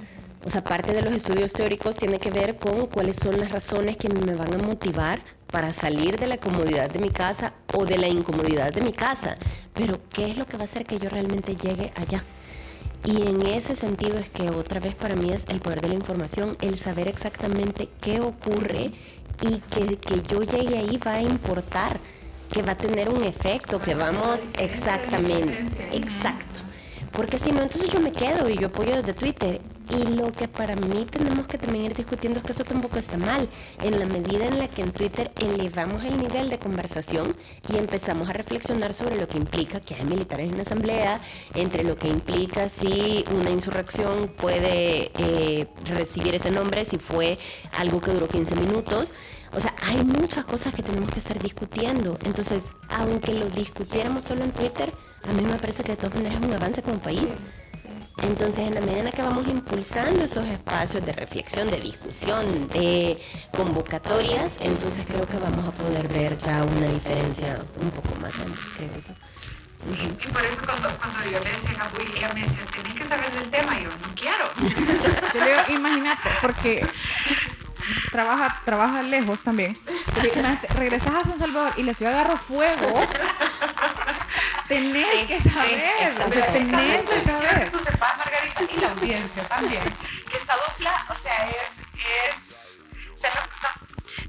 O 0.46 0.50
sea, 0.50 0.64
parte 0.64 0.94
de 0.94 1.02
los 1.02 1.14
estudios 1.14 1.52
teóricos 1.54 1.98
tiene 1.98 2.18
que 2.18 2.32
ver 2.32 2.58
con 2.58 2.86
cuáles 2.88 3.18
son 3.18 3.38
las 3.38 3.52
razones 3.52 3.98
que 3.98 4.08
me 4.10 4.34
van 4.34 4.54
a 4.54 4.58
motivar 4.58 5.22
para 5.52 5.74
salir 5.74 6.18
de 6.18 6.28
la 6.28 6.38
comodidad 6.38 6.90
de 6.90 7.00
mi 7.00 7.10
casa 7.10 7.54
o 7.74 7.86
de 7.86 7.98
la 7.98 8.08
incomodidad 8.08 8.72
de 8.72 8.82
mi 8.82 8.94
casa. 8.94 9.38
Pero, 9.74 10.00
¿qué 10.10 10.28
es 10.28 10.38
lo 10.38 10.46
que 10.46 10.58
va 10.58 10.64
a 10.64 10.66
hacer 10.66 10.86
que 10.86 10.98
yo 10.98 11.10
realmente 11.10 11.56
llegue 11.56 11.92
allá? 11.96 12.24
Y 13.06 13.22
en 13.22 13.46
ese 13.48 13.76
sentido 13.76 14.18
es 14.18 14.30
que 14.30 14.50
otra 14.50 14.80
vez 14.80 14.96
para 14.96 15.16
mí 15.16 15.32
es 15.32 15.46
el 15.50 15.60
poder 15.60 15.82
de 15.82 15.90
la 15.90 15.96
información, 15.96 16.58
el 16.62 16.78
saber 16.78 17.08
exactamente 17.08 17.90
qué 18.02 18.20
ocurre 18.20 18.92
y 19.42 19.60
que, 19.60 19.98
que 19.98 20.22
yo 20.22 20.42
llegue 20.42 20.78
ahí 20.78 20.98
va 20.98 21.14
a 21.14 21.22
importar 21.22 22.00
que 22.52 22.62
va 22.62 22.74
a 22.74 22.78
tener 22.78 23.10
un 23.10 23.24
efecto, 23.24 23.80
que 23.80 23.94
vamos 23.94 24.48
exactamente, 24.58 25.66
exacto. 25.94 26.62
Porque 27.12 27.38
si 27.38 27.52
no, 27.52 27.62
entonces 27.62 27.90
yo 27.90 28.00
me 28.00 28.12
quedo 28.12 28.50
y 28.50 28.58
yo 28.58 28.68
apoyo 28.68 28.96
desde 28.96 29.14
Twitter. 29.14 29.62
Y 29.90 30.16
lo 30.16 30.32
que 30.32 30.48
para 30.48 30.76
mí 30.76 31.06
tenemos 31.10 31.48
que 31.48 31.58
también 31.58 31.86
ir 31.86 31.96
discutiendo 31.96 32.40
es 32.40 32.46
que 32.46 32.52
eso 32.52 32.64
tampoco 32.64 32.98
está 32.98 33.18
mal. 33.18 33.50
En 33.82 34.00
la 34.00 34.06
medida 34.06 34.46
en 34.46 34.60
la 34.60 34.68
que 34.68 34.84
en 34.84 34.92
Twitter 34.92 35.32
elevamos 35.40 36.04
el 36.06 36.16
nivel 36.22 36.50
de 36.50 36.60
conversación 36.60 37.36
y 37.68 37.78
empezamos 37.78 38.30
a 38.30 38.34
reflexionar 38.34 38.94
sobre 38.94 39.18
lo 39.18 39.28
que 39.28 39.38
implica 39.38 39.80
que 39.80 39.96
hay 39.96 40.04
militares 40.04 40.52
en 40.52 40.58
la 40.58 40.64
asamblea, 40.64 41.20
entre 41.56 41.84
lo 41.84 41.96
que 41.96 42.08
implica 42.08 42.70
si 42.70 43.24
una 43.32 43.50
insurrección 43.50 44.28
puede 44.38 45.12
eh, 45.18 45.68
recibir 45.86 46.36
ese 46.36 46.52
nombre, 46.52 46.86
si 46.86 47.00
fue 47.00 47.40
algo 47.76 48.00
que 48.00 48.12
duró 48.12 48.28
15 48.28 48.56
minutos. 48.58 49.14
O 49.58 49.60
sea, 49.60 49.74
hay 49.82 50.04
muchas 50.06 50.46
cosas 50.46 50.74
que 50.76 50.84
tenemos 50.84 51.10
que 51.12 51.20
estar 51.20 51.40
discutiendo. 51.42 52.18
Entonces, 52.24 52.66
aunque 52.90 53.34
lo 53.34 53.50
discutiéramos 53.50 54.24
solo 54.24 54.44
en 54.44 54.52
Twitter, 54.52 54.94
a 55.28 55.34
mí 55.34 55.44
me 55.44 55.58
parece 55.58 55.84
que 55.84 55.92
de 55.92 55.98
todas 55.98 56.16
maneras 56.16 56.40
es 56.40 56.46
un 56.48 56.54
avance 56.54 56.82
como 56.82 57.00
país. 57.00 57.28
Entonces, 58.24 58.68
en 58.68 58.76
la 58.76 58.82
medida 58.82 59.00
en 59.00 59.12
que 59.12 59.22
vamos 59.22 59.48
impulsando 59.48 60.24
esos 60.24 60.46
espacios 60.48 61.06
de 61.06 61.14
reflexión, 61.14 61.70
de 61.72 61.80
discusión, 61.80 62.68
de 62.70 63.18
convocatorias, 63.52 64.58
entonces 64.60 65.06
creo 65.08 65.26
que 65.26 65.38
vamos 65.38 65.66
a 65.68 65.72
poder 65.72 66.08
ver 66.10 66.38
ya 66.38 66.64
una 66.64 66.88
diferencia 66.88 67.60
un 67.80 67.90
poco 67.92 68.20
más 68.20 68.34
grande, 68.36 68.58
Y 69.88 70.28
por 70.28 70.46
eso 70.46 70.62
cuando, 70.66 70.90
yo 71.32 71.40
le 71.40 71.50
decía 71.50 71.82
a 71.82 72.18
ella 72.18 72.34
me 72.34 72.42
decía, 72.42 72.66
tenés 72.76 72.94
que 72.94 73.06
saber 73.06 73.32
del 73.32 73.50
tema, 73.50 73.80
y 73.80 73.84
yo 73.84 73.90
no 73.90 74.16
quiero. 74.16 74.46
yo 75.34 75.40
le 75.40 75.50
digo, 75.52 75.80
imagínate, 75.80 76.30
porque 76.42 76.86
trabaja, 78.12 78.62
trabaja 78.66 79.02
lejos 79.04 79.42
también. 79.42 79.78
regresas 80.76 81.16
a 81.16 81.24
San 81.24 81.40
Salvador 81.40 81.74
y 81.78 81.84
la 81.84 81.94
ciudad 81.94 82.14
agarró 82.14 82.38
fuego. 82.38 83.02
Tenés 84.70 85.26
que 85.28 85.40
saber, 85.40 86.14
tenés 86.54 87.02
que 87.02 87.24
saber. 87.26 87.72
Tú 87.72 87.80
sepas, 87.80 88.18
Margarita, 88.20 88.62
y 88.72 88.80
la 88.80 88.90
audiencia 88.92 89.44
también, 89.48 89.82
que 90.30 90.38
esta 90.38 90.56
dupla, 90.56 91.06
o 91.10 91.16
sea, 91.16 91.50
es, 91.50 91.72
es, 91.98 92.78
o 93.16 93.18
sea, 93.18 93.32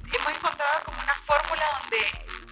hemos 0.07 0.33
encontrado 0.35 0.83
como 0.87 0.99
una 0.99 1.15
fórmula 1.15 1.63
donde 1.83 1.99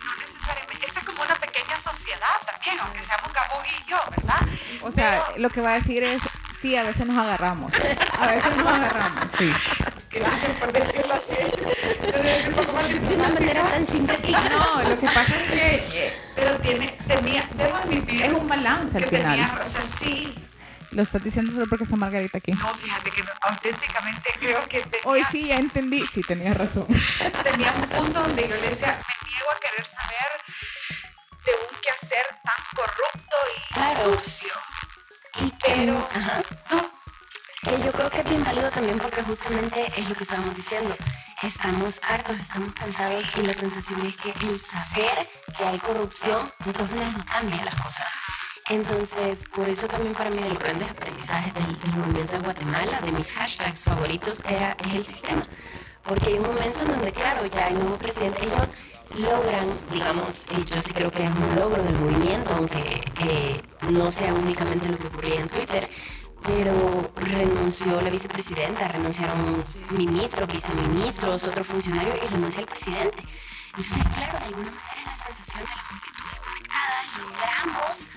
no 0.05 0.15
necesariamente, 0.21 0.87
esta 0.87 1.01
es 1.01 1.07
como 1.07 1.23
una 1.23 1.35
pequeña 1.37 1.79
sociedad 1.79 2.37
también, 2.45 2.79
aunque 2.79 3.03
seamos 3.03 3.33
Gabu 3.33 3.57
y 3.65 3.91
yo, 3.91 3.99
¿verdad? 4.15 4.41
O 4.83 4.93
sea, 4.93 5.33
lo 5.39 5.49
que 5.49 5.63
va 5.63 5.71
a 5.71 5.75
decir 5.75 6.03
es, 6.03 6.21
sí, 6.61 6.77
a 6.77 6.83
veces 6.83 7.07
nos 7.07 7.17
agarramos, 7.17 7.73
a 7.73 8.27
veces 8.27 8.55
nos 8.55 8.67
agarramos, 8.67 9.33
sí. 9.39 9.51
Gracias 10.11 10.51
por 10.59 10.73
decirlo 10.73 11.15
así. 11.15 11.37
De 13.09 13.15
una 13.15 13.29
manera 13.29 13.63
tan 13.63 13.87
sintética. 13.87 14.43
No, 14.51 14.83
lo 14.83 14.99
que 14.99 15.07
pasa 15.07 15.37
es 15.37 15.51
que. 15.51 16.28
Pero 16.39 16.57
tiene, 16.61 16.87
tenía, 17.09 17.49
debo 17.55 17.77
admitir. 17.77 18.23
Es 18.23 18.33
un 18.33 18.47
balance 18.47 18.97
al 18.97 19.05
final. 19.07 19.37
Tenía, 19.37 19.61
o 19.61 19.67
sea, 19.67 19.83
sí. 19.83 20.35
Lo 20.93 21.03
estás 21.03 21.23
diciendo 21.23 21.53
solo 21.53 21.67
porque 21.69 21.83
está 21.85 21.97
Margarita 21.97 22.39
aquí. 22.39 22.53
No, 22.53 22.73
fíjate 22.75 23.11
que 23.11 23.25
auténticamente 23.43 24.31
creo 24.39 24.63
que 24.69 24.81
tenías, 24.81 25.05
Hoy 25.07 25.25
sí 25.31 25.49
ya 25.49 25.57
entendí. 25.57 26.07
Sí, 26.07 26.23
tenías 26.23 26.57
razón. 26.57 26.87
Tenía 27.43 27.73
un 27.73 27.89
punto 27.89 28.21
donde 28.21 28.49
yo 28.49 28.55
le 28.55 28.71
decía, 28.71 28.99
me 28.99 29.31
niego 29.31 29.51
a 29.51 29.61
querer 29.61 29.85
saber 29.85 30.31
de 31.45 31.53
un 31.53 31.81
quehacer 31.83 32.27
tan 32.45 32.65
corrupto 32.75 33.37
y 33.57 34.17
sucio. 34.17 34.55
Y 35.41 35.53
pero, 35.61 36.09
ajá. 36.15 36.43
No, 36.71 37.85
yo 37.85 37.93
creo 37.93 38.11
que 38.11 38.19
es 38.21 38.25
bien 38.25 38.45
válido 38.45 38.71
también 38.71 38.99
porque 38.99 39.23
justamente 39.23 39.93
es 39.97 40.09
lo 40.09 40.15
que 40.15 40.23
estábamos 40.23 40.55
diciendo. 40.55 40.97
Estamos 41.41 42.01
hartos, 42.03 42.37
estamos 42.37 42.75
cansados 42.75 43.25
y 43.37 43.47
la 43.47 43.55
sensación 43.55 44.05
es 44.05 44.17
que 44.17 44.31
el 44.31 44.59
saber 44.59 45.29
que 45.57 45.65
hay 45.65 45.79
corrupción 45.79 46.51
de 46.65 46.73
todas 46.73 46.91
maneras 46.91 47.15
cambia 47.31 47.65
las 47.65 47.77
cosas. 47.77 48.09
Entonces, 48.69 49.45
por 49.55 49.69
eso 49.69 49.87
también 49.87 50.15
para 50.15 50.31
mí 50.31 50.43
de 50.43 50.49
los 50.49 50.59
grandes 50.59 50.91
aprendizajes 50.91 51.55
del, 51.55 51.97
movimiento 51.97 52.33
de 52.33 52.39
Guatemala, 52.41 53.01
de 53.03 53.13
mis 53.13 53.31
hashtags 53.31 53.85
favoritos, 53.85 54.43
era, 54.49 54.77
es 54.85 54.95
el 54.97 55.05
sistema. 55.05 55.47
Porque 56.03 56.27
hay 56.27 56.35
un 56.35 56.47
momento 56.47 56.81
en 56.81 56.89
donde, 56.89 57.13
claro, 57.13 57.47
ya 57.47 57.67
hay 57.67 57.75
un 57.75 57.83
nuevo 57.83 57.99
presidente, 57.99 58.45
ellos 58.45 58.71
logran, 59.17 59.69
digamos, 59.93 60.45
eh, 60.51 60.65
yo 60.67 60.83
sí 60.83 60.93
creo 60.93 61.13
que 61.13 61.23
es 61.23 61.31
un 61.31 61.55
logro 61.55 61.81
del 61.85 62.01
movimiento, 62.01 62.53
aunque 62.53 63.05
eh, 63.21 63.63
no 63.89 64.11
sea 64.11 64.35
únicamente 64.35 64.89
lo 64.89 64.99
que 64.99 65.07
ocurría 65.07 65.41
en 65.41 65.49
Twitter, 65.49 65.89
pero 66.43 67.11
renunció 67.17 68.01
la 68.01 68.11
vicepresidenta, 68.11 68.89
renunciaron 68.89 69.63
ministros, 69.91 70.49
viceministros, 70.49 71.45
otros 71.45 71.67
funcionarios 71.67 72.19
y 72.23 72.27
renunció 72.27 72.61
el 72.61 72.67
presidente. 72.67 73.25
Entonces, 73.69 74.03
claro, 74.15 74.39
de 74.39 74.45
alguna 74.47 74.71
manera 74.71 75.03
la 75.07 75.13
sensación 75.13 75.65
de 75.65 75.71
la 75.71 75.85
multitud 75.91 76.25
desconectada 76.31 76.89
logramos 77.23 78.09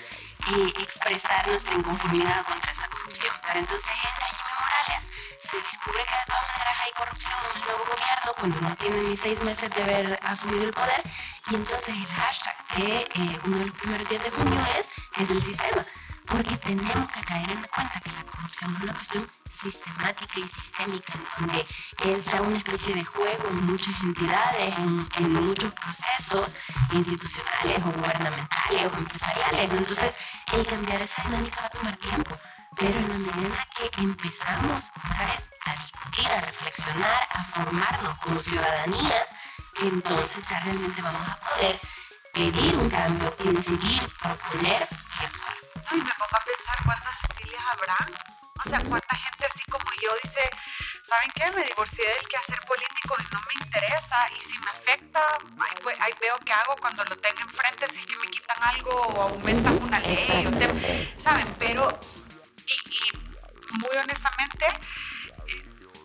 eh, 0.51 0.73
expresar 0.81 1.47
nuestra 1.47 1.75
inconformidad 1.75 2.45
contra 2.45 2.71
esta 2.71 2.87
corrupción. 2.87 3.33
Pero 3.45 3.59
entonces 3.59 3.91
entra 3.91 4.27
Jimmy 4.27 4.53
Morales, 4.59 5.09
se 5.37 5.57
descubre 5.57 6.03
que 6.03 6.15
de 6.15 6.25
todas 6.25 6.47
maneras 6.51 6.77
hay 6.83 6.91
corrupción 6.97 7.39
en 7.45 7.57
el 7.57 7.65
nuevo 7.65 7.83
gobierno 7.85 8.33
cuando 8.39 8.61
no 8.61 8.75
tiene 8.75 9.03
ni 9.03 9.17
seis 9.17 9.43
meses 9.43 9.69
de 9.69 9.83
haber 9.83 10.19
asumido 10.23 10.63
el 10.63 10.71
poder 10.71 11.03
y 11.51 11.55
entonces 11.55 11.89
el 11.89 12.07
hashtag 12.07 12.55
de 12.77 13.01
eh, 13.01 13.39
uno 13.45 13.57
de 13.57 13.65
los 13.65 13.75
primeros 13.75 14.09
días 14.09 14.23
de 14.23 14.29
junio 14.31 14.67
es, 14.79 14.89
es 15.21 15.31
el 15.31 15.41
sistema 15.41 15.85
porque 16.31 16.55
tenemos 16.57 17.11
que 17.11 17.21
caer 17.21 17.51
en 17.51 17.61
cuenta 17.63 17.99
que 17.99 18.11
la 18.11 18.23
corrupción 18.23 18.73
es 18.75 18.83
una 18.83 18.93
cuestión 18.93 19.31
sistemática 19.49 20.39
y 20.39 20.47
sistémica, 20.47 21.13
en 21.13 21.25
donde 21.37 21.67
es 22.05 22.25
ya 22.25 22.41
una 22.41 22.57
especie 22.57 22.95
de 22.95 23.03
juego 23.03 23.49
en 23.49 23.65
muchas 23.65 24.01
entidades, 24.01 24.77
en, 24.77 25.33
muchos 25.33 25.73
procesos 25.73 26.55
institucionales 26.93 27.83
o 27.83 27.91
gubernamentales 27.91 28.85
o 28.85 28.97
empresariales. 28.97 29.71
Entonces, 29.71 30.17
el 30.53 30.65
cambiar 30.65 31.01
esa 31.01 31.21
dinámica 31.23 31.61
va 31.61 31.67
a 31.67 31.69
tomar 31.69 31.97
tiempo. 31.97 32.37
pero 32.77 32.97
en 32.97 33.09
la 33.09 33.17
medida 33.17 33.67
que 33.75 34.01
empezamos 34.01 34.91
otra 34.95 35.25
vez 35.27 35.49
a 35.65 35.75
discutir, 35.75 36.27
a 36.27 36.41
reflexionar, 36.41 37.27
a 37.29 37.43
formarnos 37.43 38.17
como 38.19 38.39
ciudadanía, 38.39 39.27
entonces 39.81 40.47
ya 40.47 40.59
realmente 40.61 41.01
vamos 41.01 41.27
a 41.27 41.35
poder 41.35 41.79
pedir 42.33 42.77
un 42.77 42.89
cambio, 42.89 43.35
incidir, 43.43 44.01
proponer 44.21 44.87
y 44.89 45.25
actuar. 45.25 45.60
Y 45.91 45.95
me 45.95 46.13
pongo 46.13 46.37
a 46.37 46.43
pensar 46.45 46.77
cuántas 46.85 47.17
Cecilias 47.19 47.63
habrá. 47.73 47.97
O 48.63 48.69
sea, 48.69 48.79
cuánta 48.81 49.15
gente 49.15 49.45
así 49.45 49.63
como 49.71 49.85
yo 50.01 50.09
dice, 50.23 50.41
¿saben 51.03 51.31
qué? 51.35 51.49
Me 51.51 51.63
divorcié 51.63 52.05
del 52.07 52.27
quehacer 52.27 52.59
político 52.61 53.15
y 53.19 53.33
no 53.33 53.39
me 53.41 53.65
interesa. 53.65 54.17
Y 54.39 54.43
si 54.43 54.57
me 54.59 54.69
afecta, 54.69 55.25
ahí, 55.59 55.75
pues, 55.81 55.99
ahí 55.99 56.13
veo 56.21 56.37
qué 56.45 56.53
hago 56.53 56.75
cuando 56.77 57.03
lo 57.05 57.17
tenga 57.17 57.41
enfrente, 57.41 57.87
si 57.87 58.01
es 58.01 58.05
que 58.05 58.15
me 58.17 58.27
quitan 58.27 58.57
algo 58.63 58.91
o 58.91 59.21
aumentan 59.23 59.81
una 59.81 59.99
ley. 59.99 60.45
o 60.47 60.51
te- 60.57 61.19
¿Saben? 61.19 61.47
Pero, 61.57 61.99
y, 62.67 62.95
y 62.95 63.77
muy 63.79 63.97
honestamente, 63.97 64.65
eh, 65.47 65.63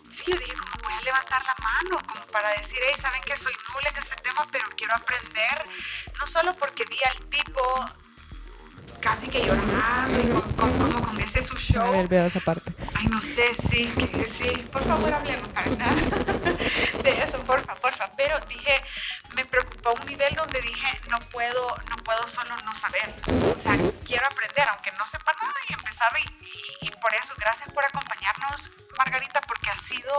sí, 0.09 0.23
yo 0.27 0.37
dije, 0.37 0.53
como 0.53 0.83
voy 0.83 0.93
a 0.93 1.01
levantar 1.03 1.43
la 1.45 1.55
mano, 1.63 2.01
como 2.07 2.25
para 2.27 2.49
decir, 2.57 2.79
hey, 2.83 2.95
¿saben 2.99 3.21
que 3.23 3.37
soy 3.37 3.53
nula 3.73 3.89
en 3.89 3.97
este 3.97 4.15
tema, 4.17 4.45
pero 4.51 4.67
quiero 4.75 4.95
aprender? 4.95 5.65
No 6.19 6.25
solo 6.25 6.55
porque 6.55 6.85
vi 6.85 6.97
al 7.03 7.19
tipo 7.29 7.85
casi 9.01 9.27
que 9.27 9.45
llorando 9.45 10.19
y 10.19 10.27
con, 10.29 10.53
con- 10.53 10.91
como 10.91 11.03
con 11.07 11.19
ese 11.19 11.41
su 11.41 11.55
show. 11.57 11.83
A 11.85 11.91
ver, 11.91 12.07
veo 12.07 12.25
esa 12.25 12.39
parte. 12.39 12.71
Ay, 12.95 13.07
no 13.07 13.21
sé, 13.21 13.55
sí, 13.69 13.87
que, 13.95 14.23
sí. 14.25 14.49
Por 14.71 14.83
favor, 14.83 15.13
hablemos, 15.13 15.47
Karen, 15.49 15.77
de 17.03 17.23
eso, 17.23 17.39
porfa, 17.41 17.75
porfa. 17.75 18.11
Pero 18.17 18.39
dije, 18.47 18.83
me 19.35 19.45
preocupó 19.45 19.89
a 19.89 19.93
un 19.93 20.05
nivel 20.07 20.33
donde 20.35 20.61
dije, 20.61 20.99
no 21.09 21.19
puedo, 21.31 21.75
no 21.89 21.95
puedo 22.03 22.27
solo 22.27 22.55
no 22.65 22.73
saber. 22.75 23.13
O 23.55 23.57
sea, 23.57 23.77
quiero 24.05 24.25
aprender, 24.25 24.67
aunque 24.69 24.91
no 24.93 25.07
sepa 25.07 25.31
nada 25.41 25.53
y 25.69 25.73
empezar. 25.73 26.11
Y, 26.19 26.45
y- 26.45 26.87
y 26.87 26.91
por 27.01 27.13
eso, 27.13 27.33
gracias 27.37 27.71
por 27.71 27.83
acompañarnos, 27.85 28.71
Margarita, 28.97 29.41
porque 29.41 29.69
ha 29.69 29.77
sido, 29.77 30.13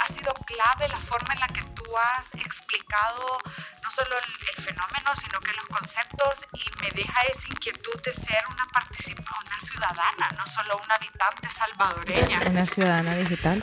ha 0.00 0.08
sido 0.08 0.32
clave 0.46 0.88
la 0.88 0.98
forma 1.00 1.34
en 1.34 1.40
la 1.40 1.48
que 1.48 1.62
tú 1.74 1.84
has 1.96 2.34
explicado 2.34 3.38
no 3.86 3.90
solo 3.92 4.16
el, 4.18 4.62
fenómeno, 4.64 5.10
sino 5.14 5.38
que 5.40 5.52
los 5.52 5.66
conceptos 5.66 6.46
y 6.54 6.82
me 6.82 6.90
deja 6.90 7.22
esa 7.30 7.46
inquietud 7.46 8.00
de 8.02 8.12
ser 8.12 8.42
una 8.50 8.66
participa, 8.72 9.32
una 9.46 9.60
ciudadana, 9.60 10.30
no 10.36 10.46
solo 10.46 10.80
una 10.84 10.94
habitante 10.96 11.48
salvadoreña. 11.48 12.40
Una 12.50 12.66
ciudadana 12.66 13.14
digital. 13.14 13.62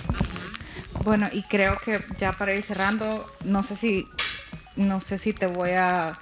Bueno, 1.03 1.28
y 1.32 1.43
creo 1.43 1.78
que 1.78 2.05
ya 2.17 2.32
para 2.32 2.53
ir 2.53 2.63
cerrando, 2.63 3.30
no 3.43 3.63
sé 3.63 3.76
si, 3.76 4.09
no 4.78 5.01
sé 5.01 5.17
si 5.17 5.34
te 5.34 5.47
voy 5.47 5.71
a 5.71 6.17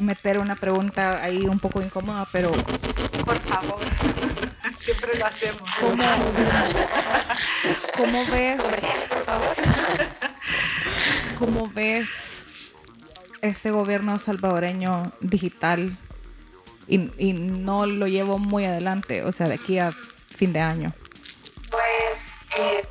meter 0.00 0.38
una 0.38 0.56
pregunta 0.56 1.22
ahí 1.22 1.46
un 1.46 1.60
poco 1.60 1.80
incómoda, 1.80 2.26
pero 2.32 2.50
Por 2.50 3.38
favor, 3.42 3.78
siempre 4.76 5.16
lo 5.16 5.26
hacemos. 5.26 5.70
¿cómo, 5.78 6.04
cómo 7.96 8.26
ves, 8.26 8.60
cómo 11.38 11.68
ves 11.68 12.29
este 13.42 13.70
gobierno 13.70 14.18
salvadoreño 14.18 15.12
digital 15.20 15.96
y, 16.86 17.10
y 17.18 17.32
no 17.32 17.86
lo 17.86 18.06
llevo 18.06 18.38
muy 18.38 18.64
adelante, 18.64 19.24
o 19.24 19.32
sea, 19.32 19.48
de 19.48 19.54
aquí 19.54 19.78
a 19.78 19.92
fin 19.92 20.52
de 20.52 20.60
año? 20.60 20.92
Pues, 21.70 22.32
eh, 22.58 22.82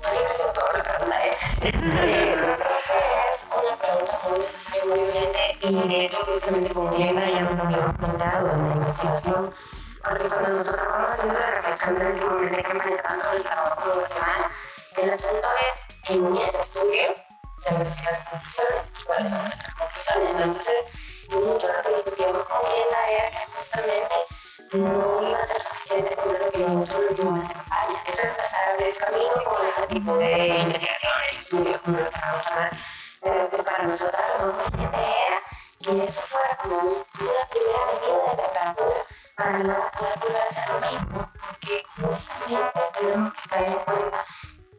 gracias 0.00 0.48
por 0.54 0.76
la 0.76 0.82
pregunta. 0.82 1.26
Eh. 1.26 1.32
Eh, 1.60 2.34
creo 2.36 2.56
que 2.56 2.98
es 3.30 3.46
una 3.50 3.76
pregunta 3.76 4.20
muy 4.28 4.38
necesaria, 4.38 4.84
muy 4.84 4.98
urgente 5.00 5.58
y 5.60 5.88
de 5.88 6.04
hecho 6.04 6.24
justamente 6.24 6.72
con 6.72 6.90
Glenda 6.90 7.28
ya 7.28 7.42
nos 7.42 7.56
lo 7.56 7.62
habíamos 7.64 7.96
planteado 7.96 8.52
en 8.52 8.68
la 8.68 8.74
investigación. 8.76 9.52
Porque 10.02 10.28
cuando 10.28 10.48
nosotros 10.50 10.86
vamos 10.88 11.10
haciendo 11.10 11.38
la 11.38 11.50
reflexión 11.50 11.98
del 11.98 12.06
últimamente 12.12 12.62
que 12.62 12.74
maneja 12.74 13.02
tanto 13.02 13.30
El 13.32 13.42
Salvador 13.42 13.74
como 13.76 13.94
Guatemala, 13.94 14.50
el 14.96 15.10
asunto 15.10 15.48
es 15.68 16.10
en 16.10 16.36
ese 16.36 16.62
estudio 16.62 17.27
se 17.58 17.74
necesitan 17.74 18.24
conclusiones 18.30 18.92
y 19.00 19.04
cuáles 19.04 19.30
son 19.30 19.42
nuestras 19.42 19.74
conclusiones. 19.74 20.34
¿no? 20.34 20.40
Entonces, 20.44 20.86
y 21.28 21.34
mucho 21.34 21.66
lo 21.72 21.82
que 21.82 21.94
discutíamos 21.96 22.48
con 22.48 22.58
Glenda 22.62 23.10
era 23.10 23.30
que 23.30 23.46
justamente 23.54 24.14
no 24.72 25.28
iba 25.28 25.38
a 25.38 25.46
ser 25.46 25.60
suficiente 25.60 26.14
con 26.16 26.32
lo 26.38 26.48
que 26.50 26.58
vimos 26.58 26.90
en 26.90 26.96
el 26.96 27.08
último 27.08 27.30
mes 27.32 27.48
de 27.48 27.54
campaña. 27.54 28.02
Eso 28.06 28.22
es 28.22 28.28
empezar 28.28 28.68
a 28.68 28.72
abrir 28.72 28.96
camino 28.96 29.44
con 29.44 29.66
este 29.66 29.86
tipo 29.88 30.16
de 30.16 30.48
investigaciones, 30.48 31.36
estudios, 31.36 31.80
como 31.82 31.98
lo 31.98 32.10
queramos 32.10 32.46
llamar. 32.46 32.70
Pero 33.20 33.50
que 33.50 33.62
para 33.62 33.82
nosotros 33.84 34.22
lo 34.40 34.46
más 34.52 34.66
urgente 34.72 34.98
era 34.98 35.38
que 35.82 36.04
eso 36.04 36.22
fuera 36.22 36.56
como 36.56 36.76
un- 36.78 37.04
una 37.20 37.46
primera 37.50 37.86
medida 37.86 38.30
de 38.30 38.42
temperatura 38.42 39.04
para 39.36 39.58
luego 39.58 39.90
poder 39.98 40.18
volver 40.18 40.40
a 40.40 40.44
hacer 40.44 40.68
lo 40.70 40.80
mismo, 40.90 41.32
porque 41.40 41.82
justamente 42.00 42.80
tenemos 42.98 43.34
que 43.34 43.48
caer 43.48 43.68
en 43.68 43.78
cuenta 43.78 44.24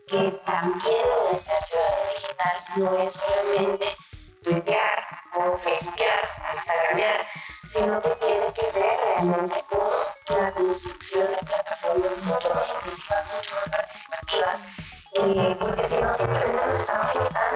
que 0.09 0.31
también 0.43 1.07
lo 1.07 1.29
de 1.29 1.37
ser 1.37 1.61
ciudadano 1.61 2.11
digital 2.15 2.57
no 2.77 2.97
es 2.97 3.13
solamente 3.13 3.95
tuitear 4.43 5.07
o 5.35 5.57
facebookear, 5.57 6.27
instagramear, 6.55 7.27
sino 7.63 8.01
que 8.01 8.09
tiene 8.15 8.53
que 8.53 8.71
ver 8.71 8.99
realmente 9.05 9.63
con 9.69 10.41
la 10.41 10.51
construcción 10.51 11.27
de 11.27 11.37
plataformas 11.37 12.17
mucho 12.23 12.53
más 12.55 12.69
inclusivas, 12.69 13.25
mucho 13.35 13.55
más 13.55 13.69
participativas, 13.69 14.65
eh, 15.13 15.57
porque 15.59 15.87
si 15.87 16.01
no 16.01 16.13
simplemente 16.13 16.65
nos 16.65 16.79
estamos 16.79 17.13
limitando 17.13 17.48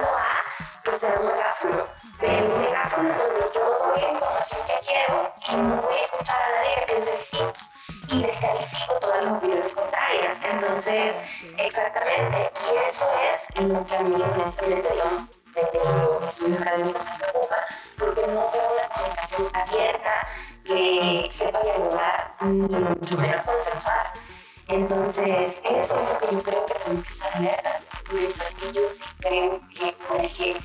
Entonces, 25.04 25.60
eso 25.64 26.00
es 26.00 26.08
lo 26.08 26.18
que 26.18 26.34
yo 26.34 26.42
creo 26.42 26.64
que 26.64 26.74
tenemos 26.74 27.06
que 27.06 27.12
estar 27.12 27.36
alertas. 27.36 27.90
Por 28.08 28.18
eso 28.20 28.42
es 28.48 28.54
que 28.54 28.72
yo 28.72 28.88
sí 28.88 29.04
creo 29.18 29.60
que 29.68 29.94
urge 30.14 30.56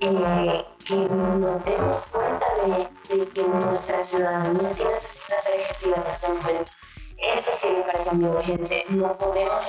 eh, 0.00 0.64
que 0.86 0.94
nos 0.96 1.64
demos 1.66 2.02
cuenta 2.10 2.46
de, 2.64 3.16
de 3.16 3.28
que 3.28 3.42
nuestra 3.42 4.02
ciudadanía 4.02 4.74
sí 4.74 4.84
necesita 4.84 5.38
ser 5.38 5.60
ejercida 5.60 5.96
en 5.96 6.10
este 6.10 6.28
momento. 6.28 6.72
Eso 7.18 7.52
sí 7.54 7.68
me 7.76 7.82
parece 7.82 8.12
muy 8.12 8.30
urgente. 8.30 8.84
No 8.88 9.18
podemos 9.18 9.64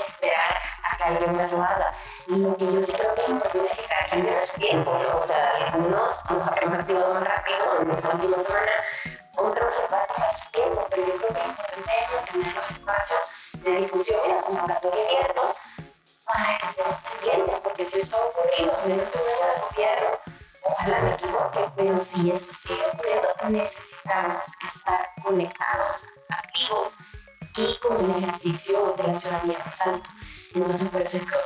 ciudadanía 29.14 29.60
más 29.66 29.82
alto. 29.82 30.10
Entonces, 30.54 30.90
por 30.90 31.02
eso 31.02 31.18
es 31.18 31.24
que 31.24 31.38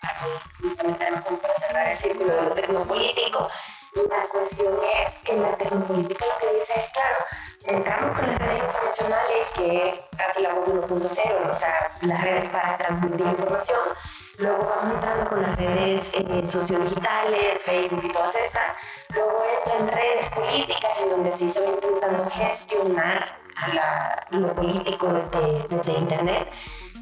para 0.00 0.22
mí, 0.26 0.30
justamente, 0.62 1.04
además, 1.04 1.24
como 1.24 1.38
para 1.38 1.54
cerrar 1.54 1.88
el 1.88 1.96
círculo 1.96 2.34
de 2.34 2.42
lo 2.42 2.50
tecnopolítico, 2.54 3.48
la 3.94 4.22
cuestión 4.30 4.78
es 5.04 5.18
que 5.20 5.36
la 5.36 5.56
tecnopolítica 5.56 6.26
lo 6.26 6.36
que 6.38 6.54
dice 6.54 6.74
es, 6.78 6.90
claro, 6.90 7.24
entramos 7.64 8.18
con 8.18 8.30
las 8.30 8.38
redes 8.38 8.62
informacionales, 8.62 9.48
que 9.54 9.88
es 9.88 9.94
casi 10.16 10.42
la 10.42 10.52
web 10.54 10.86
1.0, 10.86 11.46
¿no? 11.46 11.52
o 11.52 11.56
sea, 11.56 11.90
las 12.02 12.22
redes 12.22 12.48
para 12.50 12.76
transmitir 12.76 13.26
información. 13.26 13.78
Luego 14.38 14.64
vamos 14.76 14.94
entrando 14.94 15.28
con 15.30 15.42
las 15.42 15.56
redes 15.56 16.12
eh, 16.14 16.46
sociodigitales, 16.46 17.62
Facebook 17.62 18.04
y 18.04 18.08
todas 18.12 18.36
esas. 18.36 18.76
Luego 19.14 19.42
entran 19.64 19.88
redes 19.88 20.30
políticas 20.30 20.90
en 21.02 21.08
donde 21.08 21.32
sí 21.32 21.50
se 21.50 21.60
va 21.60 21.70
intentando 21.70 22.28
gestionar 22.30 23.36
la- 23.72 24.26
lo 24.30 24.54
político 24.54 25.08
desde, 25.08 25.66
desde 25.68 25.92
Internet. 25.92 26.52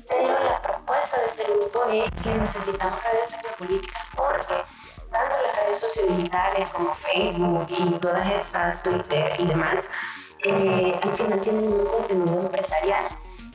Pero 0.09 0.45
la 0.45 0.63
propuesta 0.63 1.21
de 1.21 1.27
este 1.27 1.45
grupo 1.45 1.85
es 1.91 2.11
que 2.23 2.31
necesitamos 2.31 3.03
redes 3.03 3.29
tecnopolíticas 3.31 4.03
porque 4.15 4.55
tanto 5.11 5.37
las 5.43 5.57
redes 5.57 5.81
sociodigitales 5.81 6.69
como 6.71 6.93
Facebook 6.93 7.67
y 7.71 7.91
todas 7.99 8.31
estas, 8.31 8.83
Twitter 8.83 9.35
y 9.39 9.47
demás, 9.47 9.91
eh, 10.45 10.99
al 11.03 11.17
final 11.17 11.41
tienen 11.41 11.73
un 11.73 11.87
contenido 11.87 12.41
empresarial 12.41 13.07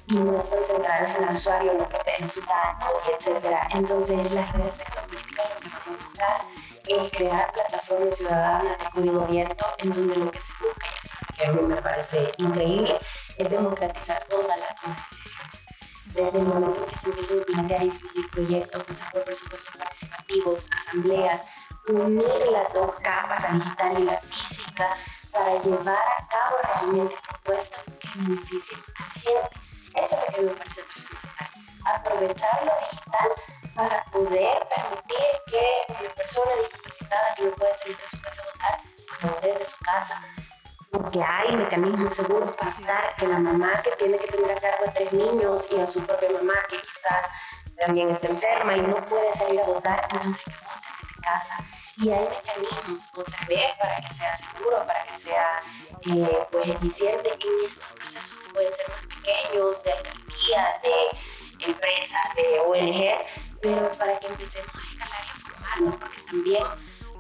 y 0.08 0.16
no 0.16 0.38
están 0.38 0.60
centradas 0.66 1.16
en 1.16 1.24
el 1.24 1.36
usuario, 1.36 1.74
no 1.74 1.88
protegen 1.88 2.28
sus 2.28 2.46
datos, 2.46 2.90
etc. 3.08 3.46
Entonces 3.72 4.32
las 4.32 4.52
redes 4.54 4.78
tecnopolíticas 4.80 5.50
lo 5.50 5.60
que 5.60 5.70
van 5.70 5.82
a 5.82 6.06
buscar 6.06 6.42
es 6.88 7.12
crear 7.12 7.52
plataformas 7.52 8.18
ciudadanas 8.18 8.78
de 8.78 8.90
código 8.90 9.22
abierto 9.22 9.66
en 9.78 9.94
donde 9.94 10.16
lo 10.18 10.32
que 10.32 10.40
se 10.40 10.54
busca, 10.62 10.88
y 10.88 10.98
eso 10.98 11.16
que 11.38 11.46
a 11.46 11.52
mí 11.52 11.62
me 11.62 11.82
parece 11.82 12.32
increíble, 12.38 13.00
es 13.38 13.50
democratizar 13.50 14.24
toda 14.26 14.58
la 14.58 14.76
toma 14.76 14.96
de 14.96 15.02
decisiones. 15.16 15.61
Desde 16.14 16.40
el 16.40 16.46
momento 16.46 16.86
que 16.86 16.96
se 16.98 17.08
empiezan 17.08 17.40
a 17.40 17.46
plantear 17.46 17.84
y 17.84 17.90
dividir 17.90 18.30
proyectos, 18.30 18.84
pasar 18.84 19.12
por 19.14 19.24
presupuestos 19.24 19.78
participativos, 19.78 20.70
asambleas, 20.78 21.42
unir 21.88 22.48
las 22.52 22.74
dos 22.74 22.96
capas, 23.02 23.42
la 23.42 23.52
digital 23.52 24.00
y 24.00 24.04
la 24.04 24.18
física, 24.18 24.98
para 25.32 25.62
llevar 25.62 25.96
a 25.96 26.28
cabo 26.28 26.58
realmente 26.64 27.16
propuestas 27.28 27.86
que 27.86 28.10
beneficien 28.16 28.80
a 28.98 29.02
la 29.02 29.22
gente. 29.22 29.50
Eso 29.96 30.18
es 30.18 30.28
lo 30.28 30.34
que 30.34 30.42
me 30.42 30.52
parece 30.52 30.84
trascendental. 30.84 31.50
Aprovechar 31.86 32.66
lo 32.66 32.74
digital 32.90 33.30
para 33.76 34.04
poder 34.06 34.68
permitir 34.68 35.28
que 35.48 35.94
la 36.04 36.14
persona 36.14 36.52
discapacitada 36.62 37.34
que 37.36 37.46
no 37.46 37.52
puede 37.52 37.74
salir 37.74 37.98
de 37.98 38.08
su 38.08 38.22
casa 38.22 38.44
a 38.44 38.52
votar, 38.52 38.82
pues 39.08 39.42
desde 39.42 39.66
su 39.66 39.78
casa. 39.84 40.22
Porque 40.92 41.24
hay 41.24 41.56
mecanismos 41.56 42.14
seguros 42.14 42.54
para 42.56 42.70
evitar 42.72 43.16
que 43.16 43.28
la 43.28 43.40
mamá 43.40 43.82
que 43.82 43.92
tiene 43.92 44.18
que 44.18 44.28
tener 44.28 44.52
a 44.52 44.60
cargo 44.60 44.86
a 44.88 44.94
tres 44.94 45.14
niños 45.14 45.72
y 45.72 45.80
a 45.80 45.88
su 45.88 46.02
propia 46.02 46.30
mamá 46.32 46.54
que 46.70 46.78
quizás 46.78 47.28
también 47.80 48.10
está 48.10 48.28
enferma 48.28 48.76
y 48.76 48.82
no 48.82 49.04
puede 49.06 49.34
salir 49.34 49.62
a 49.62 49.64
votar, 49.64 50.08
entonces 50.12 50.44
que 50.44 50.52
vote 50.52 50.88
desde 51.02 51.22
casa. 51.22 51.58
Y 51.96 52.10
hay 52.10 52.28
mecanismos 52.28 53.10
otra 53.16 53.40
vez 53.48 53.74
para 53.80 53.96
que 53.98 54.14
sea 54.14 54.36
seguro, 54.36 54.86
para 54.86 55.04
que 55.04 55.14
sea 55.14 55.62
eh, 56.08 56.48
pues 56.52 56.68
eficiente 56.68 57.30
en 57.40 57.66
estos 57.68 57.88
procesos 57.94 58.36
que 58.36 58.54
pueden 58.54 58.72
ser 58.74 58.90
más 58.90 59.06
pequeños, 59.08 59.84
de 59.84 59.92
alcaldía, 59.94 60.80
de 60.84 61.66
empresas, 61.68 62.36
de 62.36 62.60
ONGs, 62.60 63.24
pero 63.62 63.92
para 63.92 64.20
que 64.20 64.28
empecemos 64.28 64.76
a 64.76 64.92
escalar 64.92 65.24
y 65.26 65.30
a 65.30 65.34
formarnos, 65.34 65.96
porque 65.98 66.22
también 66.22 66.64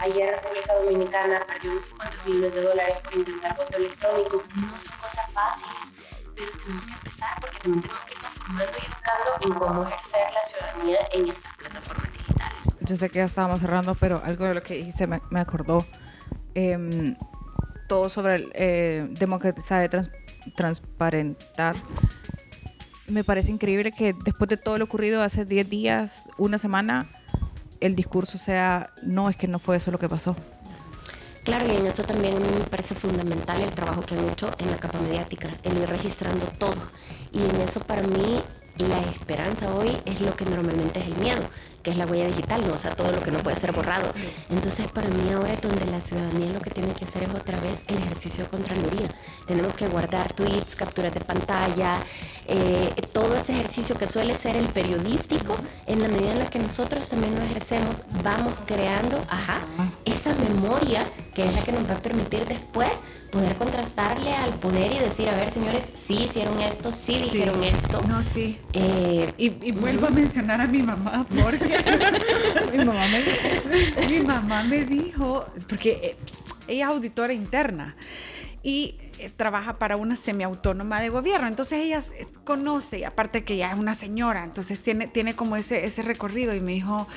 ayer 0.02 0.36
República 0.36 0.74
Dominicana 0.74 1.46
perdió 1.48 1.74
no 1.74 1.82
sé 1.82 1.96
cuántos 1.96 2.26
millones 2.26 2.54
de 2.54 2.62
dólares 2.62 2.98
por 3.04 3.16
intentar 3.16 3.56
voto 3.56 3.78
electrónico, 3.78 4.44
no 4.56 4.80
son 4.80 4.98
cosas 4.98 5.32
fáciles, 5.32 5.96
pero 6.36 6.52
tenemos 6.58 6.86
que 6.86 6.94
empezar 6.94 7.40
porque 7.40 7.58
también 7.60 7.82
tenemos 7.82 8.04
que 8.06 8.14
estar 8.14 8.32
formando 8.32 8.72
y 8.78 8.86
educando 8.86 9.32
en 9.42 9.54
cómo 9.54 9.88
ejercer 9.88 10.34
la 10.34 10.44
ciudadanía 10.44 11.00
en 11.12 11.30
estas 11.30 11.56
plataformas 11.56 12.12
digitales 12.14 12.72
yo 12.84 12.98
sé 12.98 13.10
que 13.10 13.20
ya 13.20 13.26
estábamos 13.26 13.62
cerrando, 13.62 13.96
pero 13.96 14.22
algo 14.26 14.46
de 14.46 14.56
lo 14.56 14.64
que 14.64 14.74
dijiste 14.74 15.08
me, 15.08 15.22
me 15.30 15.40
acordó. 15.40 15.86
Eh, 16.56 17.16
todo 17.92 18.08
sobre 18.08 18.36
el, 18.36 18.52
eh, 18.54 19.08
democratizar, 19.12 19.88
trans, 19.90 20.10
transparentar. 20.56 21.76
Me 23.08 23.26
parece 23.26 23.52
increíble 23.52 23.92
que 23.92 24.14
después 24.24 24.48
de 24.50 24.56
todo 24.56 24.78
lo 24.78 24.86
ocurrido 24.86 25.22
hace 25.22 25.44
10 25.44 25.70
días, 25.70 26.28
una 26.38 26.58
semana, 26.58 27.06
el 27.82 27.96
discurso 27.96 28.38
sea, 28.38 28.92
no, 29.04 29.30
es 29.30 29.36
que 29.36 29.48
no 29.48 29.60
fue 29.60 29.76
eso 29.76 29.92
lo 29.92 30.00
que 30.00 30.08
pasó. 30.08 30.36
Claro, 31.44 31.68
y 31.68 31.76
en 31.76 31.88
eso 31.88 32.04
también 32.04 32.36
me 32.36 32.66
parece 32.70 32.94
fundamental 32.94 33.60
el 33.60 33.72
trabajo 33.72 34.02
que 34.02 34.16
han 34.16 34.30
hecho 34.30 34.50
en 34.60 34.70
la 34.70 34.78
capa 34.78 35.00
mediática, 35.00 35.50
el 35.64 35.78
ir 35.78 35.90
registrando 35.90 36.46
todo. 36.60 36.76
Y 37.34 37.40
en 37.40 37.62
eso 37.62 37.80
para 37.80 38.04
mí 38.04 38.40
la 38.78 39.00
esperanza 39.02 39.74
hoy 39.74 39.98
es 40.06 40.22
lo 40.22 40.36
que 40.36 40.46
normalmente 40.46 41.00
es 41.00 41.08
el 41.08 41.16
miedo, 41.18 41.42
que 41.82 41.92
es 41.92 41.98
la 41.98 42.06
huella 42.06 42.28
digital, 42.28 42.62
¿no? 42.68 42.74
o 42.74 42.78
sea, 42.78 42.94
todo 42.96 43.12
lo 43.12 43.22
que 43.22 43.32
no 43.32 43.40
puede 43.40 43.60
ser 43.60 43.72
borrado. 43.72 44.12
Entonces, 44.50 44.88
para 44.92 45.10
mí 45.10 45.32
ahora 45.34 45.54
es 45.54 45.62
donde 45.62 45.86
la 45.86 46.00
ciudadanía 46.00 46.54
lo 46.54 46.60
que 46.60 46.70
tiene 46.70 46.94
que 46.94 47.06
hacer 47.06 47.24
es 47.24 47.30
otra 47.30 47.60
vez 47.60 47.82
el 47.88 47.98
ejercicio 47.98 48.44
de 48.44 48.50
Contraloría. 48.50 49.08
Tenemos 49.46 49.74
que 49.74 49.88
guardar 49.88 50.34
tweets, 50.34 50.76
capturas 50.76 51.14
de 51.14 51.22
pantalla, 51.22 51.98
eh, 52.48 52.90
todo 53.14 53.36
ese 53.36 53.54
ejercicio 53.54 53.98
que 53.98 54.08
suele 54.08 54.36
ser 54.36 54.56
el 54.56 54.68
periodístico, 54.68 55.56
en 55.86 56.02
la 56.02 56.08
medida 56.08 56.32
en 56.32 56.40
la 56.40 56.50
que 56.50 56.60
nosotros 56.60 57.10
también 57.10 57.36
lo 57.36 57.42
ejercemos, 57.42 57.98
vamos 58.24 58.54
creando, 58.66 59.18
ajá, 59.30 59.62
esa 60.06 60.34
memoria 60.36 61.06
que 61.34 61.46
es 61.46 61.54
la 61.54 61.62
que 61.64 61.72
nos 61.72 61.90
va 61.90 61.94
a 61.94 62.02
permitir 62.02 62.46
después 62.46 62.92
poder 63.32 63.56
contrastarle 63.56 64.36
al 64.36 64.54
poder 64.60 64.92
y 64.92 65.00
decir, 65.00 65.30
a 65.30 65.34
ver, 65.34 65.50
señores, 65.50 65.84
sí 65.96 66.24
hicieron 66.26 66.60
esto, 66.62 66.92
sí 66.92 67.20
dijeron 67.24 67.64
esto. 67.64 68.02
No, 68.08 68.22
sí. 68.22 68.60
Eh, 68.74 69.32
y, 69.38 69.70
y, 69.70 69.72
vuelvo 69.72 70.08
a 70.08 70.10
mencionar 70.10 70.62
a 70.62 70.68
mi 70.68 70.84
mamá 70.84 71.26
porque 71.42 71.78
mi, 72.78 72.84
mamá 72.84 73.02
me, 73.08 74.08
mi 74.08 74.20
mamá 74.20 74.64
me 74.64 74.84
dijo, 74.84 75.46
porque 75.68 75.92
eh, 75.92 76.16
ella 76.68 76.86
es 76.86 76.92
auditora 76.92 77.34
interna 77.34 77.96
y 78.64 78.96
eh, 79.18 79.32
trabaja 79.36 79.78
para 79.80 79.98
una 79.98 80.16
semiautónoma 80.16 81.02
de 81.02 81.10
gobierno. 81.10 81.48
Entonces 81.48 81.80
ella 81.80 82.04
eh, 82.18 82.28
conoce, 82.44 83.06
aparte 83.06 83.44
que 83.44 83.56
ella 83.56 83.72
es 83.72 83.80
una 83.80 83.96
señora, 83.96 84.44
entonces 84.44 84.82
tiene, 84.82 85.08
tiene 85.08 85.36
como 85.36 85.56
ese, 85.56 85.86
ese 85.86 86.02
recorrido 86.04 86.54
y 86.54 86.60
me 86.60 86.74
dijo, 86.74 87.08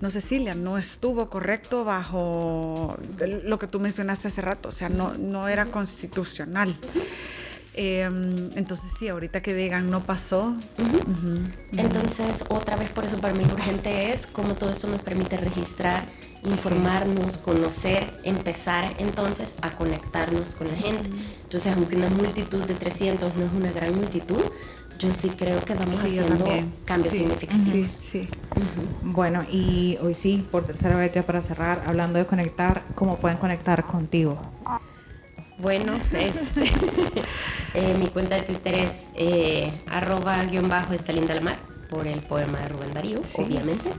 no 0.00 0.10
Cecilia, 0.10 0.54
no 0.54 0.78
estuvo 0.78 1.28
correcto 1.28 1.84
bajo 1.84 2.96
lo 3.44 3.58
que 3.58 3.66
tú 3.66 3.80
mencionaste 3.80 4.28
hace 4.28 4.42
rato, 4.42 4.68
o 4.68 4.72
sea, 4.72 4.88
no, 4.88 5.14
no 5.14 5.48
era 5.48 5.66
constitucional. 5.66 6.76
Eh, 7.74 8.02
entonces 8.54 8.90
sí, 8.98 9.08
ahorita 9.08 9.40
que 9.40 9.54
digan 9.54 9.90
no 9.90 10.04
pasó. 10.04 10.48
Uh 10.78 10.82
-huh. 10.82 11.06
Uh 11.06 11.14
-huh. 11.24 11.52
Entonces, 11.78 12.44
otra 12.48 12.76
vez 12.76 12.90
por 12.90 13.04
eso 13.04 13.16
para 13.18 13.32
mí 13.32 13.44
lo 13.44 13.54
urgente 13.54 14.12
es 14.12 14.26
cómo 14.26 14.54
todo 14.54 14.70
eso 14.70 14.88
nos 14.88 15.02
permite 15.02 15.38
registrar, 15.38 16.04
informarnos, 16.44 17.38
conocer, 17.38 18.18
empezar 18.24 18.94
entonces 18.98 19.56
a 19.62 19.70
conectarnos 19.70 20.54
con 20.54 20.68
la 20.68 20.74
gente. 20.74 21.08
Entonces, 21.44 21.72
aunque 21.74 21.96
una 21.96 22.10
multitud 22.10 22.62
de 22.64 22.74
300 22.74 23.34
no 23.36 23.44
es 23.44 23.52
una 23.52 23.70
gran 23.70 23.94
multitud, 23.94 24.42
yo 24.98 25.12
sí 25.12 25.30
creo 25.30 25.60
que 25.64 25.74
vamos 25.74 25.96
sí, 25.96 26.18
haciendo 26.18 26.46
cambios 26.84 27.12
sí. 27.12 27.20
significativos. 27.20 27.98
Sí, 28.00 28.22
sí. 28.22 28.28
Bueno, 29.02 29.44
y 29.50 29.98
hoy 30.00 30.14
sí, 30.14 30.46
por 30.50 30.64
tercera 30.64 30.96
vez 30.96 31.12
ya 31.12 31.22
para 31.22 31.42
cerrar, 31.42 31.82
hablando 31.86 32.18
de 32.18 32.26
conectar, 32.26 32.82
¿cómo 32.94 33.16
pueden 33.16 33.38
conectar 33.38 33.84
contigo? 33.84 34.38
Bueno, 35.58 35.92
este, 36.12 36.32
eh, 37.74 37.96
mi 37.98 38.08
cuenta 38.08 38.36
de 38.36 38.42
Twitter 38.42 38.74
es 38.74 38.90
eh, 39.14 39.82
arroba 39.86 40.44
guion 40.44 40.68
bajo 40.68 40.92
está 40.92 41.12
linda 41.12 41.34
la 41.34 41.40
mar 41.40 41.71
por 41.92 42.08
el 42.08 42.20
poema 42.20 42.58
de 42.58 42.68
Rubén 42.68 42.94
Darío, 42.94 43.20
sí, 43.22 43.42
obviamente. 43.42 43.92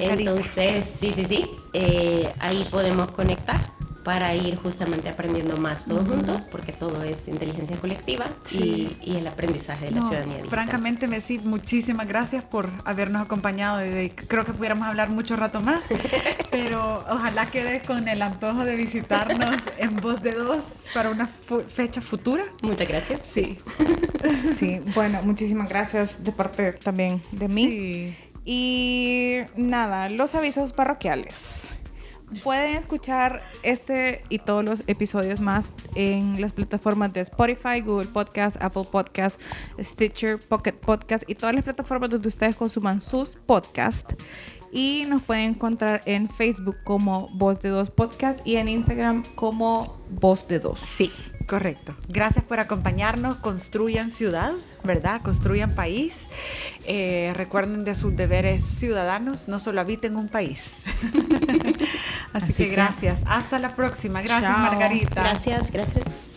Entonces, 0.00 0.84
sí, 0.98 1.12
sí, 1.14 1.24
sí, 1.24 1.50
eh, 1.72 2.32
ahí 2.40 2.66
podemos 2.70 3.12
conectar 3.12 3.75
para 4.06 4.36
ir 4.36 4.54
justamente 4.54 5.08
aprendiendo 5.08 5.56
más 5.56 5.86
todos 5.86 6.06
uh 6.06 6.12
-huh. 6.12 6.14
juntos, 6.14 6.42
porque 6.48 6.72
todo 6.72 7.02
es 7.02 7.26
inteligencia 7.26 7.76
colectiva 7.76 8.26
sí. 8.44 8.96
y, 9.02 9.10
y, 9.10 9.16
el 9.16 9.26
aprendizaje 9.26 9.86
de 9.86 9.90
la 9.90 9.98
no, 9.98 10.06
ciudadanía. 10.06 10.36
Digital. 10.36 10.50
Francamente, 10.50 11.08
Messi, 11.08 11.40
muchísimas 11.40 12.06
gracias 12.06 12.44
por 12.44 12.70
habernos 12.84 13.20
acompañado. 13.20 13.80
Creo 14.28 14.44
que 14.44 14.52
pudiéramos 14.52 14.86
hablar 14.86 15.10
mucho 15.10 15.34
rato 15.34 15.60
más, 15.60 15.86
pero 16.52 17.04
ojalá 17.10 17.50
quede 17.50 17.82
con 17.82 18.06
el 18.06 18.22
antojo 18.22 18.64
de 18.64 18.76
visitarnos 18.76 19.62
en 19.78 19.96
voz 19.96 20.22
de 20.22 20.34
dos 20.34 20.62
para 20.94 21.10
una 21.10 21.26
fecha 21.26 22.00
futura. 22.00 22.44
Muchas 22.62 22.86
gracias. 22.86 23.22
Sí. 23.24 23.58
sí, 24.56 24.82
bueno, 24.94 25.20
muchísimas 25.24 25.68
gracias 25.68 26.22
de 26.22 26.30
parte 26.30 26.74
también 26.74 27.20
de 27.32 27.48
mí. 27.48 27.66
Sí. 27.66 28.16
Y 28.44 29.38
nada, 29.56 30.08
los 30.10 30.36
avisos 30.36 30.72
parroquiales. 30.72 31.72
Pueden 32.42 32.76
escuchar 32.76 33.40
este 33.62 34.24
y 34.28 34.40
todos 34.40 34.64
los 34.64 34.84
episodios 34.88 35.38
más 35.40 35.74
en 35.94 36.40
las 36.40 36.52
plataformas 36.52 37.12
de 37.12 37.20
Spotify, 37.20 37.80
Google 37.80 38.08
Podcast, 38.08 38.60
Apple 38.60 38.82
Podcast, 38.90 39.40
Stitcher, 39.78 40.40
Pocket 40.40 40.72
Podcast 40.72 41.22
y 41.28 41.36
todas 41.36 41.54
las 41.54 41.62
plataformas 41.62 42.10
donde 42.10 42.26
ustedes 42.26 42.56
consuman 42.56 43.00
sus 43.00 43.36
podcasts. 43.46 44.16
Y 44.76 45.04
nos 45.08 45.22
pueden 45.22 45.52
encontrar 45.52 46.02
en 46.04 46.28
Facebook 46.28 46.76
como 46.84 47.28
Voz 47.32 47.60
de 47.60 47.70
Dos 47.70 47.88
Podcast 47.88 48.46
y 48.46 48.56
en 48.56 48.68
Instagram 48.68 49.24
como 49.34 49.96
Voz 50.10 50.46
de 50.48 50.58
Dos. 50.58 50.80
Sí, 50.80 51.10
correcto. 51.46 51.94
Gracias 52.08 52.44
por 52.44 52.60
acompañarnos. 52.60 53.36
Construyan 53.36 54.10
ciudad, 54.10 54.52
¿verdad? 54.84 55.22
Construyan 55.22 55.74
país. 55.74 56.26
Eh, 56.84 57.32
recuerden 57.36 57.86
de 57.86 57.94
sus 57.94 58.14
deberes 58.16 58.66
ciudadanos. 58.66 59.48
No 59.48 59.60
solo 59.60 59.80
habiten 59.80 60.14
un 60.14 60.28
país. 60.28 60.82
Así, 62.34 62.52
Así 62.52 62.52
que, 62.52 62.68
que, 62.68 62.74
gracias. 62.74 63.22
Hasta 63.24 63.58
la 63.58 63.74
próxima. 63.74 64.20
Gracias, 64.20 64.52
Chao. 64.52 64.60
Margarita. 64.60 65.22
Gracias, 65.22 65.70
gracias. 65.72 66.35